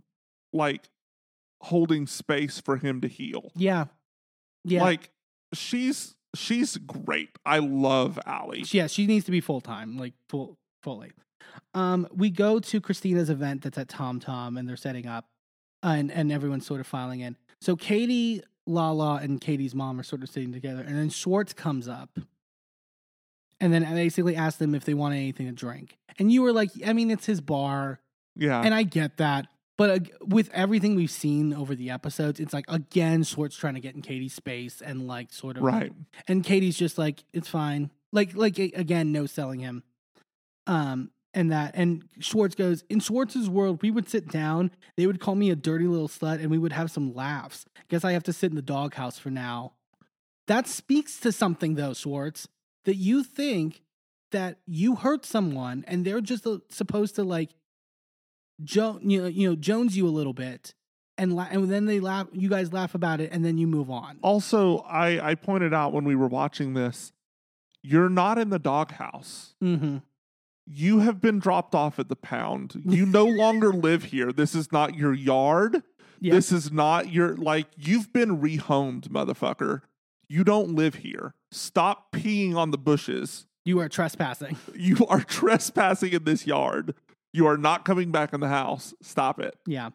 [0.52, 0.90] like
[1.62, 3.52] holding space for him to heal.
[3.54, 3.86] yeah,
[4.64, 4.82] yeah.
[4.82, 5.10] Like
[5.54, 7.30] she's she's great.
[7.44, 8.64] I love Allie.
[8.70, 11.12] Yeah, she needs to be full time, like full fully.
[11.74, 15.26] Um, we go to Christina's event that's at Tom Tom, and they're setting up,
[15.82, 17.36] and and everyone's sort of filing in.
[17.60, 21.88] So Katie, Lala, and Katie's mom are sort of sitting together, and then Schwartz comes
[21.88, 22.18] up,
[23.60, 25.96] and then I basically asks them if they want anything to drink.
[26.18, 28.00] And you were like, I mean, it's his bar,
[28.34, 28.60] yeah.
[28.62, 29.48] and I get that.
[29.78, 33.80] But uh, with everything we've seen over the episodes, it's like again Schwartz trying to
[33.80, 35.92] get in Katie's space and like sort of right.
[36.28, 37.90] and Katie's just like it's fine.
[38.12, 39.82] Like like again, no selling him.
[40.66, 43.82] Um and that and Schwartz goes in Schwartz's world.
[43.82, 44.70] We would sit down.
[44.96, 47.66] They would call me a dirty little slut, and we would have some laughs.
[47.88, 49.72] Guess I have to sit in the doghouse for now.
[50.46, 52.48] That speaks to something though, Schwartz,
[52.86, 53.82] that you think
[54.32, 57.50] that you hurt someone, and they're just uh, supposed to like,
[58.62, 60.74] jo- you know, you know, Jones you a little bit,
[61.18, 62.28] and la- and then they laugh.
[62.32, 64.18] You guys laugh about it, and then you move on.
[64.22, 67.12] Also, I I pointed out when we were watching this,
[67.82, 69.54] you're not in the doghouse.
[69.62, 69.98] Mm-hmm.
[70.68, 72.82] You have been dropped off at the pound.
[72.84, 74.32] You no longer live here.
[74.32, 75.82] This is not your yard.
[76.20, 76.34] Yeah.
[76.34, 79.82] This is not your like you've been rehomed, motherfucker.
[80.28, 81.34] You don't live here.
[81.52, 83.46] Stop peeing on the bushes.
[83.64, 84.56] You are trespassing.
[84.74, 86.94] You are trespassing in this yard.
[87.32, 88.94] You are not coming back in the house.
[89.02, 89.56] Stop it.
[89.66, 89.90] Yeah.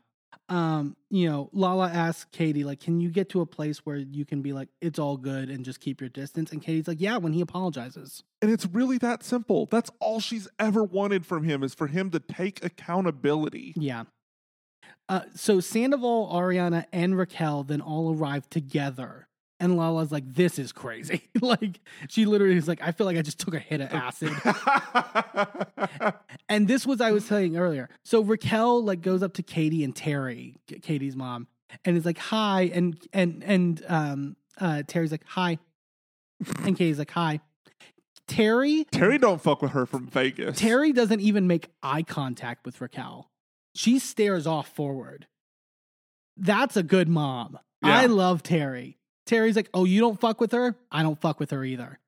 [0.50, 4.26] Um, you know, Lala asks Katie, like, can you get to a place where you
[4.26, 6.52] can be like, it's all good and just keep your distance?
[6.52, 8.24] And Katie's like, yeah, when he apologizes.
[8.42, 9.68] And it's really that simple.
[9.72, 13.74] That's all she's ever wanted from him is for him to take accountability.
[13.78, 14.04] Yeah.
[15.08, 19.28] Uh, so Sandoval, Ariana, and Raquel then all arrive together.
[19.62, 21.30] And Lala's like, this is crazy.
[21.42, 21.80] like,
[22.10, 24.34] she literally is like, I feel like I just took a hit of acid.
[26.50, 27.88] and this was I was saying earlier.
[28.04, 31.48] So Raquel like goes up to Katie and Terry, Katie's mom,
[31.86, 32.72] and is like, hi.
[32.74, 35.60] And and and um uh Terry's like, hi.
[36.64, 37.40] And Katie's like, hi.
[38.28, 40.58] Terry Terry don't fuck with her from Vegas.
[40.58, 43.30] Terry doesn't even make eye contact with Raquel.
[43.76, 45.28] She stares off forward.
[46.36, 47.60] That's a good mom.
[47.84, 48.00] Yeah.
[48.00, 48.98] I love Terry.
[49.32, 50.76] Terry's like, "Oh, you don't fuck with her?
[50.92, 52.00] I don't fuck with her either."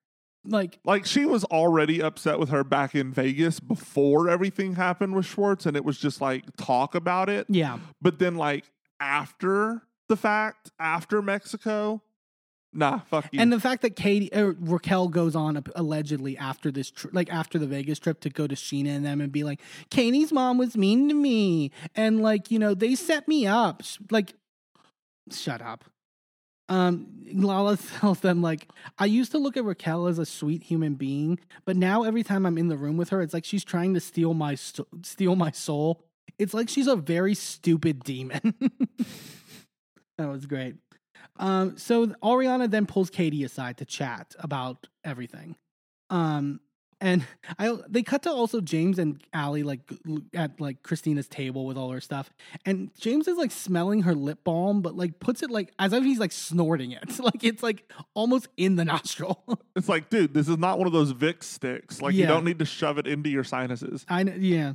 [0.45, 5.25] Like, like she was already upset with her back in Vegas before everything happened with
[5.25, 7.45] Schwartz, and it was just like talk about it.
[7.47, 8.65] yeah, But then like
[8.99, 12.01] after the fact, after Mexico,
[12.73, 13.39] nah, fuck you.
[13.39, 17.57] and the fact that Katie uh, Raquel goes on allegedly after this, tr- like after
[17.57, 20.75] the Vegas trip, to go to Scheana and them and be like, "Katie's mom was
[20.75, 23.81] mean to me," and like, you know, they set me up.
[24.11, 24.33] Like,
[25.31, 25.85] shut up.
[26.69, 30.95] Um, Lala tells them like, I used to look at Raquel as a sweet human
[30.95, 33.93] being, but now every time I'm in the room with her, it's like she's trying
[33.93, 36.03] to steal my st- steal my soul.
[36.39, 38.53] It's like she's a very stupid demon.
[40.17, 40.75] that was great.
[41.37, 45.55] Um, so Ariana then pulls Katie aside to chat about everything.
[46.09, 46.59] Um,
[47.03, 47.27] and
[47.59, 49.81] I they cut to also James and Allie like
[50.33, 52.31] at like Christina's table with all her stuff,
[52.65, 56.03] and James is like smelling her lip balm, but like puts it like as if
[56.05, 59.43] he's like snorting it, like it's like almost in the nostril.
[59.75, 62.01] it's like, dude, this is not one of those Vicks sticks.
[62.01, 64.05] Like you don't need to shove it into your sinuses.
[64.07, 64.73] I know, yeah.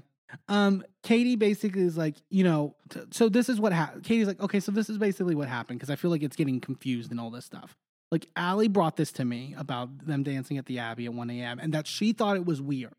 [0.48, 4.04] Um, Katie basically is like, you know, t- so this is what happened.
[4.04, 6.60] Katie's like, okay, so this is basically what happened because I feel like it's getting
[6.60, 7.74] confused and all this stuff.
[8.10, 11.58] Like, Allie brought this to me about them dancing at the Abbey at 1 a.m.
[11.58, 12.94] and that she thought it was weird.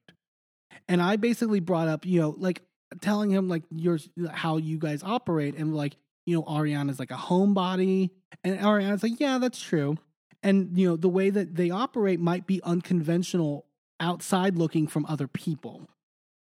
[0.88, 2.62] And I basically brought up, you know, like
[3.02, 3.98] telling him like your
[4.32, 8.12] how you guys operate and like, you know, Ariana's like a homebody.
[8.44, 9.98] And Ariana's like, yeah, that's true.
[10.44, 13.66] And, you know, the way that they operate might be unconventional
[14.00, 15.88] outside looking from other people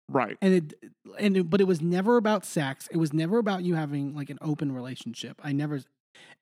[0.09, 0.37] Right.
[0.41, 0.75] and it
[1.19, 4.31] and it, but it was never about sex it was never about you having like
[4.31, 5.81] an open relationship i never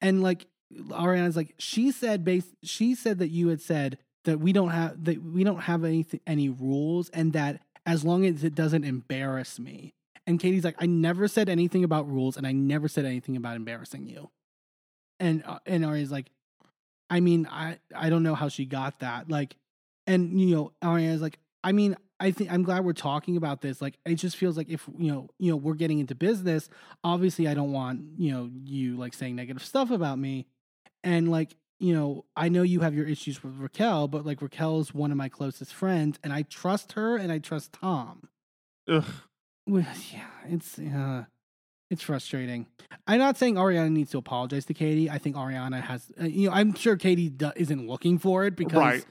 [0.03, 4.53] and like ariana's like she said base she said that you had said that we
[4.53, 8.55] don't have that we don't have any any rules and that as long as it
[8.55, 9.95] doesn't embarrass me
[10.27, 13.57] and katie's like i never said anything about rules and i never said anything about
[13.57, 14.31] embarrassing you
[15.21, 16.31] and uh, and ariana's like
[17.11, 19.57] i mean i i don't know how she got that like
[20.07, 23.83] and you know ariana's like i mean I think I'm glad we're talking about this.
[23.83, 26.69] Like, it just feels like if you know, you know, we're getting into business.
[27.03, 30.47] Obviously, I don't want you know you like saying negative stuff about me,
[31.05, 34.81] and like you know, I know you have your issues with Raquel, but like Raquel
[34.81, 38.29] is one of my closest friends, and I trust her and I trust Tom.
[38.89, 39.05] Ugh.
[39.67, 41.25] Well, yeah, it's uh,
[41.91, 42.67] it's frustrating.
[43.07, 45.11] I'm not saying Ariana needs to apologize to Katie.
[45.11, 48.57] I think Ariana has, uh, you know, I'm sure Katie do- isn't looking for it
[48.57, 49.05] because Right.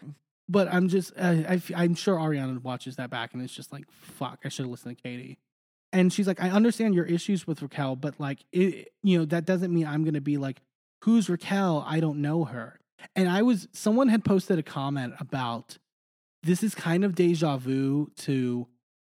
[0.49, 3.71] but I'm just, uh, I, f- I'm sure Ariana watches that back and it's just
[3.71, 5.37] like, fuck, I should have listened to Katie.
[5.93, 9.45] And she's like, I understand your issues with Raquel, but like, it, you know, that
[9.45, 10.59] doesn't mean I'm going to be like,
[11.03, 11.83] who's Raquel?
[11.87, 12.79] I don't know her.
[13.15, 15.77] And I was someone had posted a comment about
[16.41, 18.67] this is kind of deja vu to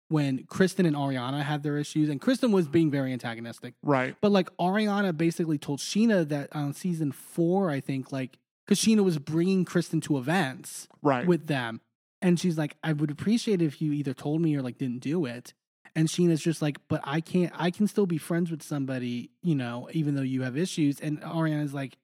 [0.08, 2.73] when Kristen and Ariana had their issues, and Kristen was mm-hmm.
[2.73, 3.74] being very antagonistic.
[3.82, 4.16] Right.
[4.20, 9.02] But like Ariana basically told Scheana that on season four, I think, like, because Scheana
[9.02, 11.26] was bringing Kristen to events Right.
[11.26, 11.81] with them.
[12.23, 15.00] And she's like, I would appreciate it if you either told me or like didn't
[15.00, 15.52] do it.
[15.97, 19.55] And Scheana's just like, but I can't, I can still be friends with somebody, you
[19.55, 20.98] know, even though you have issues.
[21.00, 21.97] And Ariana's like,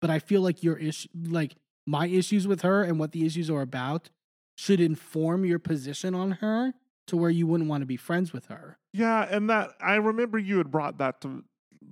[0.00, 1.56] but I feel like your issue, like
[1.86, 4.08] my issues with her and what the issues are about
[4.56, 6.72] should inform your position on her
[7.06, 8.78] to where you wouldn't want to be friends with her.
[8.94, 11.44] yeah, and that I remember you had brought that to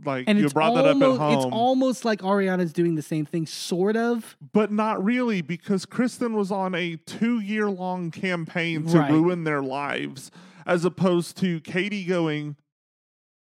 [0.07, 1.35] like And you brought almost, that up at home.
[1.37, 4.37] it's almost like Ariana's doing the same thing, sort of.
[4.55, 9.11] but not really because Kristen was on a two year long campaign to Right.
[9.13, 10.31] ruin their lives,
[10.67, 12.57] as opposed to Katie going.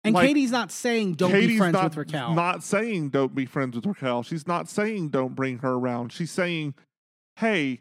[0.05, 2.35] And Like, Katie's not saying don't Katie's be friends not, with Raquel.
[2.35, 4.23] Not saying don't be friends with Raquel.
[4.25, 6.13] She's not saying don't bring her around.
[6.13, 6.75] She's saying,
[7.37, 7.81] hey,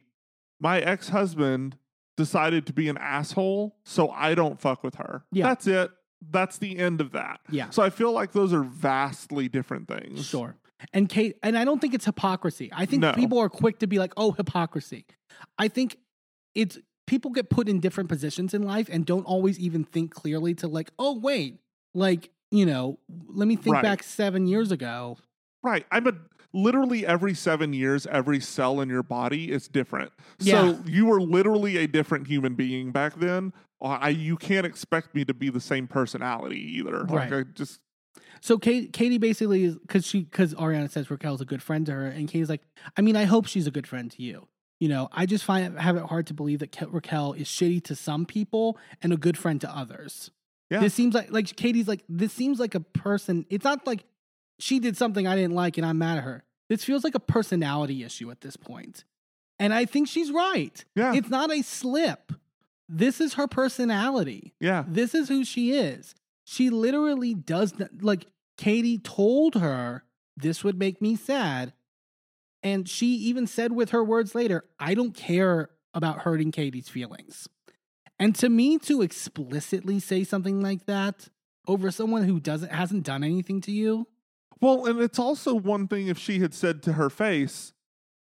[0.60, 1.78] my ex husband
[2.18, 5.24] decided to be an asshole, so I don't fuck with her.
[5.32, 5.48] Yeah.
[5.48, 5.92] That's it.
[6.30, 7.40] That's the end of that.
[7.50, 7.72] Yeah.
[7.72, 10.28] So I feel like those are vastly different things.
[10.28, 10.56] Sure.
[10.94, 12.70] And Kate, and I don't think it's hypocrisy.
[12.72, 13.14] I think No.
[13.14, 15.06] people are quick to be like, "Oh, hypocrisy."
[15.58, 15.98] I think
[16.54, 16.78] it's
[17.12, 20.66] people get put in different positions in life and don't always even think clearly to
[20.66, 21.60] like, "Oh, wait,
[21.94, 23.84] like you know, let me think Right.
[23.84, 25.18] back seven years ago."
[25.62, 25.86] Right.
[25.92, 26.14] I'm a
[26.54, 30.14] literally every seven years, every cell in your body is different.
[30.40, 30.72] Yeah.
[30.74, 33.52] So you were literally a different human being back then.
[33.82, 37.02] Uh, I you can't expect me to be the same personality either.
[37.02, 37.34] Like Right.
[37.34, 37.82] I just
[38.40, 41.92] So Kate, Katie basically is because she because Ariana says Raquel's a good friend to
[41.92, 42.62] her, and Katie's like,
[42.96, 44.48] I mean, I hope she's a good friend to you.
[44.82, 47.96] You know, I just find have it hard to believe that Raquel is shitty to
[47.96, 50.32] some people and a good friend to others.
[50.72, 50.80] Yeah.
[50.80, 53.46] This seems like like Katie's like this seems like a person.
[53.50, 54.04] It's not like
[54.58, 56.44] she did something I didn't like and I'm mad at her.
[56.68, 59.04] This feels like a personality issue at this point.
[59.60, 60.84] And I think she's right.
[60.96, 61.14] Yeah.
[61.14, 62.34] It's not a slip.
[62.90, 64.54] This is her personality.
[64.60, 64.84] yeah.
[64.88, 66.16] This is who she is.
[66.44, 68.26] She literally does not, like
[68.58, 70.04] Katie told her
[70.36, 71.74] this would make me sad.
[72.64, 77.48] And she even said with her words later, I don't care about hurting Katie's feelings.
[78.20, 81.30] And to me to explicitly say something like that
[81.68, 84.08] over someone who doesn't hasn't done anything to you,
[84.60, 87.74] Well, and it's also one thing if she had said to her face,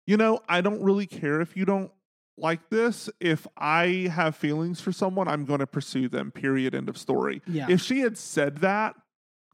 [0.07, 1.91] you know, I don't really care if you don't
[2.36, 3.10] like this.
[3.20, 6.31] If I have feelings for someone, I'm going to pursue them.
[6.31, 6.75] Period.
[6.75, 7.42] End of story.
[7.47, 7.67] Yeah.
[7.68, 8.94] If she had said that,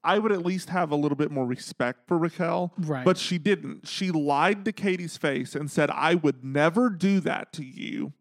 [0.05, 2.73] I would at least have a little bit more respect for Raquel.
[2.79, 3.05] Right.
[3.05, 3.89] But she didn't.
[3.89, 8.13] She lied to Katie's face and said, I would never do that to you.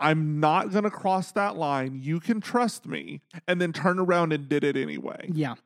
[0.00, 2.00] I'm not going to cross that line.
[2.02, 3.20] You can trust me.
[3.46, 5.28] And then turn around and did it anyway.
[5.32, 5.56] Yeah.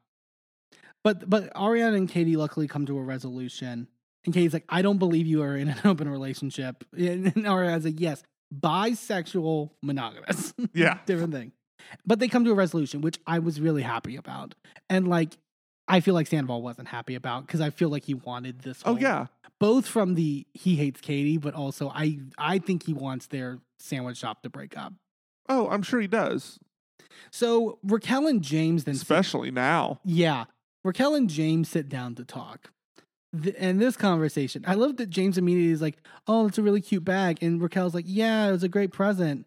[1.04, 3.86] But but Ariana and Katie luckily come to a resolution.
[4.24, 6.84] And Katie's like, I don't believe you are in an open relationship.
[6.96, 8.22] And Ariana's like, yes,
[8.58, 10.52] bisexual, monogamous.
[10.72, 10.98] Yeah.
[11.06, 11.52] Different thing.
[12.06, 14.54] But they come to a resolution, which I was really happy about.
[14.88, 15.36] And like,
[15.88, 18.82] I feel like Sandoval wasn't happy about because I feel like he wanted this.
[18.84, 19.26] Oh, whole- yeah.
[19.60, 24.18] Both from the he hates Katie, but also I I think he wants their sandwich
[24.18, 24.92] shop to break up.
[25.48, 26.58] Oh, I'm sure he does.
[27.30, 30.00] So Raquel and James then sit- Especially now.
[30.04, 30.44] Yeah.
[30.84, 32.70] Raquel and James sit down to talk.
[33.58, 35.96] And this conversation, I love that James immediately is like,
[36.26, 37.38] Oh, it's a really cute bag.
[37.42, 39.46] And Raquel's like, Yeah, it was a great present.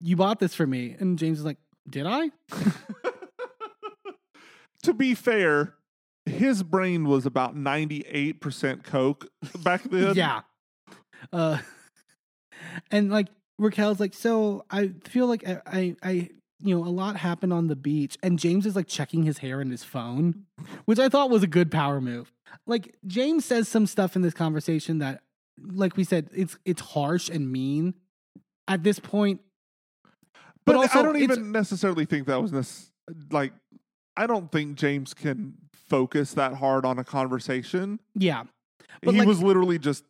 [0.00, 0.96] You bought this for me.
[0.98, 2.30] And James is like, Did I?
[4.82, 5.74] to be fair,
[6.26, 9.26] his brain was about 98% coke
[9.62, 10.14] back then.
[10.14, 10.40] yeah.
[11.32, 11.58] Uh,
[12.90, 16.12] and like Raquel's like, So I feel like I, I, I,
[16.62, 18.16] you know, a lot happened on the beach.
[18.22, 20.44] And James is like checking his hair in his phone,
[20.84, 22.32] which I thought was a good power move.
[22.66, 25.22] Like James says some stuff in this conversation that,
[25.62, 27.94] like we said, it's it's harsh and mean
[28.66, 29.40] at this point.
[30.70, 32.90] But, But also, I don't even necessarily think that was this.
[33.30, 33.52] like
[34.16, 37.98] I don't think James can focus that hard on a conversation.
[38.14, 38.44] Yeah,
[39.02, 40.04] But, he like- was literally just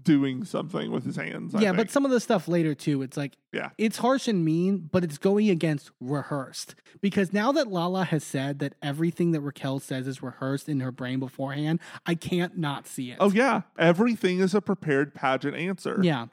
[0.00, 1.54] doing something with his hands.
[1.54, 4.44] I yeah, but some of the stuff later too, it's like yeah, it's harsh and
[4.44, 6.74] mean, but it's going against rehearsed.
[7.00, 10.92] Because now that Lala has said that everything that Raquel says is rehearsed in her
[10.92, 13.16] brain beforehand, I can't not see it.
[13.20, 15.98] oh yeah, everything is a prepared pageant answer.
[16.02, 16.26] Yeah.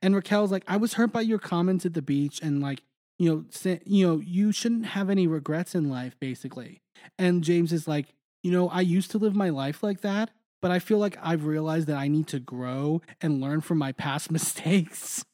[0.00, 2.82] And Raquel's like, I was hurt by your comments at the beach, and like,
[3.22, 3.30] you
[3.64, 6.82] know, you know, you shouldn't have any regrets in life, basically.
[7.20, 10.72] And James is like, you know, I used to live my life like that, but
[10.72, 14.30] I feel like I've realized that I need to grow and learn from my past
[14.32, 15.24] mistakes.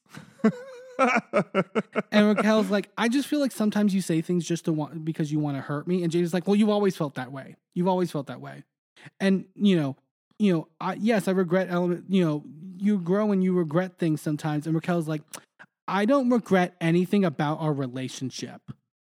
[2.10, 5.32] And Raquel's like, I just feel like sometimes you say things just to want because
[5.32, 6.02] you want to hurt me.
[6.02, 7.56] And James is like, Well, you've always felt that way.
[7.74, 8.64] You've always felt that way.
[9.18, 9.96] And you know,
[10.38, 12.04] you know, I, yes, I regret element.
[12.08, 12.44] You know,
[12.78, 14.66] you grow and you regret things sometimes.
[14.66, 15.22] And Raquel's like,
[15.88, 18.60] I don't regret anything about our relationship.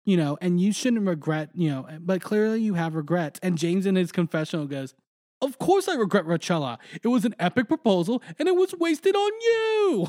[0.06, 1.52] You know, and you shouldn't regret.
[1.54, 3.40] You know, but clearly you have regrets.
[3.42, 4.94] And James in his confessional goes,
[5.42, 6.78] "Of course I regret Rachella.
[7.02, 10.08] It was an epic proposal, and it was wasted on you."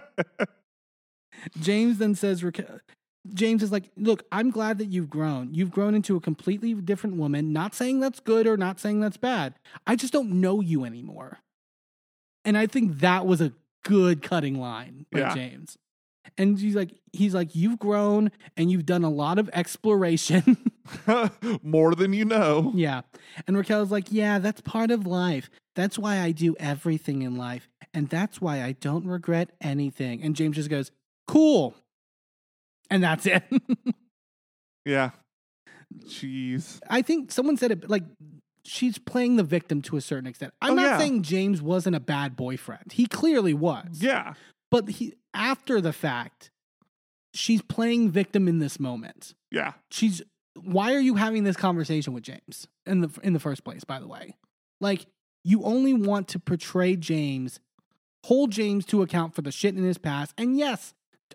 [1.60, 2.44] James then says,
[3.34, 5.54] James is like, look, I'm glad that you've grown.
[5.54, 7.52] You've grown into a completely different woman.
[7.52, 9.54] Not saying that's good or not saying that's bad.
[9.86, 11.38] I just don't know you anymore.
[12.44, 13.52] And I think that was a
[13.84, 15.34] good cutting line by Yeah.
[15.34, 15.76] James.
[16.38, 20.56] And he's like, he's like, you've grown and you've done a lot of exploration.
[21.62, 22.72] More than you know.
[22.74, 23.02] yeah.
[23.46, 25.50] And Raquel's like, yeah, that's part of life.
[25.74, 27.68] That's why I do everything in life.
[27.92, 30.22] And that's why I don't regret anything.
[30.22, 30.90] And James just goes,
[31.26, 31.74] cool.
[32.90, 33.42] And that's it.
[34.84, 35.10] Yeah.
[36.06, 36.80] Jeez.
[36.90, 38.02] I think someone said it like
[38.64, 40.52] she's playing the victim to a certain extent.
[40.60, 40.98] I'm Oh, not yeah.
[40.98, 42.92] saying James wasn't a bad boyfriend.
[42.92, 44.00] He clearly was.
[44.00, 44.34] Yeah.
[44.70, 46.50] But he after the fact,
[47.34, 49.34] she's playing victim in this moment.
[49.50, 49.72] Yeah.
[49.90, 50.22] She's
[50.60, 53.98] why are you having this conversation with James in the in the first place, by
[54.00, 54.36] the way?
[54.80, 55.06] Like
[55.44, 57.58] you only want to portray James,
[58.24, 60.32] hold James to account for the shit in his past.
[60.38, 60.94] And yes,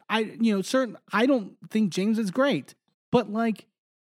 [0.09, 2.73] I you know, certain I don't think James is great,
[3.11, 3.65] but like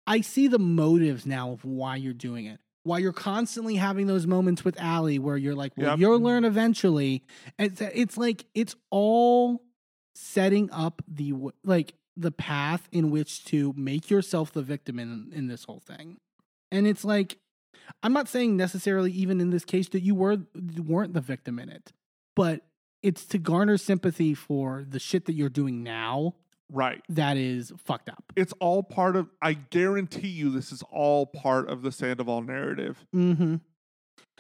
[0.06, 2.60] I see the motives now of why you're doing it.
[2.84, 5.98] Why you're constantly having those moments with Allie where you're like, well, Yep.
[5.98, 7.24] you'll learn eventually.
[7.58, 9.62] It's it's like it's all
[10.14, 15.48] setting up the like the path in which to make yourself the victim in in
[15.48, 16.18] this whole thing.
[16.70, 17.38] And it's like
[18.02, 20.38] I'm not saying necessarily even in this case that you were
[20.76, 21.92] weren't the victim in it,
[22.36, 22.66] but
[23.02, 26.34] it's to garner sympathy for the shit that you're doing now
[26.72, 27.02] Right.
[27.10, 28.24] that is fucked up.
[28.36, 33.04] It's all part of, I guarantee you, this is all part of the Sandoval narrative.
[33.14, 33.56] Mm-hmm.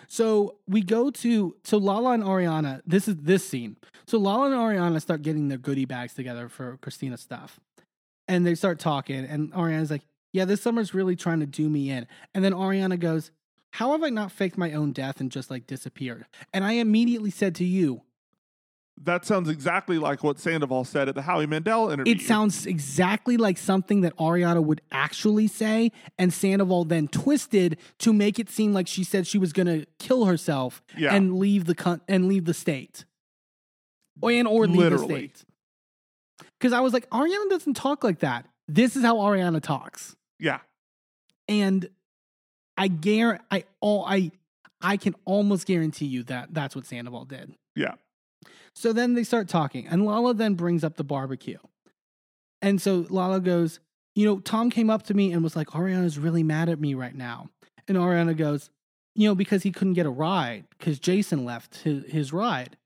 [0.08, 2.82] So we go to so Lala and Ariana.
[2.86, 3.76] This is this scene.
[4.06, 7.58] So Lala and Ariana start getting their goodie bags together for Christina's stuff,
[8.28, 9.24] and they start talking.
[9.24, 12.98] And Ariana's like, "Yeah, this summer's really trying to do me in." And then Ariana
[12.98, 13.30] goes,
[13.72, 17.30] "How have I not faked my own death and just like disappeared?" And I immediately
[17.30, 18.02] said to you,
[19.02, 22.14] That sounds exactly like what Sandoval said at the Howie Mandel interview.
[22.14, 28.12] It sounds exactly like something that Ariana would actually say, and Sandoval then twisted to
[28.12, 31.14] make it seem like she said she was going to kill herself Yeah.
[31.14, 33.04] and leave the con- and leave the state,
[34.22, 35.06] or and or leave Literally.
[35.06, 35.44] the state.
[36.58, 38.46] Because I was like, Ariana doesn't talk like that.
[38.68, 40.60] This is how Ariana talks, Yeah.
[41.48, 41.88] and
[42.76, 44.30] I guarantee, I all I
[44.80, 47.54] I can almost guarantee you that that's what Sandoval did.
[47.74, 47.94] Yeah.
[48.74, 51.58] So then they start talking, and Lala then brings up the barbecue.
[52.62, 53.80] And so Lala goes,
[54.14, 56.94] You know, Tom came up to me and was like, Ariana's really mad at me
[56.94, 57.50] right now.
[57.86, 58.70] And Ariana goes,
[59.14, 62.76] You know, because he couldn't get a ride because Jason left his, his ride.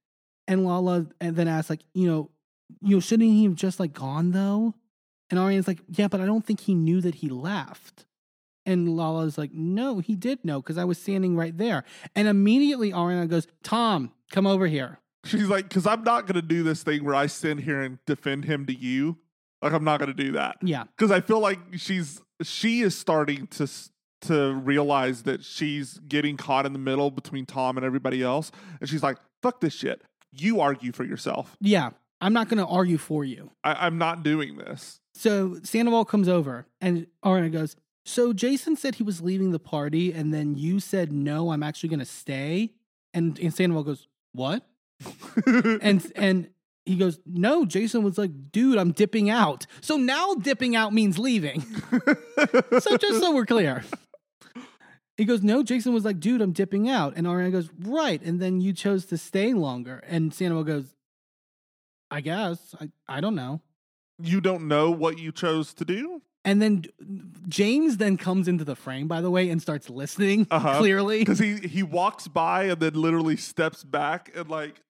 [0.47, 2.31] And Lala and then asked, like, you know,
[2.83, 4.75] you know, shouldn't he have just like gone though?
[5.31, 8.07] And Ariana's like, Yeah, but I don't think he knew that he left.
[8.67, 11.85] And Lala's like, No, he did know because I was standing right there.
[12.15, 14.99] And immediately Ariana goes, Tom, come over here.
[15.29, 17.99] She's like, because I'm not going to do this thing where I stand here and
[18.07, 19.19] defend him to you.
[19.63, 20.57] Like, I'm not going to do that.
[20.63, 20.85] Yeah.
[20.97, 23.69] Because I feel like she's, she is starting to,
[24.23, 28.53] to realize that she's getting caught in the middle between Tom and everybody else.
[28.81, 30.03] And she's like, fuck this shit.
[30.33, 31.57] You argue for yourself.
[31.61, 31.91] Yeah,
[32.21, 33.51] I'm not going to argue for you.
[33.65, 35.01] I, I'm not doing this.
[35.15, 40.13] So Sandoval comes over and Ariana goes, So Jason said he was leaving the party
[40.13, 42.73] and then you said, No, I'm actually going to stay.
[43.15, 44.65] And, and Sandoval goes, What?
[45.47, 46.49] And and
[46.85, 49.67] he goes, No, Jason was like, Dude, I'm dipping out.
[49.81, 51.60] So now dipping out means leaving.
[52.81, 53.85] so just so we're clear.
[55.17, 57.15] He goes, No, Jason was like, Dude, I'm dipping out.
[57.17, 58.23] And Ariana goes, Right.
[58.23, 60.02] And then you chose to stay longer.
[60.07, 60.94] And Sandoval goes,
[62.10, 62.75] I guess.
[62.81, 63.60] I, I don't know.
[64.23, 66.23] you don't know what you chose to do?
[66.44, 66.85] And then
[67.49, 70.78] James then comes into the frame, by the way, and starts listening Uh-huh.
[70.78, 71.18] clearly.
[71.18, 74.81] Because he, he walks by and then literally steps back and like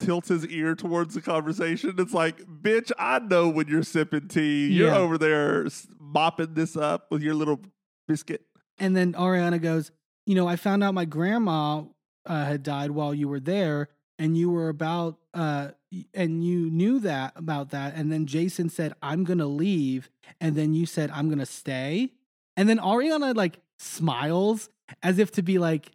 [0.00, 1.94] tilts his ear towards the conversation.
[1.98, 4.68] It's like, bitch, I know when you're sipping tea.
[4.68, 4.96] You're Yeah.
[4.98, 5.66] over there
[5.98, 7.60] mopping this up with your little
[8.06, 8.42] biscuit.
[8.78, 9.90] And then Ariana goes,
[10.26, 11.84] You know, I found out my grandma
[12.26, 15.68] uh, had died while you were there, and you were about, uh,
[16.12, 17.94] and you knew that about that.
[17.96, 20.10] And then Jason said, I'm going to leave.
[20.40, 22.12] And then you said, I'm going to stay.
[22.58, 24.68] And then Ariana like smiles
[25.02, 25.90] as if to be like,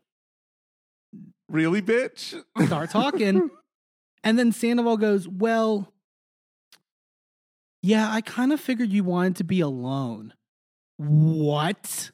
[1.50, 2.42] Really, bitch?
[2.66, 3.50] start talking.
[4.24, 5.92] and then Sandoval goes, Well,
[7.82, 10.34] yeah, I kind of figured you wanted to be alone.
[10.98, 12.12] What?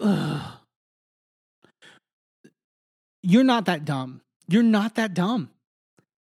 [0.00, 0.52] ugh.
[3.22, 4.22] you're not that dumb.
[4.48, 5.50] You're not that dumb.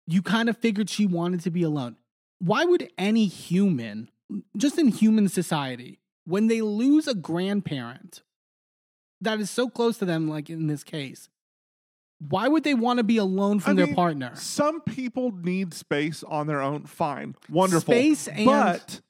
[0.06, 1.96] You kind of figured she wanted to be alone.
[2.40, 4.10] Why would any human,
[4.56, 8.22] just in human society, when they lose a grandparent
[9.20, 11.28] that is so close to them, like in this case,
[12.20, 14.32] why would they want to be alone from I their mean, partner?
[14.34, 16.84] Some people need space on their own.
[16.84, 17.94] Fine, wonderful.
[17.94, 19.00] Space and- but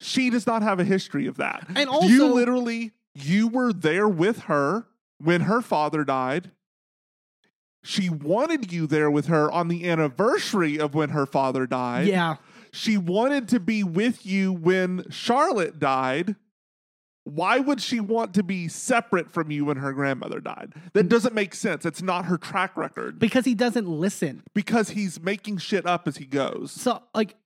[0.00, 1.66] she does not have a history of that.
[1.74, 4.86] And also- you literally you were there with her
[5.18, 6.52] when her father died.
[7.82, 12.06] She wanted you there with her on the anniversary of when her father died.
[12.06, 12.36] Yeah.
[12.70, 16.36] She wanted to be with you when Charlotte died.
[17.28, 20.72] Why would she want to be separate from you when her grandmother died?
[20.94, 21.84] That doesn't make sense.
[21.84, 24.42] It's not her track record Because he doesn't listen.
[24.54, 26.72] because he's making shit up as he goes.
[26.72, 27.36] So, like,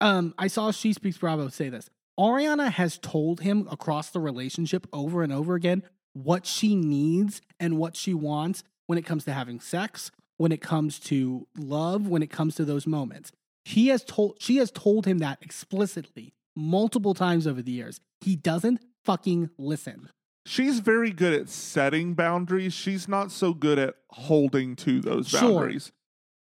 [0.00, 1.88] um, I saw She Speaks Bravo say this.
[2.20, 7.78] Ariana has told him across the relationship over and over again what she needs and
[7.78, 12.22] what she wants when it comes to having sex, when it comes to love, when
[12.22, 13.32] it comes to those moments.
[13.64, 18.00] He has told she has told him that explicitly multiple times over the years.
[18.20, 20.08] He doesn't fucking listen.
[20.46, 22.74] She's very good at setting boundaries.
[22.74, 25.40] She's not so good at holding to those Sure.
[25.40, 25.92] boundaries.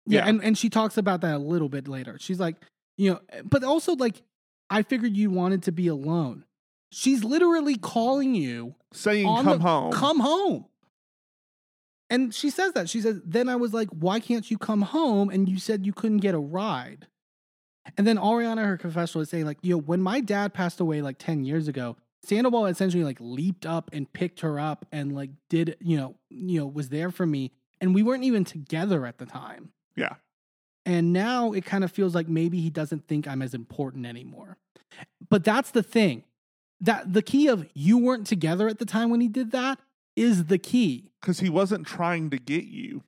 [0.05, 0.29] Yeah, Yeah.
[0.29, 2.17] and and she talks about that a little bit later.
[2.19, 2.55] She's like,
[2.97, 4.21] you know, but also like,
[4.69, 6.45] I figured you wanted to be alone.
[6.91, 9.91] She's literally calling you Saying come the- home.
[9.91, 10.65] Come home.
[12.09, 12.89] And she says that.
[12.89, 15.29] She says, then I was like, why can't you come home?
[15.29, 17.07] And you said you couldn't get a ride.
[17.97, 21.01] And then Ariana, her confessional, is saying, like, you know, when my dad passed away
[21.03, 25.31] like 10 years ago, Sandoval essentially like leaped up and picked her up and like
[25.49, 27.51] did, you know, you know, was there for me.
[27.81, 29.72] And we weren't even together at the time.
[29.95, 30.15] Yeah.
[30.85, 34.57] And now it kind of feels like maybe he doesn't think I'm as important anymore.
[35.30, 36.23] But that's the thing.
[36.81, 39.80] That the key of you weren't together at the time when he did that
[40.15, 41.11] is the key.
[41.22, 43.03] Because he wasn't trying to get you.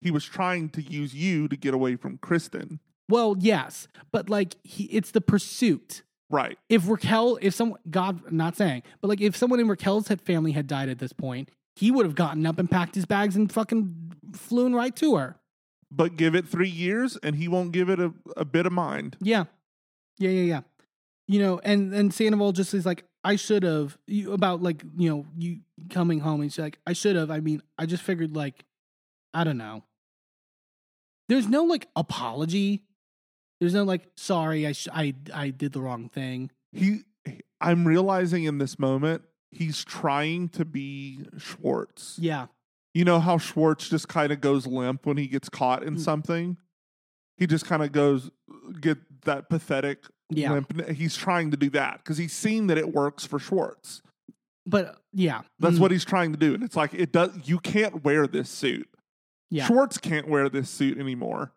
[0.00, 2.80] He was trying to use you to get away from Kristen.
[3.08, 6.02] Well, yes, but like he, it's the pursuit.
[6.30, 6.56] Right.
[6.68, 10.20] If Raquel, if someone, God, I'm not saying, but like if someone in Raquel's had
[10.22, 13.34] family had died at this point, he would have gotten up and packed his bags
[13.34, 15.36] and fucking flown right to her.
[15.90, 19.16] But give it three years and he won't give it a, a bit of mind.
[19.20, 19.44] Yeah.
[20.18, 20.60] Yeah, yeah, yeah.
[21.26, 25.10] You know, and and Sandoval just is like, I should have you about like, you
[25.10, 25.60] know, you
[25.90, 27.30] coming home and she's like, I should have.
[27.30, 28.64] I mean, I just figured like,
[29.34, 29.84] I don't know.
[31.28, 32.84] There's no like apology.
[33.60, 36.50] There's no like, sorry, I sh- I I did the wrong thing.
[36.72, 37.02] He
[37.60, 42.16] I'm realizing in this moment, he's trying to be Schwartz.
[42.18, 42.46] Yeah.
[42.94, 46.00] You know how Schwartz just kind of goes limp when he gets caught in Mm.
[46.00, 46.56] something?
[47.36, 48.30] He just kind of goes
[48.80, 50.52] get that pathetic Yeah.
[50.52, 50.88] limp.
[50.90, 54.00] He's trying to do that because he's seen that it works for Schwartz.
[54.66, 55.42] But yeah.
[55.58, 56.54] That's Mm, what he's trying to do.
[56.54, 58.88] And it's like it does you can't wear this suit.
[59.50, 59.66] Yeah.
[59.66, 61.52] Schwartz can't wear this suit anymore.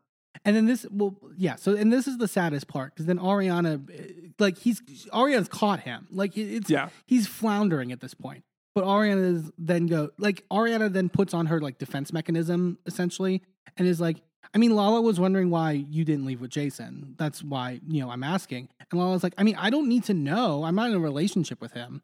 [0.45, 1.55] And then this, well, yeah.
[1.55, 4.81] So, and this is the saddest part because then Ariana, eh, like he's
[5.13, 6.07] Ariana's caught him.
[6.11, 6.89] Like it's Yeah.
[7.05, 8.43] he's floundering at this point.
[8.75, 13.41] But Ariana is then go like Ariana then puts on her like defense mechanism essentially
[13.77, 14.17] and is like,
[14.53, 17.15] I mean, Lala was wondering why you didn't leave with Jason.
[17.17, 18.67] That's why you know I'm asking.
[18.91, 20.63] And Lala's like, I mean, I don't need to know.
[20.65, 22.01] I'm not in a relationship with him.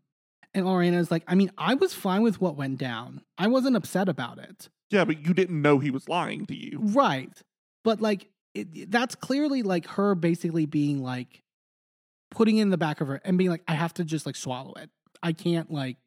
[0.54, 3.22] And Ariana is like, I mean, I was fine with what went down.
[3.38, 4.70] I wasn't upset about it.
[4.90, 6.80] Yeah, but you didn't know he was lying to you.
[6.82, 7.32] Right.
[7.84, 11.44] But like it, that's clearly like her basically being like
[12.32, 14.74] putting in the back of her and being like I have to just like swallow
[14.74, 14.90] it.
[15.22, 15.98] I can't like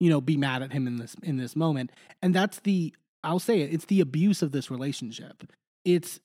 [0.00, 1.90] you know be mad at him in this in this moment.
[2.20, 2.94] And that's the
[3.24, 3.72] I'll say it.
[3.72, 5.44] It's the abuse of this relationship.
[5.84, 6.20] It's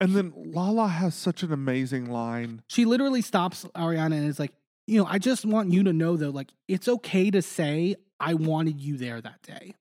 [0.00, 2.62] And then Lala has such an amazing line.
[2.68, 4.52] she literally stops Ariana and is like,
[4.86, 8.34] you know, I just want you to know though, like it's okay to say I
[8.34, 9.74] wanted you there that day.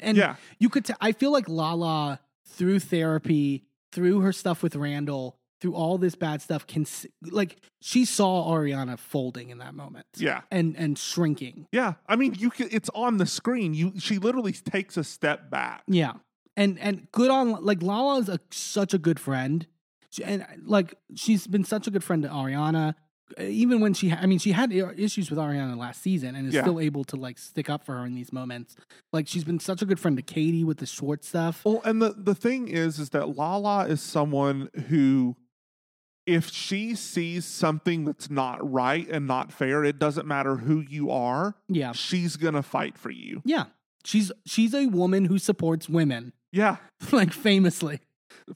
[0.00, 0.36] And yeah.
[0.58, 5.74] you could t- I feel like Lala through therapy, through her stuff with Randall, through
[5.74, 6.84] all this bad stuff can
[7.30, 10.06] like she saw Ariana folding in that moment.
[10.16, 10.40] Yeah.
[10.50, 11.68] And and shrinking.
[11.70, 11.94] Yeah.
[12.08, 13.72] I mean, you can, it's on the screen.
[13.72, 15.84] You she literally takes a step back.
[15.86, 16.14] Yeah.
[16.56, 19.66] And and good on like Lala is a, such a good friend.
[20.10, 22.96] She, and like she's been such a good friend to Ariana.
[23.38, 26.54] Even when she, ha- I mean, she had issues with Ariana last season, and is
[26.54, 26.62] Yeah.
[26.62, 28.76] still able to like stick up for her in these moments.
[29.12, 31.64] Like she's been such a good friend to Katie with the Schwartz stuff.
[31.64, 35.36] Well, and the the thing is, is that Lala is someone who,
[36.26, 41.10] if she sees something that's not right and not fair, it doesn't matter who you
[41.10, 41.54] are.
[41.68, 43.40] Yeah, She's gonna fight for you.
[43.44, 43.64] yeah.
[44.04, 46.76] She's she's a woman who supports women, Yeah,
[47.12, 48.00] like famously.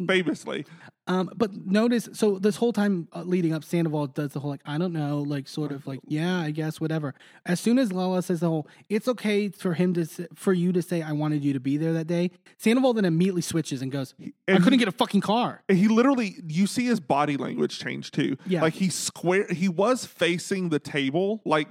[0.07, 0.67] famously.
[1.09, 4.61] Um, but notice, so this whole time uh, leading up, Sandoval does the whole like,
[4.67, 7.15] I don't know, like sort of like, yeah, I guess, whatever.
[7.45, 10.05] As soon as Lala says the whole, it's okay for him to,
[10.35, 12.33] for you to say, I wanted you to be there that day.
[12.59, 14.15] Sandoval then immediately switches and goes,
[14.49, 15.63] I couldn't he- get a fucking car.
[15.69, 18.63] he literally you see his body language change too Yeah.
[18.63, 21.69] like he square he was facing the table like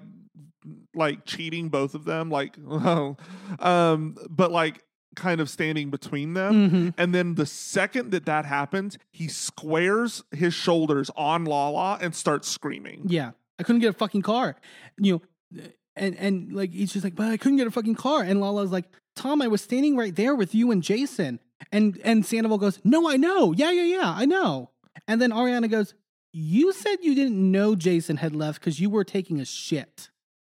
[0.95, 2.55] like cheating both of them like
[3.59, 4.83] um but like
[5.15, 6.93] kind of standing between them Mhm.
[6.97, 12.47] and then the second that that happens he squares his shoulders on lala and starts
[12.47, 14.55] screaming Yeah, I couldn't get a fucking car.
[14.97, 15.21] You
[15.53, 15.63] know,
[15.95, 18.21] and and like he's just like, but I couldn't get a fucking car.
[18.21, 18.85] And Lala's like,
[19.15, 21.39] Tom, I was standing right there with you and Jason.
[21.71, 23.53] And and Sandoval goes, No, I know.
[23.53, 24.71] Yeah, yeah, yeah, I know.
[25.07, 25.93] And then Ariana goes,
[26.33, 30.09] You said you didn't know Jason had left because you were taking a shit.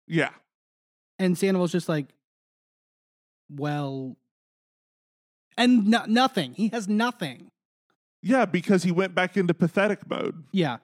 [0.07, 0.29] yeah
[1.19, 2.07] And Sandoval's just like,
[3.49, 4.15] Well,
[5.57, 6.53] and no, nothing.
[6.53, 7.49] He has nothing.
[8.21, 10.77] yeah because he went back into pathetic mode Yeah.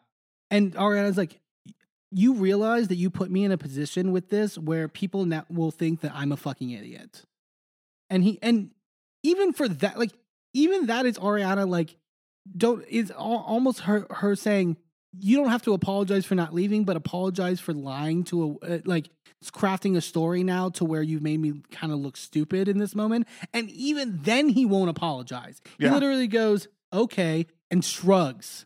[0.51, 1.39] And Ariana's like,
[2.11, 5.69] you realize that you put me in a position with this where people now will
[5.69, 7.23] think that I'm a fucking idiot.
[8.09, 8.71] And he, and
[9.21, 10.11] even for that, like,
[10.55, 11.95] even that is Ariana, like,
[12.57, 14.77] don't, is al- almost her, her saying,
[15.19, 18.79] you don't have to apologize for not leaving, but apologize for lying to a, uh,
[18.85, 19.09] like,
[19.45, 22.93] crafting a story now to where you've made me kind of look stupid in this
[22.95, 23.27] moment.
[23.53, 25.61] And even then, he won't apologize.
[25.77, 25.93] He Yeah.
[25.93, 28.65] literally goes, okay, and shrugs.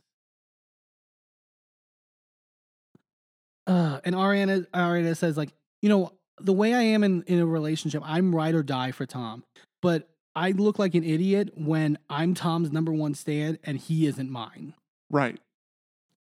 [3.67, 7.45] uh, and Ariana Ariana says like, you know, the way I am in in a
[7.45, 9.43] relationship, I'm ride or die for Tom,
[9.81, 14.29] but I look like an idiot when I'm Tom's number one stand and he isn't
[14.29, 14.73] mine.
[15.09, 15.39] right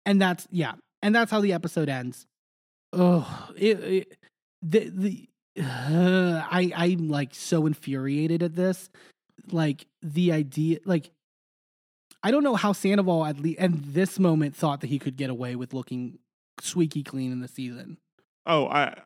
[0.04, 0.72] And that's yeah,
[1.02, 2.26] and that's how the episode ends.
[2.92, 4.18] Oh, it, it
[4.62, 8.90] the the uh, I I'm like so infuriated at this.
[9.50, 11.10] Like the idea, like
[12.22, 15.30] I don't know how Sandoval at least at this moment thought that he could get
[15.30, 16.18] away with looking
[16.60, 17.96] squeaky clean in the season.
[18.46, 19.00] Oh, I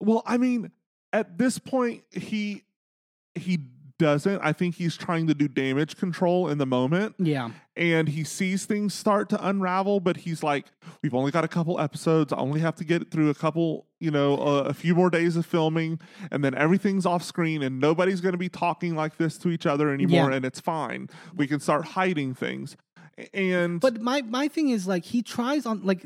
[0.00, 0.72] well, I mean,
[1.12, 2.64] at this point, he
[3.34, 3.58] he
[4.00, 4.40] doesn't.
[4.42, 8.64] I think he's trying to do damage control in the moment, Yeah, and he sees
[8.66, 10.00] things start to unravel.
[10.00, 10.66] But he's like,
[11.02, 12.32] "We've only got a couple episodes.
[12.32, 15.36] I only have to get through a couple, you know, uh, a few more days
[15.36, 16.00] of filming,
[16.32, 19.66] and then everything's off screen, and nobody's going to be talking like this to each
[19.66, 20.36] other anymore, Yeah.
[20.36, 21.08] and it's fine.
[21.36, 22.76] We can start hiding things."
[23.34, 26.02] And but my my thing is like he tries on like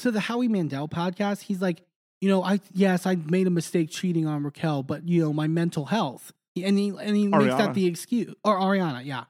[0.00, 1.42] to the Howie Mandel podcast.
[1.42, 1.82] He's like,
[2.22, 5.46] you know, I yes, I made a mistake cheating on Raquel, but you know, my
[5.46, 6.32] mental health,
[6.62, 9.24] and he and he makes that the excuse or Ariana, yeah.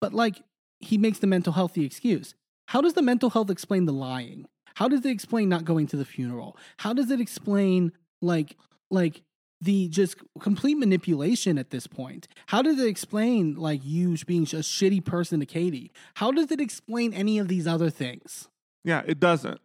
[0.00, 0.42] But like
[0.80, 2.34] he makes the mental health the excuse.
[2.68, 4.46] How does the mental health explain the lying?
[4.74, 6.56] How does it explain not going to the funeral?
[6.78, 8.56] How does it explain like
[8.90, 9.22] like
[9.60, 12.26] the just complete manipulation at this point?
[12.46, 15.92] How does it explain like you being a shitty person to Katie?
[16.14, 18.48] How does it explain any of these other things?
[18.84, 19.60] Yeah, it doesn't.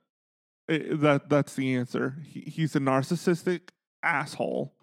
[0.68, 2.18] It- that that's the answer.
[2.28, 3.62] He, he's a narcissistic
[4.04, 4.74] asshole.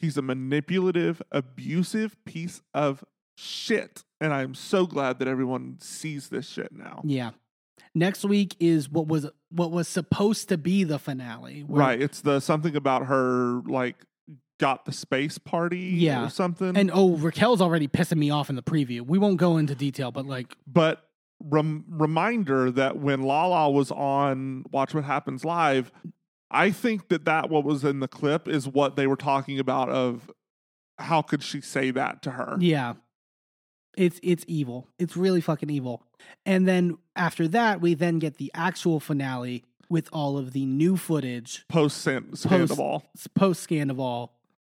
[0.00, 3.04] He's a manipulative, abusive piece of
[3.36, 7.02] shit, and I'm so glad that everyone sees this shit now.
[7.04, 7.30] Yeah.
[7.94, 11.62] Next week is what was what was supposed to be the finale.
[11.66, 12.00] where- Right?
[12.00, 13.96] It's the something about her like
[14.58, 16.24] got the space party, Yeah.
[16.26, 16.76] or something.
[16.76, 19.00] And oh, Raquel's already pissing me off in the preview.
[19.02, 21.08] We won't go into detail, but like, but
[21.42, 25.90] rem- reminder that when Lala was on Watch What Happens Live,
[26.50, 29.88] I think that that what was in the clip is what they were talking about
[29.88, 30.30] of
[30.98, 32.56] how could she say that to her?
[32.60, 32.94] yeah.
[33.96, 34.86] It's it's evil.
[35.00, 36.04] It's really fucking evil.
[36.46, 40.96] And then after that, we then get the actual finale with all of the new
[40.96, 43.02] footage Post San- Sandoval.
[43.34, 44.30] post Scandoval.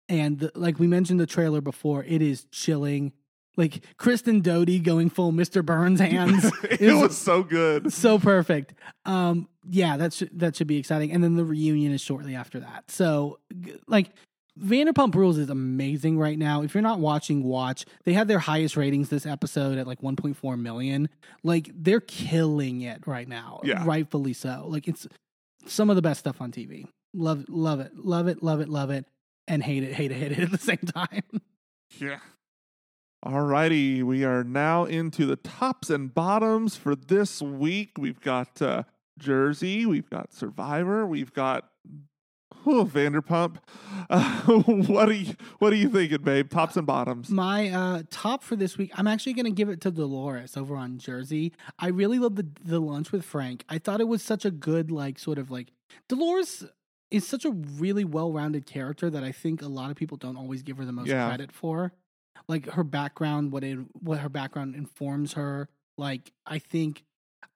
[0.07, 3.11] And the, like we mentioned the trailer before, it is chilling.
[3.57, 5.65] Like Kristen Doute going full Mr.
[5.65, 6.45] Burns hands.
[6.63, 7.91] it is was so good.
[7.91, 8.73] so perfect.
[9.05, 11.11] Um, yeah, that should that should be exciting.
[11.11, 12.89] And then the reunion is shortly after that.
[12.89, 13.39] So,
[13.87, 14.11] like,
[14.59, 16.61] Vanderpump Rules is amazing right now.
[16.61, 17.85] If you're not watching, watch.
[18.05, 21.09] They had their highest ratings this episode at like 1.4 million.
[21.43, 23.59] Like, they're killing it right now.
[23.63, 23.83] Yeah.
[23.85, 24.65] rightfully so.
[24.67, 25.07] Like, it's
[25.65, 26.87] some of the best stuff on TV.
[27.13, 29.05] Love, love it, love it, love it, love it,
[29.47, 31.23] and hate it, hate it, hate it at the same time.
[31.99, 32.19] Yeah.
[33.27, 37.97] Alrighty, we are now into the tops and bottoms for this week.
[37.97, 38.83] We've got uh,
[39.19, 41.69] Jersey, we've got Survivor, we've got
[42.65, 43.57] oh, Vanderpump.
[44.09, 44.41] Uh,
[44.87, 46.49] what do you What are you thinking, babe?
[46.49, 47.29] Tops and bottoms.
[47.29, 50.77] My uh, top for this week, I'm actually going to give it to Dolores over
[50.77, 51.51] on Jersey.
[51.77, 53.65] I really love the the lunch with Frank.
[53.67, 55.73] I thought it was such a good like sort of like
[56.07, 56.63] Dolores
[57.11, 60.37] is such a really well rounded character that I think a lot of people don't
[60.37, 61.27] always give her the most Yeah.
[61.27, 61.91] credit for.
[62.47, 65.69] Like her background, what it what her background informs her.
[65.97, 67.03] Like I think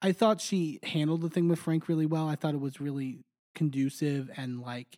[0.01, 2.27] I thought she handled the thing with Frank really well.
[2.27, 3.19] I thought it was really
[3.55, 4.97] conducive and like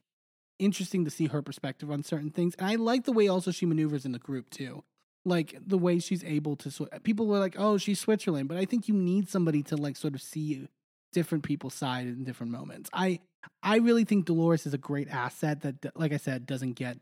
[0.60, 2.56] interesting to see her perspective on certain things.
[2.56, 4.84] And I like the way also she maneuvers in the group too.
[5.26, 8.66] Like the way she's able to sw- people were like, "Oh, she's Switzerland," but I
[8.66, 10.68] think you need somebody to like sort of see
[11.14, 12.90] different people's side in different moments.
[12.92, 13.20] I
[13.62, 17.02] I really think Dolores is a great asset that like I said doesn't get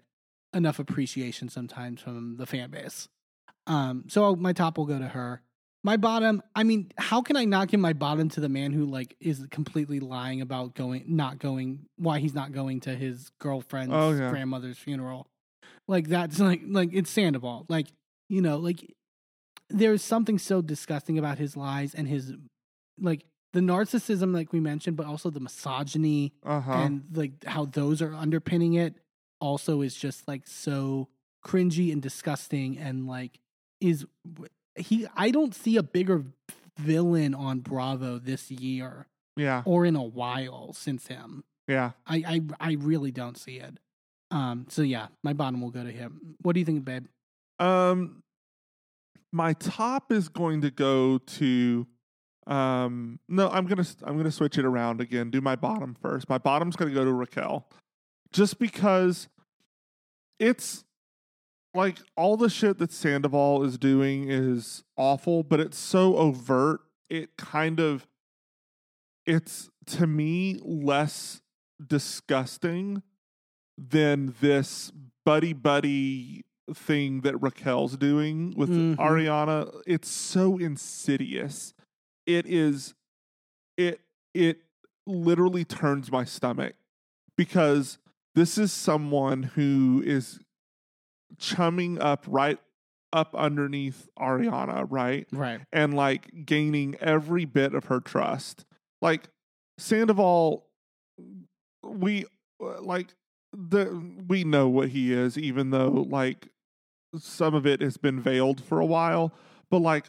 [0.54, 3.08] enough appreciation sometimes from the fan base.
[3.68, 5.42] Um so my top will go to her.
[5.84, 8.86] My bottom, I mean, how can I not give my bottom to the man who
[8.86, 13.94] like is completely lying about going not going why he's not going to his girlfriend's
[13.96, 14.30] Oh, yeah.
[14.30, 15.28] grandmother's funeral?
[15.88, 17.66] Like that's like like it's Sandoval.
[17.68, 17.88] Like,
[18.30, 18.94] you know, like
[19.70, 22.34] there's something so disgusting about his lies and his
[23.00, 26.72] like the narcissism like we mentioned, but also the misogyny Uh huh.
[26.74, 28.96] and like how those are underpinning it
[29.42, 31.08] also is just like so
[31.45, 33.40] cringy and disgusting and like
[33.82, 34.06] is
[34.76, 36.24] he I don't see a bigger
[36.80, 39.64] villain on Bravo this year Yeah.
[39.66, 41.44] or in a while since him.
[41.68, 41.92] Yeah.
[42.06, 42.24] I
[42.60, 43.80] I, I really don't see it.
[44.30, 46.36] Um so yeah, my bottom will go to him.
[46.42, 47.08] What do you think, babe?
[47.60, 48.24] Um,
[49.32, 51.86] my top is going to go to.
[52.48, 55.30] Um, no, I'm gonna I'm gonna switch it around again.
[55.30, 56.28] Do my bottom first.
[56.28, 57.68] My bottom's gonna go to Raquel,
[58.32, 59.27] just because
[60.40, 60.84] it's
[61.74, 66.82] like all the shit that Sandoval is doing is awful, but it's so overt.
[67.10, 68.08] It kind of
[69.26, 71.42] it's to me less
[71.85, 73.03] disgusting
[73.77, 74.92] than this
[75.26, 76.43] buddy buddy
[76.74, 78.95] thing that Raquel's doing with Mhm.
[78.98, 79.82] Ariana.
[79.85, 81.74] It's so insidious.
[82.26, 82.93] It is
[83.77, 84.01] it
[84.34, 84.61] it
[85.06, 86.76] literally turns my stomach
[87.38, 87.98] because
[88.35, 90.40] this is someone who is
[91.38, 92.60] chumming up right
[93.14, 95.27] up underneath Ariana, right?
[95.32, 95.61] Right.
[95.74, 98.66] and like gaining every bit of her trust.
[99.01, 99.24] Like
[99.77, 100.66] Sandoval,
[101.84, 102.26] we
[102.64, 103.08] uh, like
[103.53, 106.48] the we know what he is, even though like
[107.18, 109.34] some of it has been veiled for a while.
[109.69, 110.06] But like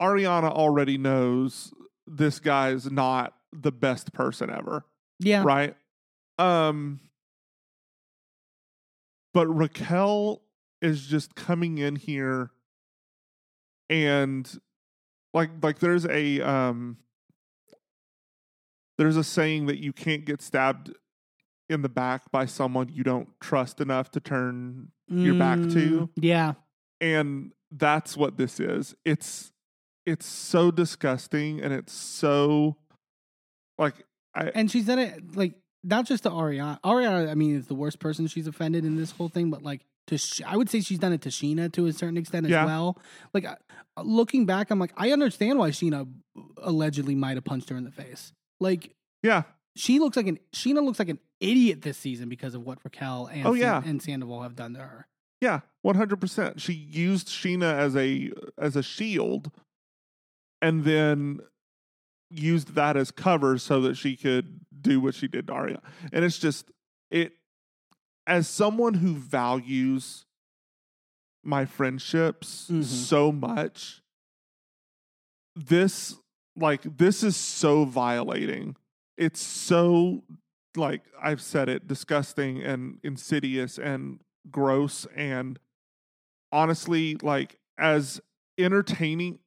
[0.00, 1.72] Ariana already knows
[2.06, 4.84] this guy is not the best person ever
[5.20, 5.42] Yeah.
[5.44, 5.76] right?
[6.38, 7.00] Um,
[9.34, 10.42] but Raquel
[10.80, 12.50] is just coming in here,
[13.88, 14.50] and
[15.34, 16.98] like like there's a um
[18.98, 20.92] there's a saying that you can't get stabbed
[21.68, 26.10] in the back by someone you don't trust enough to turn your back to Mm,
[26.16, 26.54] Yeah.
[27.00, 29.52] and that's what this is it's
[30.06, 32.76] it's so disgusting and it's so
[33.78, 33.94] like
[34.34, 35.54] I, And she's done it like
[35.84, 36.80] not just to Ariana.
[36.82, 39.82] Ariana, I mean, is the worst person she's offended in this whole thing, but like
[40.08, 42.50] to Sh- I would say she's done it to Scheana to a certain extent as
[42.50, 42.64] Yeah.
[42.64, 42.98] well.
[43.32, 43.46] Like
[44.02, 46.08] looking back, I'm like, I understand why Scheana
[46.58, 48.32] allegedly might have punched her in the face.
[48.60, 49.42] Like yeah
[49.76, 53.26] she looks like an Scheana looks like an idiot this season because of what Raquel
[53.32, 53.80] and Oh, yeah.
[53.84, 55.06] and Sandoval have done to her.
[55.40, 56.60] Yeah, one hundred percent.
[56.60, 59.50] She used Scheana as a as a shield,
[60.60, 61.40] and then
[62.30, 65.80] used that as cover so that she could do what she did to Arya.
[66.12, 66.70] And it's just
[67.10, 67.32] it
[68.26, 70.24] as someone who values
[71.44, 72.84] my friendships Mhm.
[72.84, 74.02] so much.
[75.54, 76.16] This
[76.56, 78.76] like this is so violating.
[79.16, 80.22] It's so
[80.76, 84.20] like I've said it disgusting and insidious and
[84.50, 85.58] gross and
[86.50, 88.20] honestly like as
[88.58, 89.38] entertaining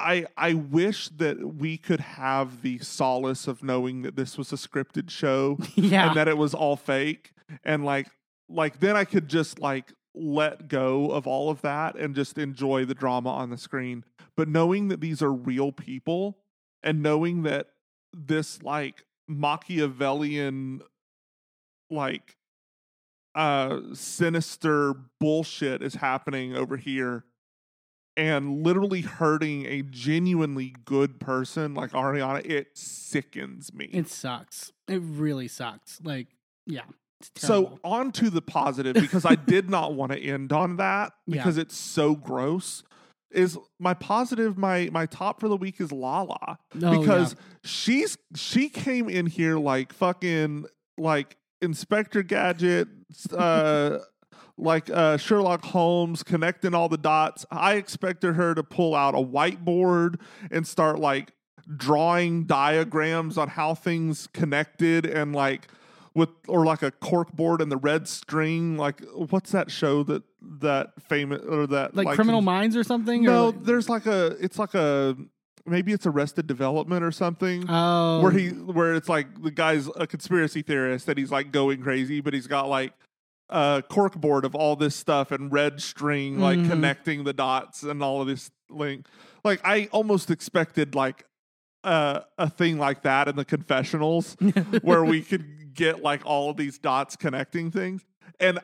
[0.00, 4.56] I I wish that we could have the solace of knowing that this was a
[4.56, 6.08] scripted show yeah.
[6.08, 7.32] and that it was all fake
[7.64, 8.08] and like
[8.48, 12.84] like then I could just like let go of all of that and just enjoy
[12.84, 14.04] the drama on the screen
[14.36, 16.38] but knowing that these are real people
[16.82, 17.68] and knowing that
[18.12, 20.82] this like Machiavellian
[21.90, 22.36] like
[23.34, 27.24] uh sinister bullshit is happening over here
[28.20, 33.86] and literally hurting a genuinely good person like Ariana it sickens me.
[33.86, 34.72] it sucks.
[34.88, 36.00] It really sucks.
[36.04, 36.28] Like,
[36.66, 36.82] yeah.
[37.36, 41.36] So on to the positive because I did not want to end on that Yeah.
[41.36, 42.82] because it's so gross.
[43.30, 47.40] Is my positive my my top for the week is Lala Oh, because yeah.
[47.64, 50.66] she's she came in here like fucking
[50.98, 52.88] like Inspector Gadget,
[53.36, 53.98] uh,
[54.56, 57.46] like uh, Sherlock Holmes, connecting all the dots.
[57.50, 60.20] I expected her to pull out a whiteboard
[60.50, 61.32] and start like
[61.76, 65.68] drawing diagrams on how things connected and like
[66.14, 70.24] with or like a cork board and the red string like what's that show that
[70.42, 73.22] that famous or that like, Criminal Minds or something.
[73.22, 75.16] no or like, there's like a it's like a
[75.66, 77.64] maybe it's Arrested Development or something.
[77.68, 81.82] Oh, where he where it's like the guy's a conspiracy theorist that he's like going
[81.82, 82.92] crazy, but he's got like
[83.50, 86.66] a corkboard of all this stuff and red string like Mhm.
[86.68, 89.06] connecting the dots and all of this link.
[89.44, 91.24] Like I almost expected like
[91.82, 94.34] uh, a thing like that in the confessionals
[94.82, 98.04] where we could get like all of these dots connecting things
[98.38, 98.58] and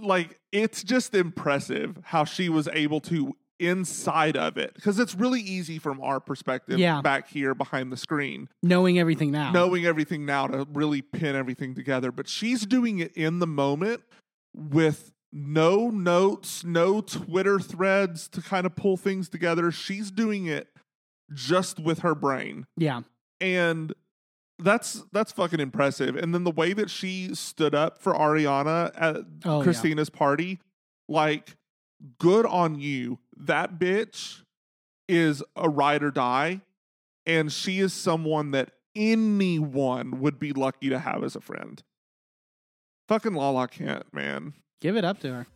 [0.00, 3.34] like it's just impressive how she was able to
[3.66, 7.00] inside of it because it's really easy from our perspective Yeah.
[7.00, 9.50] back here behind the screen knowing everything now.
[9.52, 12.10] knowing everything now to really pin everything together.
[12.12, 14.02] But she's doing it in the moment
[14.54, 19.70] with no notes, no Twitter threads to kind of pull things together.
[19.72, 20.68] She's doing it
[21.32, 22.66] just with her brain.
[22.76, 23.00] Yeah.
[23.40, 23.92] And
[24.60, 26.14] that's that's fucking impressive.
[26.14, 29.64] And then the way that she stood up for Ariana at Oh, yeah.
[29.64, 30.60] Christina's party,
[31.08, 31.56] like
[32.18, 33.18] good on you.
[33.36, 34.42] That bitch
[35.08, 36.60] is a ride or die,
[37.26, 41.82] and she is someone that anyone would be lucky to have as a friend.
[43.08, 44.54] Fucking Lala Kent, man.
[44.80, 45.46] Give it up to her.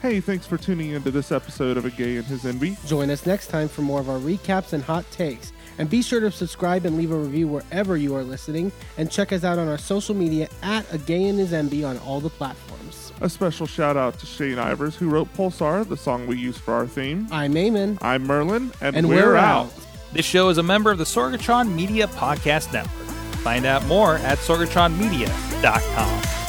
[0.00, 2.76] Hey, thanks for tuning into this episode of A Gay and His Enby.
[2.86, 5.52] Join us next time for more of our recaps and hot takes.
[5.78, 8.72] And be sure to subscribe and leave a review wherever you are listening.
[8.98, 11.98] And check us out on our social media at A Gay and His Enby on
[11.98, 13.01] all the platforms.
[13.22, 16.74] A special shout out to Shane Ivers, who wrote Pulsar, the song we use for
[16.74, 17.28] our theme.
[17.30, 17.98] I'm Eamon.
[18.02, 19.72] I'm Merlin, and, And we're, out.
[20.12, 23.06] This show is a member of the Sorgatron Media Podcast Network.
[23.44, 26.41] Find out more at sorgatronmedia.com.